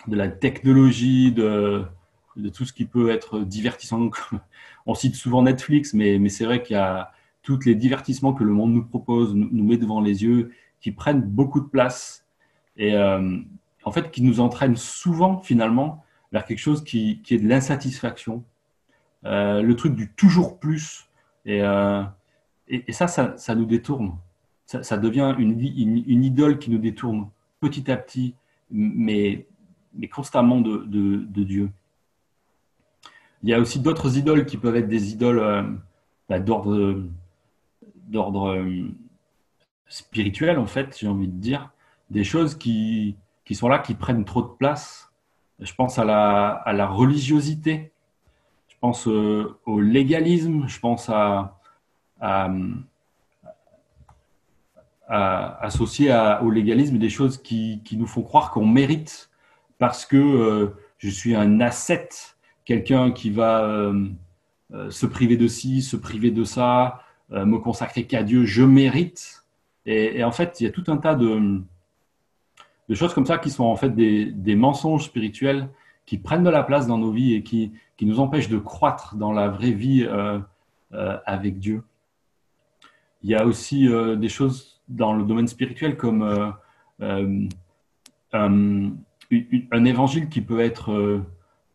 la 0.07 0.29
technologie, 0.29 1.31
de, 1.31 1.85
tout 2.53 2.65
ce 2.65 2.73
qui 2.73 2.85
peut 2.85 3.09
être 3.11 3.41
divertissant. 3.41 4.09
On 4.85 4.95
cite 4.95 5.15
souvent 5.15 5.43
Netflix, 5.43 5.93
mais, 5.93 6.17
mais 6.19 6.29
c'est 6.29 6.45
vrai 6.45 6.63
qu'il 6.63 6.75
y 6.75 6.79
a 6.79 7.11
tous 7.43 7.65
les 7.65 7.75
divertissements 7.75 8.33
que 8.33 8.43
le 8.43 8.53
monde 8.53 8.73
nous 8.73 8.85
propose, 8.85 9.35
nous, 9.35 9.63
met 9.63 9.77
devant 9.77 10.01
les 10.01 10.23
yeux, 10.23 10.51
qui 10.79 10.91
prennent 10.91 11.21
beaucoup 11.21 11.59
de 11.59 11.67
place 11.67 12.25
et 12.77 12.95
euh, 12.95 13.37
en 13.83 13.91
fait 13.91 14.11
qui 14.11 14.21
nous 14.21 14.39
entraînent 14.39 14.77
souvent 14.77 15.41
finalement 15.41 16.05
vers 16.31 16.45
quelque 16.45 16.59
chose 16.59 16.83
qui, 16.83 17.21
est 17.29 17.37
de 17.37 17.47
l'insatisfaction, 17.47 18.45
euh, 19.25 19.61
le 19.61 19.75
truc 19.75 19.95
du 19.95 20.13
toujours 20.13 20.59
plus. 20.59 21.09
Et, 21.45 21.61
euh, 21.61 22.03
et, 22.69 22.93
ça, 22.93 23.07
ça, 23.07 23.55
nous 23.55 23.65
détourne. 23.65 24.15
Ça, 24.69 24.97
devient 24.97 25.33
une, 25.39 26.23
idole 26.23 26.59
qui 26.59 26.69
nous 26.69 26.77
détourne 26.77 27.27
petit 27.59 27.89
à 27.89 27.97
petit, 27.97 28.35
mais, 28.69 29.47
mais 29.95 30.07
constamment 30.07 30.61
de, 30.61 31.25
Dieu. 31.43 31.71
Il 33.41 33.49
y 33.49 33.53
a 33.55 33.59
aussi 33.59 33.79
d'autres 33.79 34.17
idoles 34.19 34.45
qui 34.45 34.57
peuvent 34.57 34.75
être 34.75 34.87
des 34.87 35.11
idoles 35.11 35.39
euh, 35.39 35.63
bah, 36.29 36.39
d'ordre 36.39 37.01
d'ordre 38.09 38.49
euh, 38.49 38.91
spirituel, 39.87 40.59
en 40.59 40.67
fait, 40.67 40.95
j'ai 40.99 41.07
envie 41.07 41.27
de 41.27 41.39
dire. 41.39 41.71
Des 42.11 42.23
choses 42.23 42.55
qui, 42.55 43.15
qui 43.45 43.55
sont 43.55 43.69
là, 43.69 43.79
qui 43.79 43.95
prennent 43.95 44.25
trop 44.25 44.43
de 44.43 44.49
place. 44.49 45.11
Je 45.57 45.73
pense 45.73 45.97
à 45.97 46.05
la, 46.05 46.49
à 46.49 46.73
la 46.73 46.85
religiosité, 46.85 47.91
je 48.67 48.75
pense 48.79 49.07
euh, 49.07 49.57
au 49.65 49.79
légalisme, 49.79 50.67
je 50.67 50.79
pense 50.79 51.09
à, 51.09 51.59
à, 52.21 52.49
associer 55.09 56.15
au 56.41 56.51
légalisme 56.51 56.97
des 56.97 57.09
choses 57.09 57.41
qui, 57.41 57.81
nous 57.93 58.05
font 58.05 58.21
croire 58.21 58.51
qu'on 58.51 58.65
mérite 58.65 59.29
parce 59.79 60.05
que 60.05 60.17
euh, 60.17 60.67
je 60.99 61.09
suis 61.09 61.35
un 61.35 61.61
asset, 61.61 62.09
quelqu'un 62.65 63.11
qui 63.11 63.31
va 63.31 63.63
euh, 63.63 64.07
euh, 64.73 64.91
se 64.91 65.07
priver 65.07 65.37
de 65.37 65.47
ci, 65.47 65.81
se 65.81 65.95
priver 65.95 66.29
de 66.29 66.43
ça, 66.43 67.01
me 67.31 67.59
consacrer 67.59 68.07
qu'à 68.07 68.23
Dieu, 68.23 68.43
je 68.45 68.63
mérite. 68.63 69.45
Et, 69.85 70.23
en 70.23 70.31
fait, 70.31 70.59
il 70.59 70.63
y 70.63 70.67
a 70.67 70.71
tout 70.71 70.83
un 70.87 70.97
tas 70.97 71.13
de, 71.13 71.61
de, 72.89 72.95
choses 72.95 73.13
comme 73.13 73.27
ça 73.27 73.37
qui 73.37 73.51
sont 73.51 73.65
en 73.65 73.75
fait 73.75 73.91
des, 73.91 74.25
des, 74.25 74.55
mensonges 74.55 75.03
spirituels 75.03 75.69
qui 76.07 76.17
prennent 76.17 76.43
de 76.43 76.49
la 76.49 76.63
place 76.63 76.87
dans 76.87 76.97
nos 76.97 77.11
vies 77.11 77.35
et 77.35 77.43
qui, 77.43 77.71
qui 77.97 78.07
nous 78.07 78.19
empêchent 78.19 78.49
de 78.49 78.57
croître 78.57 79.15
dans 79.15 79.31
la 79.31 79.47
vraie 79.47 79.73
vie 79.73 80.07
avec 80.91 81.59
Dieu. 81.59 81.83
Il 83.21 83.29
y 83.29 83.35
a 83.35 83.45
aussi 83.45 83.87
des 84.17 84.29
choses 84.29 84.78
dans 84.89 85.13
le 85.13 85.23
domaine 85.23 85.47
spirituel 85.47 85.95
comme 85.97 86.23
euh, 87.01 87.47
un, 88.33 88.91
évangile 89.85 90.29
qui 90.29 90.41
peut 90.41 90.59
être 90.59 91.23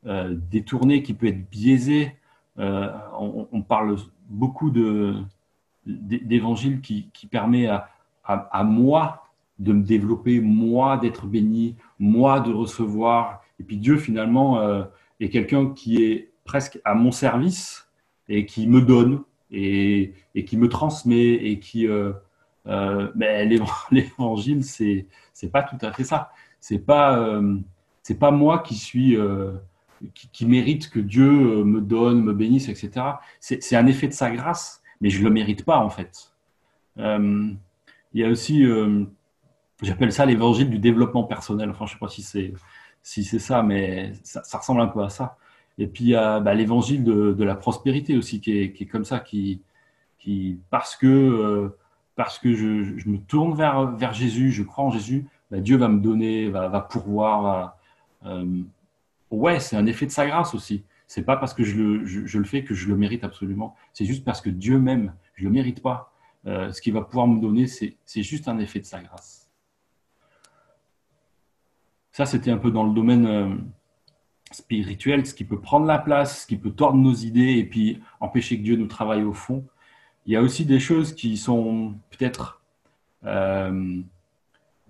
détourné, 0.05 1.03
qui 1.03 1.15
peut 1.15 1.29
être 1.29 1.49
biaisé. 1.49 2.13
On, 2.57 3.63
parle 3.67 3.97
beaucoup 4.29 4.71
d'évangile 5.87 6.81
qui, 6.81 7.09
qui, 7.15 7.27
permet 7.27 7.67
à, 7.69 7.89
à, 8.25 8.65
moi 8.65 9.29
de 9.59 9.73
me 9.73 9.83
développer, 9.83 10.41
moi 10.41 10.99
d'être 10.99 11.27
béni, 11.27 11.77
moi 11.99 12.41
de 12.41 12.53
recevoir. 12.53 13.43
Et 13.59 13.63
puis 13.63 13.79
Dieu 13.79 13.97
finalement 13.97 14.61
est 15.21 15.31
quelqu'un 15.31 15.71
qui 15.71 16.03
est 16.03 16.33
presque 16.45 16.79
à 16.85 16.95
mon 16.95 17.11
service 17.11 17.89
et 18.29 18.47
qui 18.47 18.67
me 18.67 18.81
donne 18.81 19.23
et, 19.51 20.15
et 20.35 20.45
qui 20.45 20.57
me 20.57 20.69
transmet 20.69 21.35
et 21.35 21.59
qui 21.59 21.87
euh, 21.87 22.13
euh, 22.67 23.11
mais 23.15 23.45
l'évangile 23.91 24.65
c'est 24.65 25.07
c'est 25.33 25.51
pas 25.51 25.63
tout 25.63 25.79
à 25.81 25.93
fait 25.93 26.05
ça. 26.05 26.31
C'est 26.61 26.79
pas 26.79 27.19
euh, 27.19 27.59
pas 28.19 28.31
moi 28.31 28.61
qui 28.61 28.75
suis 28.75 29.17
euh, 29.17 29.53
qui, 30.15 30.47
mérite 30.47 30.91
que 30.91 31.01
Dieu 31.01 31.65
me 31.65 31.81
donne 31.81 32.23
me 32.23 32.35
bénisse 32.35 32.69
etc 32.69 33.07
c'est 33.41 33.77
un 33.77 33.87
effet 33.87 34.09
de 34.09 34.13
sa 34.13 34.31
grâce 34.31 34.83
mais 35.01 35.09
je 35.09 35.23
le 35.23 35.31
mérite 35.31 35.65
pas 35.65 35.79
en 35.79 35.91
fait. 35.91 36.33
Il 36.97 38.21
y 38.21 38.25
a 38.25 38.29
aussi 38.29 38.65
j'appelle 39.83 40.13
ça 40.13 40.27
l'évangile 40.27 40.71
du 40.71 40.79
développement 40.79 41.25
personnel. 41.25 41.71
Enfin 41.71 41.87
je 41.87 41.93
sais 41.93 41.99
pas 41.99 42.09
si 42.09 42.23
c'est 42.23 42.55
si 43.03 43.25
ça 43.25 43.63
mais 43.63 44.13
ça, 44.23 44.59
ressemble 44.59 44.81
un 44.81 44.89
peu 44.89 45.03
à 45.03 45.11
ça. 45.11 45.37
Et 45.79 45.87
puis 45.87 46.05
il 46.05 46.11
y 46.11 46.15
a 46.15 46.41
bah, 46.41 46.55
l'évangile 46.55 47.05
de, 47.05 47.33
de, 47.33 47.45
la 47.45 47.57
prospérité 47.57 48.17
aussi 48.17 48.41
qui 48.41 48.59
est, 48.59 48.73
qui 48.73 48.85
est 48.85 48.87
comme 48.87 49.05
ça, 49.05 49.19
qui, 49.19 49.61
qui 50.19 50.61
parce 50.71 50.97
que, 50.97 51.77
parce 52.17 52.39
que 52.39 52.55
je, 52.55 53.09
me 53.09 53.19
tourne 53.19 53.55
vers, 53.55 53.93
vers 53.93 54.13
Jésus, 54.13 54.53
je 54.53 54.63
crois 54.63 54.85
en 54.85 54.91
Jésus, 54.91 55.27
bah, 55.51 55.61
Dieu 55.61 55.77
va 55.77 55.89
me 55.89 56.01
donner, 56.01 56.49
va, 56.49 56.69
va 56.69 56.81
pourvoir. 56.81 57.43
Va, 57.43 57.79
euh, 58.27 58.63
ouais, 59.31 59.61
c'est 59.61 59.77
un 59.77 59.87
effet 59.87 60.07
de 60.07 60.11
sa 60.11 60.27
grâce 60.27 60.55
aussi. 60.55 60.85
C'est 61.07 61.25
pas 61.25 61.37
parce 61.37 61.55
que 61.55 61.65
je 61.65 61.77
le, 61.77 62.05
je, 62.05 62.39
le 62.39 62.45
fais 62.45 62.65
que 62.65 62.75
je 62.75 62.89
le 62.89 62.97
mérite 62.97 63.25
absolument. 63.25 63.77
C'est 63.93 64.05
juste 64.05 64.25
parce 64.25 64.41
que 64.41 64.51
Dieu 64.51 64.79
m'aime. 64.79 65.15
Je 65.35 65.45
le 65.45 65.51
mérite 65.51 65.83
pas. 65.83 66.13
Euh, 66.47 66.73
ce 66.73 66.81
qu'il 66.81 66.93
va 66.93 67.03
pouvoir 67.03 67.27
me 67.27 67.41
donner, 67.41 67.67
c'est 67.67 68.23
juste 68.23 68.49
un 68.49 68.59
effet 68.59 68.81
de 68.81 68.85
sa 68.85 69.01
grâce. 69.01 69.51
Ça, 72.13 72.27
c'était 72.27 72.51
un 72.51 72.59
peu 72.59 72.71
dans 72.71 72.85
le 72.85 72.95
domaine 72.95 73.27
euh, 73.27 73.55
spirituel, 74.53 75.27
ce 75.27 75.35
qui 75.35 75.45
peut 75.45 75.61
prendre 75.61 75.87
la 75.87 75.99
place, 75.99 76.43
ce 76.43 76.47
qui 76.47 76.57
peut 76.57 76.71
tordre 76.71 76.99
nos 76.99 77.15
idées 77.15 77.59
et 77.59 77.65
puis 77.65 78.01
empêcher 78.21 78.59
que 78.59 78.63
Dieu 78.63 78.77
nous 78.77 78.87
travaille 78.87 79.25
au 79.25 79.33
fond. 79.33 79.67
Il 80.27 80.33
y 80.33 80.37
a 80.37 80.43
aussi 80.43 80.65
des 80.65 80.81
choses 80.81 81.15
qui 81.15 81.37
sont 81.37 81.95
peut-être 82.11 82.63
euh, 83.25 84.01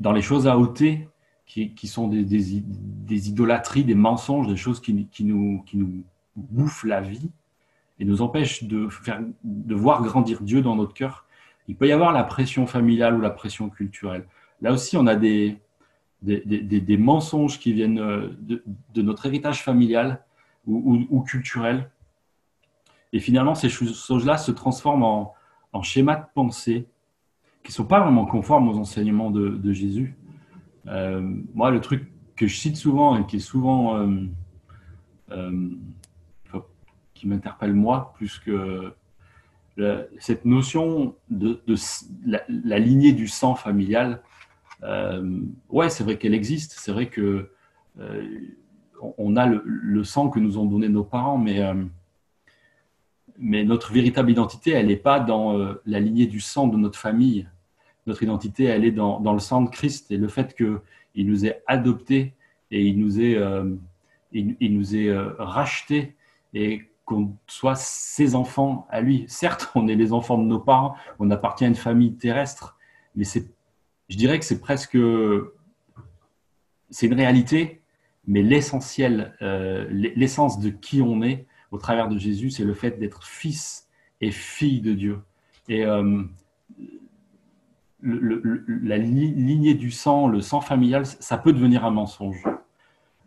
dans 0.01 0.13
les 0.13 0.23
choses 0.23 0.47
à 0.47 0.59
ôter, 0.59 1.09
qui, 1.47 1.87
sont 1.87 2.09
des, 2.09 2.25
des, 2.25 2.63
des, 2.65 3.29
idolâtries, 3.29 3.85
des 3.85 3.95
mensonges, 3.95 4.49
des 4.49 4.57
choses 4.57 4.81
qui, 4.81 5.07
nous, 5.21 5.65
bouffent 6.37 6.85
la 6.85 7.01
vie 7.01 7.31
et 8.01 8.05
nous 8.05 8.23
empêchent 8.23 8.65
de, 8.65 8.89
voir 9.75 10.03
grandir 10.03 10.43
Dieu 10.43 10.63
dans 10.63 10.75
notre 10.75 10.95
cœur. 10.95 11.27
Il 11.69 11.77
peut 11.77 11.87
y 11.87 11.93
avoir 11.93 12.13
la 12.13 12.25
pression 12.25 12.67
familiale 12.67 13.15
ou 13.15 13.21
la 13.21 13.31
pression 13.31 13.71
culturelle. 13.71 14.27
Là 14.63 14.73
aussi, 14.73 14.97
on 14.97 15.07
a 15.07 15.15
des, 15.15 15.59
des, 16.23 16.97
mensonges 16.97 17.61
qui 17.61 17.73
viennent 17.73 18.01
euh, 18.01 18.29
de, 18.41 19.03
notre 19.03 19.27
héritage 19.27 19.63
familial 19.63 20.25
ou, 20.67 21.21
culturel. 21.21 21.91
Et 23.15 23.21
finalement, 23.21 23.55
ces 23.55 23.71
choses-là 23.71 24.37
se 24.37 24.53
transforment 24.53 25.31
en, 25.73 25.83
schémas 25.83 26.17
de 26.17 26.25
pensée 26.35 26.87
qui 27.63 27.71
ne 27.71 27.75
sont 27.75 27.87
pas 27.87 28.01
vraiment 28.01 28.27
conformes 28.27 28.69
aux 28.69 28.77
enseignements 28.77 29.31
de, 29.31 29.73
Jésus. 29.73 30.17
Euh, 30.87 31.23
moi, 31.55 31.71
le 31.71 31.81
truc 31.81 32.13
que 32.37 32.47
je 32.47 32.55
cite 32.55 32.77
souvent 32.77 33.17
et 33.17 33.25
qui 33.25 33.37
est 33.37 33.41
souvent 33.41 33.97
euh, 35.31 35.71
qui 37.15 37.27
m'interpelle 37.27 37.73
moi 37.73 38.13
plus 38.17 38.39
que 38.39 38.93
cette 40.19 40.45
notion 40.45 41.17
de, 41.31 41.63
la, 42.27 42.79
lignée 42.79 43.13
du 43.13 43.27
sang 43.27 43.55
familial 43.55 44.23
euh, 44.85 45.41
ouais, 45.71 45.89
c'est 45.89 46.05
vrai 46.05 46.19
qu'elle 46.19 46.35
existe. 46.35 46.75
C'est 46.79 46.93
vrai 46.93 47.09
que 47.09 47.51
euh, 47.99 48.29
on 49.19 49.37
a 49.37 49.47
le, 49.47 50.05
sang 50.05 50.29
que 50.29 50.39
nous 50.39 50.59
ont 50.59 50.67
donné 50.67 50.89
nos 50.89 51.05
parents, 51.05 51.39
mais 51.39 51.63
euh, 51.63 51.75
mais 53.39 53.65
notre 53.65 53.93
véritable 53.93 54.31
identité, 54.31 54.71
elle 54.73 54.87
n'est 54.87 54.97
pas 54.97 55.21
dans 55.21 55.75
la 55.87 56.01
lignée 56.01 56.27
du 56.27 56.41
sang 56.41 56.67
de 56.67 56.77
notre 56.77 56.99
famille. 56.99 57.49
Notre 58.07 58.23
identité, 58.23 58.65
elle 58.65 58.85
est 58.85 58.93
dans, 58.93 59.21
dans 59.21 59.33
le 59.33 59.39
sang 59.39 59.63
de 59.63 59.71
Christ 59.71 60.11
et 60.11 60.17
le 60.17 60.29
fait 60.29 60.55
qu'il 60.55 61.27
nous 61.27 61.47
ait 61.47 61.63
adoptés 61.67 62.35
et 62.71 62.83
il 62.83 62.99
nous 62.99 63.21
ait, 63.21 63.39
il, 64.33 64.57
il, 64.61 64.77
nous 64.77 64.95
ait 64.95 65.13
rachetés 65.39 66.15
et 66.53 66.83
qu'on 67.05 67.37
soit 67.47 67.77
ses 67.77 68.35
enfants 68.35 68.87
à 68.91 69.01
lui. 69.01 69.25
Certes, 69.29 69.71
on 69.75 69.89
est 69.89 69.97
les 69.97 70.13
enfants 70.13 70.39
de 70.39 70.45
nos 70.45 70.61
parents, 70.61 70.95
on 71.19 71.31
appartient 71.31 71.65
à 71.65 71.69
une 71.69 71.75
famille 71.75 72.15
terrestre, 72.15 72.77
mais 73.17 73.25
c'est 73.25 73.55
je 74.09 74.17
dirais 74.17 74.39
que 74.39 74.45
c'est 74.45 74.61
presque, 74.61 74.99
c'est 76.91 77.07
une 77.07 77.15
réalité, 77.15 77.83
mais 78.27 78.43
l'essentiel, 78.43 79.37
euh, 79.43 79.87
l'essence 79.91 80.61
de 80.61 80.71
qui 80.71 81.03
on 81.03 81.23
est 81.23 81.47
au 81.75 81.79
travers 81.79 82.09
de 82.09 82.17
Jésus, 82.17 82.51
c'est 82.51 82.65
le 82.65 82.73
fait 82.73 83.01
d'être 83.01 83.25
fils 83.25 83.89
et 84.21 84.31
fille 84.31 84.81
de 84.81 84.93
Dieu. 84.95 85.19
Et 85.69 85.85
euh, 85.85 86.23
la 88.01 88.97
lignée 88.97 89.75
du 89.75 89.91
sang, 89.91 90.29
le 90.29 90.41
sang 90.41 90.61
familial, 90.61 91.05
ça 91.05 91.37
peut 91.37 91.53
devenir 91.53 91.85
un 91.85 91.91
mensonge. 91.91 92.45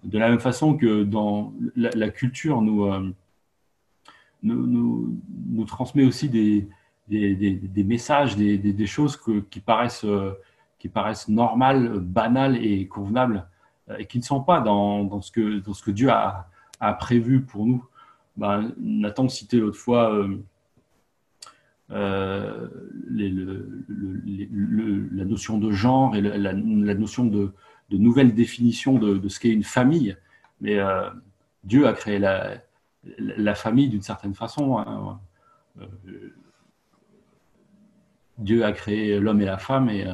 De 0.06 0.18
la 0.18 0.30
même 0.30 0.40
façon 0.40 0.78
que 0.78 1.04
dans 1.04 1.54
la, 1.76 2.10
culture 2.10 2.62
nous, 2.62 2.86
euh, 2.86 3.14
nous, 4.44 5.20
nous, 5.50 5.66
transmet 5.66 6.06
aussi 6.06 6.30
des, 6.30 6.70
des, 7.10 7.36
des, 7.36 7.84
messages, 7.84 8.38
des, 8.38 8.86
choses 8.86 9.20
qui 9.50 9.60
paraissent 9.60 10.06
qui 10.80 10.88
paraissent 10.88 11.28
normales, 11.28 12.00
banales 12.00 12.64
et 12.64 12.88
convenables, 12.88 13.46
euh, 13.90 13.98
et 13.98 14.06
qui 14.06 14.20
ne 14.20 14.24
sont 14.24 14.42
pas 14.42 14.62
dans, 14.62 15.04
dans, 15.04 15.22
ce, 15.22 15.32
que, 15.32 15.60
dans 15.60 15.74
ce 15.74 15.84
que 15.84 15.92
Dieu 15.92 16.10
a, 16.10 16.48
a 16.80 16.94
prévu 16.94 17.42
pour 17.42 17.66
nous. 17.66 17.84
Ben, 18.38 18.72
Nathan 18.78 19.28
citait 19.30 19.58
l'autre 19.58 19.80
fois 19.80 20.14
euh, 20.14 20.38
euh, 21.90 22.68
la 25.12 25.26
notion 25.26 25.58
de 25.58 25.72
genre 25.72 26.16
et 26.16 26.22
la, 26.22 26.54
notion 26.54 27.26
de, 27.26 27.52
nouvelle 27.90 28.36
définition 28.36 29.00
de, 29.00 29.28
ce 29.28 29.40
qu'est 29.40 29.50
une 29.50 29.64
famille. 29.64 30.16
Mais 30.62 30.78
euh, 30.78 31.10
Dieu 31.64 31.88
a 31.88 31.94
créé 31.94 32.20
la, 32.20 33.56
famille 33.56 33.90
d'une 33.90 34.04
certaine 34.04 34.36
façon. 34.36 34.78
Hein. 34.78 35.20
Dieu 38.38 38.64
a 38.64 38.72
créé 38.72 39.20
l'homme 39.20 39.42
et 39.42 39.46
la 39.46 39.58
femme 39.58 39.90
et 39.90 40.06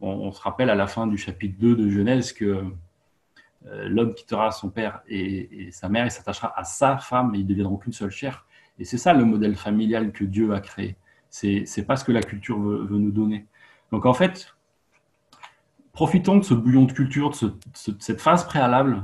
on, 0.00 0.32
se 0.32 0.40
rappelle 0.40 0.70
à 0.70 0.74
la 0.74 0.88
fin 0.88 1.06
du 1.06 1.16
chapitre 1.16 1.56
2 1.60 1.76
de 1.76 1.90
Genèse 1.90 2.32
que 2.32 2.64
l'homme 3.64 4.14
quittera 4.14 4.50
son 4.50 4.70
père 4.70 5.00
et, 5.08 5.70
sa 5.72 5.88
mère 5.88 6.06
et 6.06 6.10
s'attachera 6.10 6.52
à 6.56 6.64
sa 6.64 6.98
femme 6.98 7.34
et 7.34 7.38
ils 7.38 7.46
deviendront 7.46 7.76
qu'une 7.76 7.92
seule 7.92 8.10
chair. 8.10 8.46
Et 8.78 8.84
c'est 8.84 8.98
ça 8.98 9.12
le 9.12 9.24
modèle 9.24 9.56
familial 9.56 10.12
que 10.12 10.24
Dieu 10.24 10.54
a 10.54 10.60
créé. 10.60 10.96
C'est, 11.30 11.64
c'est 11.66 11.84
pas 11.84 11.96
ce 11.96 12.04
que 12.04 12.12
la 12.12 12.22
culture 12.22 12.58
veut, 12.58 12.86
nous 12.90 13.10
donner. 13.10 13.46
Donc 13.90 14.06
en 14.06 14.14
fait, 14.14 14.54
profitons 15.92 16.38
de 16.38 16.44
ce 16.44 16.54
bouillon 16.54 16.84
de 16.84 16.92
culture, 16.92 17.30
de, 17.30 17.52
cette 17.74 18.20
phase 18.20 18.46
préalable 18.46 19.02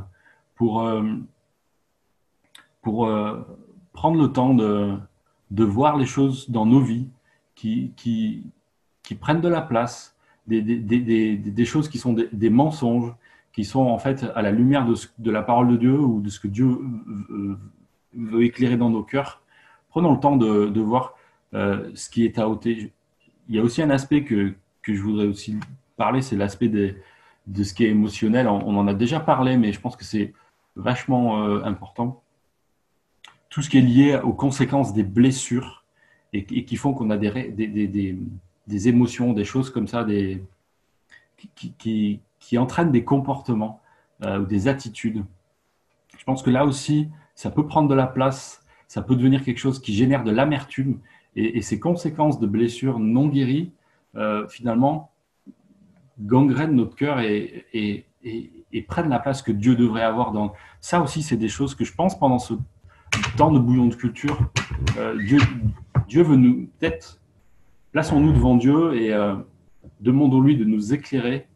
pour, 0.54 0.82
euh, 0.82 1.02
pour 2.80 3.06
euh, 3.06 3.42
prendre 3.92 4.20
le 4.20 4.32
temps 4.32 4.54
de, 4.54 4.96
de 5.50 5.64
voir 5.64 5.96
les 5.96 6.06
choses 6.06 6.50
dans 6.50 6.66
nos 6.66 6.80
vies 6.80 7.08
qui, 7.54 7.92
qui, 7.96 8.44
qui 9.02 9.14
prennent 9.14 9.40
de 9.40 9.48
la 9.48 9.62
place, 9.62 10.16
des, 10.46 10.60
des, 10.60 11.36
des, 11.36 11.64
choses 11.64 11.88
qui 11.88 11.98
sont 11.98 12.12
des, 12.12 12.50
mensonges, 12.50 13.14
qui 13.54 13.64
sont 13.64 13.82
en 13.82 13.98
fait 13.98 14.26
à 14.34 14.42
la 14.42 14.50
lumière 14.50 14.84
de, 14.84 14.94
de, 15.18 15.30
la 15.30 15.42
parole 15.42 15.68
de 15.68 15.76
Dieu 15.76 15.98
ou 15.98 16.20
de 16.20 16.28
ce 16.28 16.40
que 16.40 16.48
Dieu 16.48 16.76
veut 18.12 18.44
éclairer 18.44 18.76
dans 18.76 18.90
nos 18.90 19.02
cœurs. 19.02 19.42
Prenons 19.90 20.12
le 20.12 20.20
temps 20.20 20.36
de, 20.36 20.66
de 20.66 20.80
voir 20.80 21.14
euh, 21.54 21.90
ce 21.94 22.10
qui 22.10 22.24
est 22.24 22.38
à 22.38 22.48
ôter. 22.48 22.92
Il 23.48 23.54
y 23.54 23.58
a 23.58 23.62
aussi 23.62 23.80
un 23.80 23.90
aspect 23.90 24.24
que, 24.24 24.54
que 24.82 24.94
je 24.94 25.00
voudrais 25.00 25.26
aussi 25.26 25.58
parler, 25.96 26.20
c'est 26.20 26.36
l'aspect 26.36 26.68
de 26.68 26.94
ce 27.62 27.74
qui 27.74 27.84
est 27.84 27.90
émotionnel. 27.90 28.48
On, 28.48 28.76
en 28.76 28.88
a 28.88 28.94
déjà 28.94 29.20
parlé, 29.20 29.56
mais 29.56 29.72
je 29.72 29.80
pense 29.80 29.96
que 29.96 30.04
c'est 30.04 30.32
vachement 30.74 31.44
euh, 31.44 31.62
important. 31.62 32.22
Tout 33.50 33.62
ce 33.62 33.70
qui 33.70 33.78
est 33.78 33.82
lié 33.82 34.18
aux 34.22 34.32
conséquences 34.32 34.92
des 34.92 35.04
blessures 35.04 35.84
et, 36.32 36.64
qui 36.64 36.74
font 36.74 36.92
qu'on 36.92 37.10
a 37.10 37.16
des, 37.16 37.52
des 37.52 38.18
des 38.66 38.88
émotions, 38.88 39.32
des 39.32 39.44
choses 39.44 39.70
comme 39.70 39.86
ça, 39.86 40.04
des, 40.04 40.42
qui, 41.54 41.72
qui, 41.78 42.20
qui 42.44 42.58
entraînent 42.58 42.92
des 42.92 43.04
comportements 43.04 43.80
euh, 44.22 44.40
ou 44.40 44.44
des 44.44 44.68
attitudes. 44.68 45.24
Je 46.18 46.24
pense 46.24 46.42
que 46.42 46.50
là 46.50 46.66
aussi, 46.66 47.08
ça 47.34 47.50
peut 47.50 47.66
prendre 47.66 47.88
de 47.88 47.94
la 47.94 48.06
place, 48.06 48.62
ça 48.86 49.00
peut 49.00 49.16
devenir 49.16 49.42
quelque 49.42 49.58
chose 49.58 49.80
qui 49.80 49.94
génère 49.94 50.24
de 50.24 50.30
l'amertume 50.30 50.98
et, 51.36 51.62
ces 51.62 51.80
conséquences 51.80 52.38
de 52.38 52.46
blessures 52.46 52.98
non 52.98 53.28
guéries, 53.28 53.72
euh, 54.14 54.46
finalement, 54.46 55.10
gangrènent 56.20 56.76
notre 56.76 56.94
cœur 56.94 57.18
et, 57.20 58.04
prennent 58.86 59.08
la 59.08 59.18
place 59.18 59.40
que 59.40 59.50
Dieu 59.50 59.74
devrait 59.74 60.02
avoir. 60.02 60.32
Ça 60.80 61.00
aussi, 61.00 61.22
c'est 61.22 61.36
des 61.36 61.48
choses 61.48 61.74
que 61.74 61.84
je 61.84 61.94
pense 61.94 62.16
pendant 62.16 62.38
ce 62.38 62.54
temps 63.36 63.50
de 63.50 63.58
bouillon 63.58 63.86
de 63.86 63.94
culture. 63.94 64.38
Euh, 64.98 65.18
Dieu, 66.06 66.22
veut 66.22 66.36
nous, 66.36 66.68
peut-être, 66.78 67.20
plaçons-nous 67.92 68.32
devant 68.32 68.54
Dieu 68.56 68.94
et 68.94 69.12
demandons-lui 70.00 70.56
de 70.56 70.64
nous 70.64 70.92
éclairer 70.92 71.48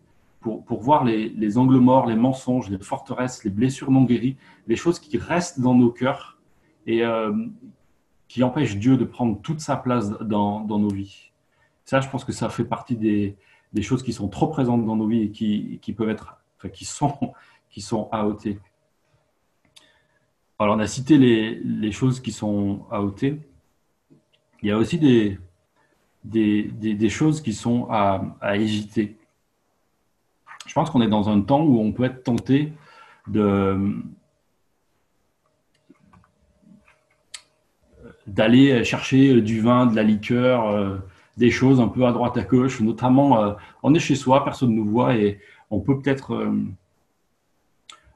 pour, 0.48 0.80
voir 0.80 1.04
les, 1.04 1.28
les, 1.28 1.58
angles 1.58 1.78
morts, 1.78 2.06
les 2.06 2.16
mensonges, 2.16 2.70
les 2.70 2.78
forteresses, 2.78 3.44
les 3.44 3.50
blessures 3.50 3.90
non 3.90 4.04
guéries, 4.04 4.36
les 4.66 4.76
choses 4.76 4.98
qui 4.98 5.18
restent 5.18 5.60
dans 5.60 5.74
nos 5.74 5.90
cœurs 5.90 6.38
et 6.86 7.04
euh, 7.04 7.32
qui 8.28 8.42
empêchent 8.42 8.76
Dieu 8.76 8.96
de 8.96 9.04
prendre 9.04 9.40
toute 9.40 9.60
sa 9.60 9.76
place 9.76 10.10
dans, 10.20 10.64
nos 10.66 10.88
vies. 10.88 11.30
Ça, 11.84 12.00
je 12.00 12.08
pense 12.08 12.24
que 12.24 12.32
ça 12.32 12.48
fait 12.48 12.64
partie 12.64 12.96
des, 12.96 13.36
choses 13.82 14.02
qui 14.02 14.12
sont 14.12 14.28
trop 14.28 14.48
présentes 14.48 14.84
dans 14.84 14.96
nos 14.96 15.06
vies 15.06 15.22
et 15.22 15.30
qui, 15.30 15.92
peuvent 15.92 16.10
être, 16.10 16.38
enfin, 16.56 16.68
qui 16.68 16.84
sont, 16.84 17.14
qui 17.70 17.80
sont 17.80 18.08
AOT. 18.10 18.56
Alors, 20.58 20.76
on 20.76 20.80
a 20.80 20.86
cité 20.86 21.18
les, 21.18 21.92
choses 21.92 22.20
qui 22.20 22.32
sont 22.32 22.86
AOT. 22.90 23.38
Il 24.62 24.68
y 24.68 24.70
a 24.70 24.76
aussi 24.76 24.98
des, 24.98 25.38
choses 27.08 27.40
qui 27.40 27.52
sont 27.52 27.86
à, 27.90 28.36
à 28.40 28.56
hésiter. 28.56 29.16
Je 30.68 30.74
pense 30.74 30.90
qu'on 30.90 31.00
est 31.00 31.08
dans 31.08 31.30
un 31.30 31.40
temps 31.40 31.62
où 31.62 31.80
on 31.80 31.92
peut 31.92 32.04
être 32.04 32.22
tenté 32.22 32.72
d'aller 38.26 38.84
chercher 38.84 39.40
du 39.40 39.60
vin, 39.62 39.86
de 39.86 39.96
la 39.96 40.02
liqueur, 40.02 40.68
euh, 40.68 40.98
des 41.38 41.50
choses 41.50 41.80
un 41.80 41.88
peu 41.88 42.04
à 42.06 42.12
droite 42.12 42.36
à 42.36 42.42
gauche, 42.42 42.80
notamment 42.80 43.42
euh, 43.42 43.54
on 43.82 43.94
est 43.94 43.98
chez 43.98 44.14
soi, 44.14 44.44
personne 44.44 44.70
ne 44.70 44.76
nous 44.76 44.84
voit 44.84 45.16
et 45.16 45.40
on 45.70 45.80
peut 45.80 45.98
peut-être 45.98 46.34
euh, 46.34 46.54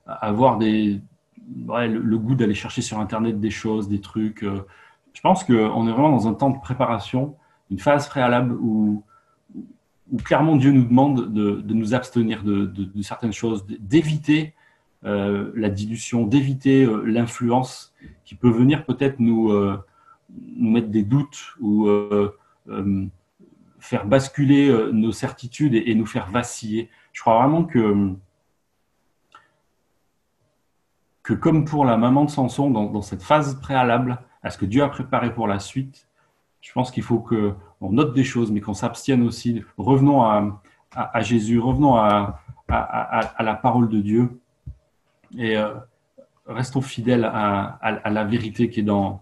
avoir 0.06 0.58
le, 0.58 2.18
goût 2.18 2.34
d'aller 2.34 2.54
chercher 2.54 2.82
sur 2.82 2.98
Internet 2.98 3.40
des 3.40 3.50
choses, 3.50 3.88
des 3.88 4.00
trucs. 4.00 4.44
Je 4.44 5.20
pense 5.22 5.42
qu'on 5.42 5.88
est 5.88 5.92
vraiment 5.92 6.10
dans 6.10 6.28
un 6.28 6.34
temps 6.34 6.50
de 6.50 6.60
préparation, 6.60 7.34
une 7.70 7.78
phase 7.78 8.08
préalable 8.08 8.54
où, 8.60 9.02
où 10.12 10.18
clairement 10.18 10.56
Dieu 10.56 10.70
nous 10.70 10.84
demande 10.84 11.32
de, 11.32 11.62
nous 11.72 11.94
abstenir 11.94 12.44
de, 12.44 12.70
certaines 13.02 13.32
choses, 13.32 13.66
d'éviter 13.66 14.54
la 15.02 15.70
dilution, 15.70 16.26
d'éviter 16.26 16.86
l'influence 17.04 17.92
qui 18.24 18.34
peut 18.36 18.50
venir 18.50 18.84
peut-être 18.84 19.18
nous, 19.18 19.50
nous 20.56 20.70
mettre 20.70 20.88
des 20.88 21.02
doutes 21.02 21.54
ou 21.60 21.88
euh, 22.68 23.08
faire 23.78 24.06
basculer 24.06 24.68
euh, 24.68 24.92
nos 24.92 25.12
certitudes 25.12 25.74
et, 25.74 25.94
nous 25.94 26.06
faire 26.06 26.30
vaciller. 26.30 26.88
Je 27.12 27.20
crois 27.20 27.38
vraiment 27.38 27.64
que 27.64 28.14
comme 31.34 31.64
pour 31.64 31.84
la 31.84 31.96
maman 31.96 32.24
de 32.24 32.30
Samson, 32.30 32.70
dans, 32.70 33.02
cette 33.02 33.22
phase 33.22 33.60
préalable 33.60 34.20
à 34.42 34.50
ce 34.50 34.58
que 34.58 34.66
Dieu 34.66 34.82
a 34.82 34.88
préparé 34.88 35.34
pour 35.34 35.48
la 35.48 35.58
suite, 35.58 36.06
je 36.62 36.72
pense 36.72 36.90
qu'il 36.90 37.02
faut 37.02 37.18
qu'on 37.18 37.90
note 37.90 38.14
des 38.14 38.24
choses, 38.24 38.50
mais 38.50 38.60
qu'on 38.60 38.72
s'abstienne 38.72 39.22
aussi. 39.24 39.62
Revenons 39.76 40.22
à, 40.22 41.20
Jésus, 41.20 41.58
revenons 41.58 41.96
à, 41.96 42.40
la 42.68 43.54
parole 43.54 43.88
de 43.88 44.00
Dieu 44.00 44.40
et 45.36 45.56
euh, 45.56 45.74
restons 46.46 46.80
fidèles 46.80 47.24
à, 47.24 48.10
la 48.10 48.24
vérité 48.24 48.70
qui 48.70 48.80
est 48.80 48.84
dans, 48.84 49.20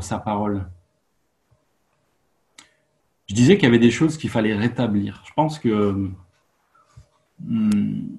sa 0.00 0.18
parole 0.18 0.66
je 3.26 3.34
disais 3.34 3.54
qu'il 3.56 3.64
y 3.64 3.66
avait 3.66 3.78
des 3.78 3.90
choses 3.90 4.18
qu'il 4.18 4.28
fallait 4.28 4.54
rétablir. 4.54 5.22
Je 5.26 5.32
pense 5.32 5.58
que 5.58 6.10
hmm, 7.40 8.16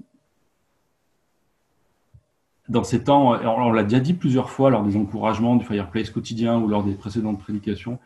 dans 2.67 2.83
ces 2.83 3.03
temps, 3.03 3.39
on, 3.39 3.71
l'a 3.71 3.83
déjà 3.83 3.99
dit 3.99 4.15
plusieurs 4.15 4.49
fois 4.49 4.71
lors 4.71 4.83
des 4.83 4.97
encouragements 4.97 5.55
du 5.55 5.63
Fireplace 5.63 6.09
quotidien 6.09 6.57
ou 6.57 6.67
lors 6.67 6.83
des 6.83 6.95
précédentes 6.95 7.39
prédications, 7.39 7.99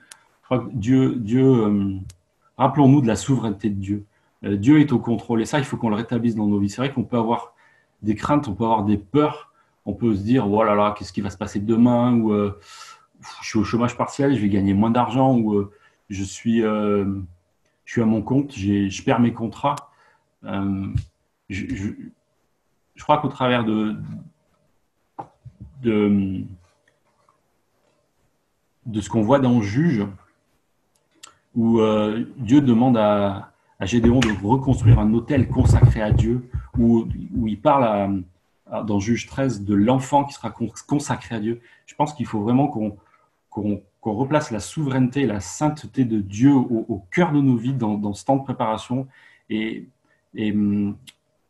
crois 0.50 0.66
que 0.66 0.72
Dieu, 0.74 1.16
Dieu 1.16 1.46
euh, 1.46 1.94
rappelons-nous 2.58 3.02
de 3.02 3.08
la 3.08 3.16
souveraineté 3.16 3.70
de 3.70 3.80
Dieu. 3.80 4.06
Euh, 4.44 4.58
Dieu 4.58 4.80
est 4.80 4.92
au 4.92 5.00
contrôle 5.00 5.42
et 5.42 5.46
ça, 5.46 5.60
il 5.60 5.66
faut 5.66 5.78
qu'on 5.78 5.90
le 5.90 5.96
rétablisse 5.96 6.36
dans 6.36 6.48
nos 6.48 6.58
vies. 6.58 6.70
C'est 6.70 6.82
vrai 6.82 6.92
qu'on 6.92 7.04
peut 7.04 7.18
avoir 7.18 7.54
des 8.02 8.16
craintes, 8.16 8.48
on 8.48 8.56
peut 8.56 8.64
avoir 8.64 8.84
des 8.84 8.98
peurs, 8.98 9.54
on 9.86 9.94
peut 9.94 10.16
se 10.16 10.22
dire, 10.22 10.52
oh 10.52 10.64
là 10.64 10.96
qu'est-ce 10.98 11.14
qui 11.14 11.22
va 11.22 11.30
se 11.30 11.38
passer 11.38 11.60
demain 11.60 12.16
ou 12.16 12.34
euh, 12.34 12.60
je 13.42 13.48
suis 13.48 13.60
au 13.60 13.64
chômage 13.64 13.96
partiel, 13.96 14.36
je 14.36 14.42
vais 14.42 14.50
gagner 14.50 14.74
moins 14.74 14.90
d'argent 14.90 15.38
ou 15.38 15.70
je 16.10 16.24
suis, 16.24 16.64
à 16.64 17.06
mon 17.98 18.22
compte, 18.22 18.56
je 18.56 19.04
perds 19.04 19.20
mes 19.20 19.34
contrats. 19.34 19.76
Je, 21.50 21.92
crois 22.98 23.18
qu'au 23.18 23.28
travers 23.28 23.66
de, 23.66 23.98
de, 25.84 26.44
de 28.86 29.02
ce 29.02 29.10
qu'on 29.10 29.22
voit 29.22 29.40
dans 29.40 29.62
Juge, 29.62 30.06
où 31.60 31.82
euh, 31.82 32.24
Dieu 32.38 32.62
demande 32.62 32.96
à, 32.96 33.52
Gédéon 33.82 34.20
de 34.20 34.30
reconstruire 34.46 34.98
un 35.00 35.14
hôtel 35.14 35.50
consacré 35.50 36.02
à 36.02 36.12
Dieu, 36.12 36.50
où, 36.78 37.06
il 37.48 37.60
parle 37.62 38.24
dans 38.86 39.00
Juge 39.00 39.28
13 39.28 39.66
de 39.66 39.74
l'enfant 39.74 40.24
qui 40.24 40.34
sera 40.34 40.54
consacré 40.88 41.36
à 41.36 41.40
Dieu. 41.40 41.62
Je 41.86 41.96
pense 41.96 42.14
qu'il 42.14 42.26
faut 42.26 42.42
vraiment 42.42 42.68
qu'on 42.68 43.82
replace 44.04 44.52
la 44.52 44.60
souveraineté 44.60 45.22
et 45.22 45.28
la 45.28 45.42
sainteté 45.42 46.06
de 46.06 46.20
Dieu 46.20 46.54
au, 46.54 47.06
cœur 47.12 47.34
de 47.34 47.42
nos 47.42 47.56
vies 47.56 47.74
dans, 47.74 48.14
ce 48.14 48.24
temps 48.24 48.38
de 48.38 48.44
préparation 48.44 49.08
et, 49.50 49.88
et, 50.36 50.52
hum, 50.52 50.98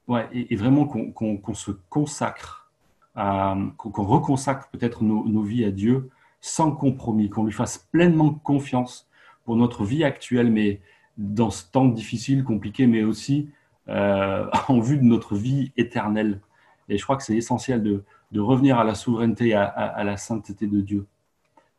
vraiment 0.07 0.85
qu'on 0.85 1.53
se 1.53 1.71
consacre, 1.89 2.71
qu'on 3.15 4.03
reconsacre 4.03 4.69
peut-être 4.69 5.03
nos, 5.03 5.43
vies 5.43 5.65
à 5.65 5.71
Dieu 5.71 6.09
sans 6.41 6.71
compromis, 6.71 7.29
qu'on 7.29 7.45
lui 7.45 7.51
fasse 7.51 7.77
pleinement 7.91 8.33
confiance 8.33 9.08
pour 9.49 9.55
notre 9.55 9.83
vie 9.83 10.03
actuelle, 10.03 10.51
mais 10.51 10.79
dans 11.17 11.49
ce 11.49 11.63
temps 11.71 11.87
difficile, 11.87 12.43
compliqué, 12.43 12.85
mais 12.85 13.01
aussi 13.01 13.49
euh, 13.87 14.47
en 14.67 14.79
vue 14.79 14.99
de 14.99 15.03
notre 15.03 15.35
vie 15.35 15.71
éternelle. 15.75 16.39
Et 16.87 16.99
je 16.99 17.03
crois 17.03 17.17
que 17.17 17.23
c'est 17.23 17.35
essentiel 17.35 17.81
de, 17.81 18.03
revenir 18.39 18.77
à 18.77 18.83
la 18.83 18.93
souveraineté 18.93 19.47
et 19.47 19.55
à 19.55 20.03
la 20.03 20.17
sainteté 20.17 20.67
de 20.67 20.81
Dieu 20.81 21.07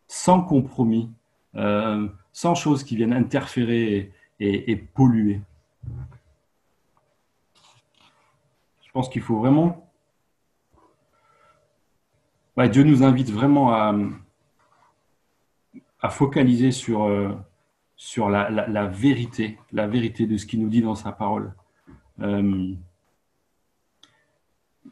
sans 0.08 0.42
compromis, 0.42 1.12
euh, 1.54 2.08
sans 2.32 2.56
choses 2.56 2.82
qui 2.82 2.96
viennent 2.96 3.12
interférer 3.12 4.10
et, 4.40 4.76
polluer. 4.76 5.40
Je 8.82 8.90
pense 8.92 9.08
qu'il 9.08 9.22
faut 9.22 9.38
vraiment... 9.38 9.88
Dieu 12.72 12.82
nous 12.82 13.04
invite 13.04 13.30
vraiment 13.30 13.72
à, 13.72 13.94
à 16.00 16.08
focaliser 16.10 16.72
sur, 16.72 17.04
euh, 17.04 17.30
sur 18.00 18.30
la, 18.30 18.86
vérité, 18.86 19.58
la 19.72 19.86
vérité 19.86 20.26
de 20.26 20.38
ce 20.38 20.46
qu'il 20.46 20.62
nous 20.62 20.70
dit 20.70 20.80
dans 20.80 20.94
sa 20.94 21.12
parole. 21.12 21.52
Euh, 22.22 22.72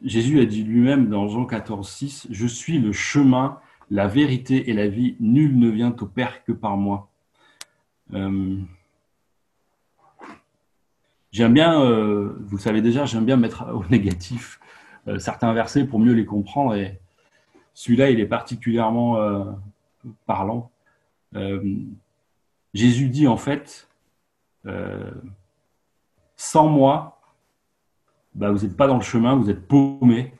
Jésus 0.03 0.39
a 0.39 0.45
dit 0.45 0.63
lui-même 0.63 1.09
dans 1.09 1.27
Jean 1.27 1.47
14, 1.47 1.89
6, 1.89 2.27
Je 2.29 2.45
suis 2.45 2.77
le 2.77 2.91
chemin, 2.91 3.57
la 3.89 4.07
vérité 4.07 4.69
et 4.69 4.73
la 4.73 4.87
vie, 4.87 5.15
nul 5.19 5.57
ne 5.57 5.69
vient 5.69 5.95
au 5.99 6.05
Père 6.05 6.43
que 6.43 6.51
par 6.51 6.77
moi. 6.77 7.09
Euh, 8.13 8.57
j'aime 11.31 11.55
bien, 11.55 11.81
euh, 11.81 12.37
vous 12.45 12.57
le 12.57 12.61
savez 12.61 12.83
déjà, 12.83 13.05
j'aime 13.05 13.25
bien 13.25 13.37
mettre 13.37 13.73
au 13.73 13.83
négatif 13.89 14.59
certains 15.17 15.51
versets 15.53 15.83
pour 15.83 15.97
mieux 15.97 16.13
les 16.13 16.25
comprendre. 16.25 16.75
Et 16.75 16.99
celui-là, 17.73 18.11
il 18.11 18.19
est 18.19 18.27
particulièrement 18.27 19.17
parlant. 20.27 20.69
Jésus 22.73 23.09
dit 23.09 23.27
en 23.27 23.37
fait, 23.37 23.87
sans 26.35 26.67
moi, 26.67 27.19
bah, 28.35 28.51
vous 28.51 28.59
n'êtes 28.59 28.77
pas 28.77 28.87
dans 28.87 28.95
le 28.95 29.01
chemin, 29.01 29.35
vous 29.35 29.49
êtes 29.49 29.67
paumé. 29.67 30.33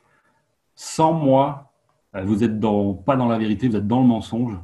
Sans 0.74 1.12
moi, 1.12 1.72
euh, 2.14 2.24
vous 2.24 2.42
êtes 2.42 2.58
dans, 2.58 2.94
pas 2.94 3.16
dans 3.16 3.28
la 3.28 3.38
vérité, 3.38 3.68
vous 3.68 3.76
êtes 3.76 3.86
dans 3.86 4.00
le 4.00 4.06
mensonge. 4.06 4.58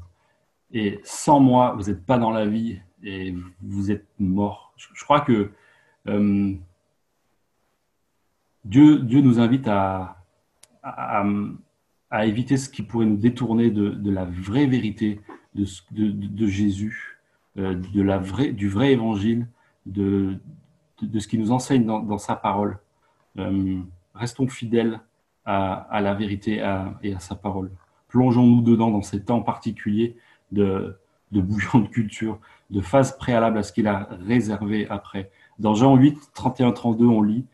Et 0.73 1.01
sans 1.05 1.41
moi, 1.41 1.75
vous 1.77 1.91
n'êtes 1.91 2.05
pas 2.05 2.19
dans 2.19 2.31
la 2.31 2.47
vie 2.47 2.81
et 3.03 3.35
vous 3.61 3.91
êtes 3.91 4.07
mort. 4.19 4.73
Je, 4.77 5.05
crois 5.05 5.21
que 5.21 5.53
euh, 6.09 6.55
Dieu, 8.64 8.99
Dieu 9.01 9.21
nous 9.21 9.39
invite 9.39 9.69
à, 9.69 10.25
à, 10.83 12.27
éviter 12.27 12.57
ce 12.57 12.69
qui 12.69 12.83
pourrait 12.83 13.07
nous 13.07 13.17
détourner 13.17 13.71
de, 13.71 13.91
de 13.91 14.11
la 14.11 14.25
vraie 14.25 14.67
vérité 14.67 15.21
de, 15.55 15.67
de, 15.91 16.47
Jésus, 16.47 17.16
euh, 17.16 17.16
de 17.57 18.03
la 18.03 18.19
vraie, 18.19 18.53
du 18.53 18.69
vrai 18.69 18.93
évangile, 18.93 19.49
de, 19.87 20.39
de, 21.03 21.19
ce 21.19 21.29
qui 21.29 21.39
nous 21.39 21.53
enseigne 21.53 21.85
dans, 21.85 22.01
dans 22.01 22.19
sa 22.19 22.37
parole. 22.37 22.79
Euh, 23.39 23.81
restons 24.15 24.47
fidèles 24.47 25.01
à, 25.45 26.01
la 26.03 26.15
vérité 26.15 26.57
et 27.03 27.15
à 27.15 27.21
sa 27.21 27.37
parole. 27.37 27.71
Plongeons-nous 28.09 28.63
dedans 28.63 28.91
dans 28.91 29.03
ces 29.03 29.23
temps 29.23 29.43
particuliers 29.43 30.17
de, 30.51 30.99
de 31.33 31.41
bouillon 31.41 31.81
de 31.81 31.89
culture, 31.89 32.39
de 32.71 32.81
phase 32.81 33.17
préalable 33.17 33.59
à 33.59 33.63
ce 33.63 33.73
qu'il 33.73 33.87
a 33.87 34.09
réservé 34.27 34.89
après, 34.89 35.31
Dans 35.59 35.75
Jean 35.75 35.97
8, 35.97 36.31
31, 36.35 36.73
32, 36.73 37.07
on 37.07 37.23
lit 37.23 37.47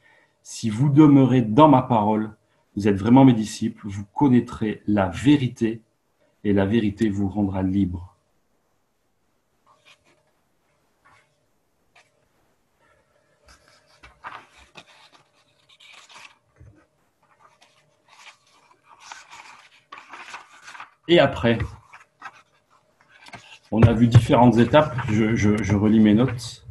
Si 0.43 0.71
vous 0.71 0.89
demeurez 0.89 1.43
dans 1.43 1.69
ma 1.69 1.83
parole, 1.83 2.31
vous 2.77 2.89
êtes 2.89 2.97
vraiment 2.97 3.25
mes 3.25 3.35
disciples, 3.35 3.87
vous 3.87 4.05
connaîtrez 4.15 4.83
la 4.87 5.09
vérité 5.09 5.83
et 6.45 6.53
la 6.53 6.65
vérité 6.65 7.09
vous 7.09 7.29
rendra 7.29 7.63
libre. 7.63 8.12
Et 21.09 21.19
après, 21.19 21.59
on 23.73 23.83
a 23.83 23.93
vu 23.93 24.07
différentes 24.07 24.59
étapes. 24.59 24.97
Je, 25.11 25.75
relis 25.75 25.99
mes 25.99 26.15
notes 26.15 26.65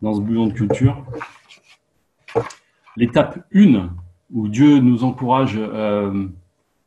dans 0.00 0.14
ce 0.14 0.20
bouillon 0.20 0.46
de 0.46 0.52
culture. 0.52 1.04
L'étape 2.96 3.44
1, 3.54 3.90
où 4.32 4.48
Dieu 4.48 4.78
nous 4.78 5.04
encourage 5.04 5.56
euh, 5.56 6.28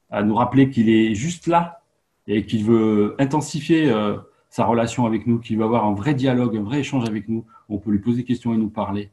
à 0.10 0.24
nous 0.24 0.36
rappeler 0.36 0.70
qu'il 0.70 0.89
est 0.89 1.14
juste 1.14 1.48
là 1.48 1.82
et 2.26 2.45
qu'il 2.45 2.64
veut 2.64 3.16
intensifier 3.20 3.91
euh, 3.91 4.18
sa 4.50 4.66
relation 4.66 5.06
avec 5.06 5.28
nous, 5.28 5.38
qu'il 5.38 5.58
veut 5.58 5.66
avoir 5.66 5.86
un 5.86 5.93
vrai 5.93 6.16
dialogue, 6.16 6.58
un 6.58 6.64
vrai 6.64 6.80
échange 6.80 7.08
avec 7.08 7.30
nous. 7.30 7.45
On 7.70 7.78
peut 7.78 7.91
lui 7.91 8.00
poser 8.00 8.18
des 8.18 8.24
questions 8.24 8.54
et 8.54 8.58
nous 8.58 8.70
parler. 8.70 9.12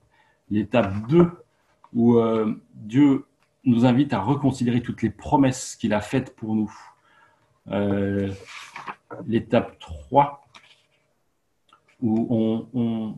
L'étape 0.51 1.07
2, 1.09 1.30
où 1.93 2.16
euh, 2.16 2.55
Dieu 2.74 3.26
nous 3.64 3.85
invite 3.85 4.12
à 4.12 4.20
reconsidérer 4.20 4.80
toutes 4.80 5.03
les 5.03 5.11
promesses 5.11 5.76
qu'il 5.76 5.93
a 5.93 6.01
faites 6.01 6.35
pour 6.35 6.55
nous. 6.55 6.72
L'étape 9.26 9.78
3, 9.78 10.46
où 12.00 12.26
on, 12.30 13.16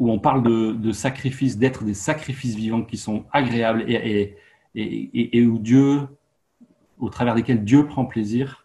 où 0.00 0.10
on 0.10 0.18
parle 0.18 0.42
de, 0.42 0.92
sacrifices, 0.92 1.58
d'être 1.58 1.84
des 1.84 1.94
sacrifices 1.94 2.54
vivants 2.54 2.82
qui 2.82 2.96
sont 2.96 3.26
agréables 3.32 3.84
et, 3.86 4.34
et, 4.74 5.38
et, 5.38 5.46
où 5.46 5.58
Dieu, 5.58 6.08
au 6.98 7.10
travers 7.10 7.34
desquels 7.34 7.64
Dieu 7.64 7.86
prend 7.86 8.06
plaisir. 8.06 8.64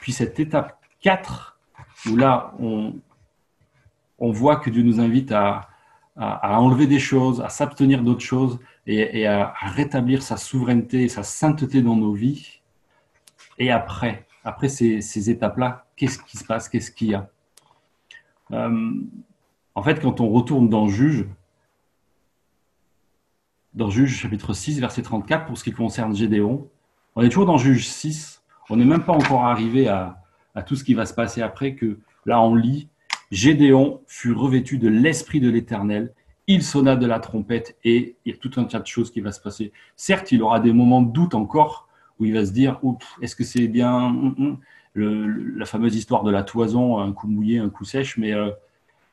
Puis 0.00 0.12
cette 0.12 0.38
étape 0.38 0.78
4, 1.00 1.58
où 2.10 2.16
là, 2.16 2.54
on, 2.58 2.94
on 4.18 4.30
voit 4.30 4.56
que 4.56 4.70
Dieu 4.70 4.82
nous 4.82 5.00
invite 5.00 5.32
à, 5.32 5.68
à, 6.16 6.60
enlever 6.60 6.86
des 6.86 6.98
choses, 6.98 7.40
à 7.40 7.48
s'abstenir 7.48 8.02
d'autres 8.02 8.24
choses 8.24 8.58
et, 8.86 9.26
à, 9.26 9.54
rétablir 9.62 10.22
sa 10.22 10.36
souveraineté 10.36 11.04
et 11.04 11.08
sa 11.08 11.22
sainteté 11.22 11.82
dans 11.82 11.96
nos 11.96 12.12
vies. 12.12 12.60
Et 13.58 13.70
après, 13.70 14.26
après 14.44 14.68
ces, 14.68 15.30
étapes-là, 15.30 15.86
qu'est-ce 15.96 16.18
qui 16.18 16.36
se 16.36 16.44
passe? 16.44 16.68
Qu'est-ce 16.68 16.90
qu'il 16.90 17.08
y 17.08 17.14
a? 17.14 17.30
Euh, 18.52 18.92
en 19.74 19.82
fait, 19.82 20.00
quand 20.00 20.20
on 20.20 20.28
retourne 20.28 20.68
dans 20.68 20.88
Juge, 20.88 21.26
dans 23.74 23.90
Juge 23.90 24.16
chapitre 24.16 24.54
6, 24.54 24.80
verset 24.80 25.02
34, 25.02 25.46
pour 25.46 25.58
ce 25.58 25.64
qui 25.64 25.72
concerne 25.72 26.14
Gédéon, 26.14 26.68
on 27.14 27.22
est 27.22 27.28
toujours 27.28 27.46
dans 27.46 27.58
Juge 27.58 27.86
6, 27.88 28.42
on 28.70 28.76
n'est 28.76 28.84
même 28.84 29.04
pas 29.04 29.12
encore 29.12 29.44
arrivé 29.44 29.88
à, 29.88 30.22
tout 30.66 30.76
ce 30.76 30.84
qui 30.84 30.94
va 30.94 31.04
se 31.04 31.12
passer 31.12 31.42
après, 31.42 31.74
que 31.74 31.98
là 32.24 32.40
on 32.40 32.54
lit, 32.54 32.88
Gédéon 33.30 34.00
fut 34.06 34.32
revêtu 34.32 34.78
de 34.78 34.88
l'Esprit 34.88 35.40
de 35.40 35.50
l'Éternel, 35.50 36.14
il 36.46 36.62
sonna 36.62 36.96
de 36.96 37.06
la 37.06 37.18
trompette 37.18 37.76
et 37.84 38.16
il 38.24 38.32
y 38.32 38.34
a 38.34 38.38
tout 38.38 38.52
un 38.56 38.64
tas 38.64 38.78
de 38.78 38.86
choses 38.86 39.10
qui 39.10 39.20
va 39.20 39.32
se 39.32 39.40
passer. 39.40 39.72
Certes, 39.96 40.32
il 40.32 40.42
aura 40.42 40.60
des 40.60 40.72
moments 40.72 41.02
de 41.02 41.12
doute 41.12 41.34
encore, 41.34 41.85
où 42.18 42.24
il 42.24 42.32
va 42.32 42.44
se 42.44 42.52
dire, 42.52 42.80
est-ce 43.20 43.36
que 43.36 43.44
c'est 43.44 43.68
bien 43.68 43.94
hum, 43.94 44.34
hum, 44.38 44.58
la 44.94 45.66
fameuse 45.66 45.94
histoire 45.94 46.22
de 46.22 46.30
la 46.30 46.42
toison, 46.42 46.98
un 46.98 47.12
coup 47.12 47.28
mouillé, 47.28 47.58
un 47.58 47.68
coup 47.68 47.84
sèche, 47.84 48.16
mais, 48.16 48.32
euh, 48.32 48.50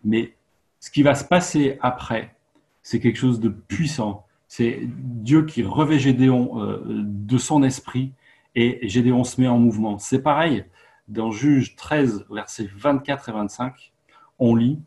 mais 0.03 0.33
ce 0.79 0.89
qui 0.91 1.03
va 1.03 1.15
se 1.15 1.25
passer 1.25 1.77
après, 1.81 2.35
c'est 2.81 2.99
quelque 2.99 3.17
chose 3.17 3.39
de 3.39 3.49
puissant. 3.49 4.25
C'est 4.47 4.81
Dieu 4.83 5.45
qui 5.45 5.63
revêt 5.63 5.99
Gédéon 5.99 6.61
euh, 6.61 6.81
de 6.85 7.37
son 7.37 7.63
esprit 7.63 8.13
et 8.55 8.87
Gédéon 8.87 9.23
se 9.23 9.41
met 9.41 9.47
en 9.47 9.59
mouvement. 9.59 9.97
C'est 9.97 10.21
pareil, 10.21 10.65
dans 11.07 11.31
Juge 11.31 11.75
13, 11.75 12.25
versets 12.29 12.69
24 12.75 13.29
et 13.29 13.31
25, 13.31 13.93
on 14.39 14.55
lit, 14.55 14.79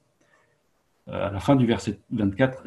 euh, 1.09 1.29
à 1.29 1.31
la 1.31 1.41
fin 1.41 1.57
du 1.57 1.67
verset 1.67 2.01
24, 2.11 2.63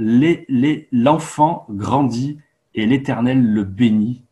L'enfant 0.92 1.66
grandit 1.70 2.40
et 2.76 2.86
l'Éternel 2.86 3.44
le 3.44 3.64
bénit. 3.64 4.24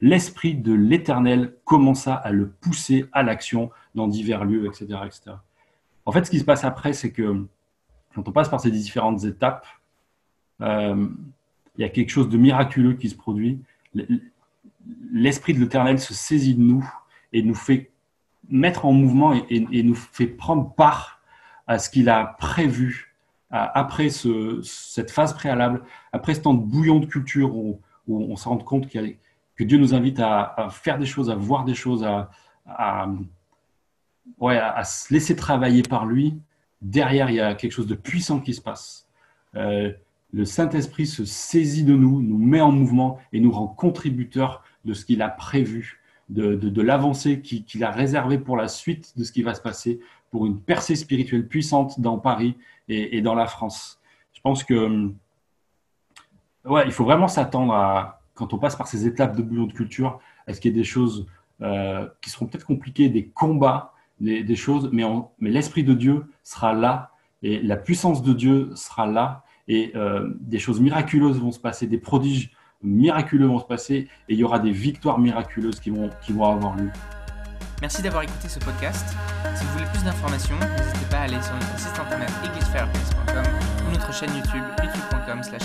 L'Esprit 0.00 0.54
de 0.54 0.74
l'Éternel 0.74 1.54
commença 1.64 2.14
à 2.14 2.30
le 2.30 2.48
pousser 2.48 3.06
à 3.12 3.22
l'action 3.22 3.70
dans 3.94 4.08
divers 4.08 4.44
lieux, 4.44 4.66
etc., 4.66 5.00
etc. 5.06 5.36
En 6.04 6.12
fait, 6.12 6.24
ce 6.24 6.30
qui 6.30 6.38
se 6.38 6.44
passe 6.44 6.64
après, 6.64 6.92
c'est 6.92 7.12
que 7.12 7.46
quand 8.14 8.28
on 8.28 8.32
passe 8.32 8.48
par 8.48 8.60
ces 8.60 8.70
différentes 8.70 9.24
étapes, 9.24 9.66
euh, 10.60 11.08
il 11.76 11.82
y 11.82 11.84
a 11.84 11.88
quelque 11.88 12.10
chose 12.10 12.28
de 12.28 12.36
miraculeux 12.36 12.94
qui 12.94 13.08
se 13.08 13.14
produit. 13.14 13.60
L'Esprit 15.12 15.54
de 15.54 15.60
l'Éternel 15.60 15.98
se 15.98 16.14
saisit 16.14 16.54
de 16.54 16.62
nous 16.62 16.88
et 17.32 17.42
nous 17.42 17.54
fait 17.54 17.90
mettre 18.48 18.84
en 18.84 18.92
mouvement 18.92 19.34
et, 19.50 19.82
nous 19.82 19.94
fait 19.94 20.26
prendre 20.26 20.72
part 20.74 21.20
à 21.66 21.78
ce 21.78 21.90
qu'il 21.90 22.08
a 22.08 22.36
prévu 22.38 23.14
après 23.50 24.08
cette 24.10 25.10
phase 25.10 25.34
préalable, 25.34 25.82
après 26.12 26.34
ce 26.34 26.40
temps 26.40 26.54
de 26.54 26.64
bouillon 26.64 27.00
de 27.00 27.06
culture 27.06 27.56
où, 27.56 27.80
on 28.08 28.36
se 28.36 28.48
rend 28.48 28.56
compte 28.58 28.88
que 29.56 29.64
Dieu 29.64 29.78
nous 29.78 29.94
invite 29.94 30.20
à, 30.20 30.68
faire 30.70 30.98
des 30.98 31.06
choses, 31.06 31.30
à 31.30 31.34
voir 31.34 31.64
des 31.64 31.74
choses, 31.74 32.04
à, 32.04 32.30
à, 32.66 33.08
se 34.84 35.12
laisser 35.12 35.34
travailler 35.34 35.82
par 35.82 36.06
lui 36.06 36.38
derrière, 36.82 37.30
il 37.30 37.36
y 37.36 37.40
a 37.40 37.54
quelque 37.54 37.72
chose 37.72 37.86
de 37.86 37.94
puissant 37.94 38.40
qui 38.40 38.54
se 38.54 38.60
passe. 38.60 39.08
Euh, 39.54 39.92
le 40.32 40.44
Saint-Esprit 40.44 41.06
se 41.06 41.24
saisit 41.24 41.84
de 41.84 41.94
nous, 41.94 42.20
nous 42.20 42.38
met 42.38 42.60
en 42.60 42.72
mouvement 42.72 43.18
et 43.32 43.40
nous 43.40 43.50
rend 43.50 43.66
contributeurs 43.66 44.62
de 44.84 44.92
ce 44.92 45.04
qu'il 45.04 45.22
a 45.22 45.28
prévu, 45.28 46.02
de, 46.28 46.82
l'avancée 46.82 47.40
qu'il 47.40 47.84
a 47.84 47.90
réservée 47.90 48.38
pour 48.38 48.56
la 48.56 48.68
suite 48.68 49.16
de 49.16 49.24
ce 49.24 49.32
qui 49.32 49.42
va 49.42 49.54
se 49.54 49.62
passer, 49.62 50.00
pour 50.30 50.46
une 50.46 50.60
percée 50.60 50.96
spirituelle 50.96 51.46
puissante 51.46 52.00
dans 52.00 52.18
Paris 52.18 52.56
et, 52.88 53.22
dans 53.22 53.34
la 53.34 53.46
France. 53.46 54.00
Je 54.32 54.40
pense 54.40 54.64
que 54.64 55.10
ouais, 56.64 56.82
il 56.84 56.92
faut 56.92 57.04
vraiment 57.04 57.28
s'attendre 57.28 57.72
à, 57.72 58.20
quand 58.36 58.54
on 58.54 58.58
passe 58.58 58.76
par 58.76 58.86
ces 58.86 59.06
étapes 59.06 59.34
de 59.34 59.42
bouillon 59.42 59.66
de 59.66 59.72
culture, 59.72 60.20
à 60.46 60.54
ce 60.54 60.60
qu'il 60.60 60.70
y 60.70 60.74
ait 60.74 60.78
des 60.78 60.84
choses 60.84 61.26
euh, 61.62 62.06
qui 62.20 62.30
seront 62.30 62.46
peut-être 62.46 62.66
compliquées, 62.66 63.08
des 63.08 63.28
combats, 63.28 63.94
des, 64.20 64.56
choses, 64.56 64.90
mais, 64.92 65.04
l'Esprit 65.40 65.84
de 65.84 65.94
Dieu 65.94 66.26
sera 66.42 66.72
là 66.72 67.10
et 67.42 67.60
la 67.60 67.76
puissance 67.76 68.22
de 68.22 68.32
Dieu 68.32 68.70
sera 68.74 69.06
là 69.06 69.44
et 69.68 69.92
euh, 69.94 70.34
des 70.40 70.58
choses 70.58 70.80
miraculeuses 70.80 71.40
vont 71.40 71.52
se 71.52 71.58
passer, 71.58 71.86
des 71.86 71.98
prodiges 71.98 72.52
miraculeux 72.82 73.46
vont 73.46 73.58
se 73.58 73.64
passer 73.64 74.08
et 74.28 74.34
il 74.34 74.38
y 74.38 74.44
aura 74.44 74.58
des 74.58 74.70
victoires 74.70 75.18
miraculeuses 75.18 75.80
qui 75.80 75.90
vont, 75.90 76.10
avoir 76.44 76.76
lieu. 76.76 76.90
Merci 77.80 78.02
d'avoir 78.02 78.22
écouté 78.22 78.48
ce 78.48 78.58
podcast. 78.58 79.16
Si 79.54 79.64
vous 79.64 79.72
voulez 79.72 79.90
plus 79.92 80.04
d'informations, 80.04 80.56
n'hésitez 80.58 81.10
pas 81.10 81.18
à 81.18 81.22
aller 81.22 81.40
sur 81.42 81.54
notre 81.54 81.78
site 81.78 81.98
internet 81.98 82.30
églisefireplace.com 82.44 83.44
ou 83.86 83.92
notre 83.92 84.12
chaîne 84.14 84.34
YouTube 84.34 84.64
youtube.com 84.82 85.42
slash 85.42 85.62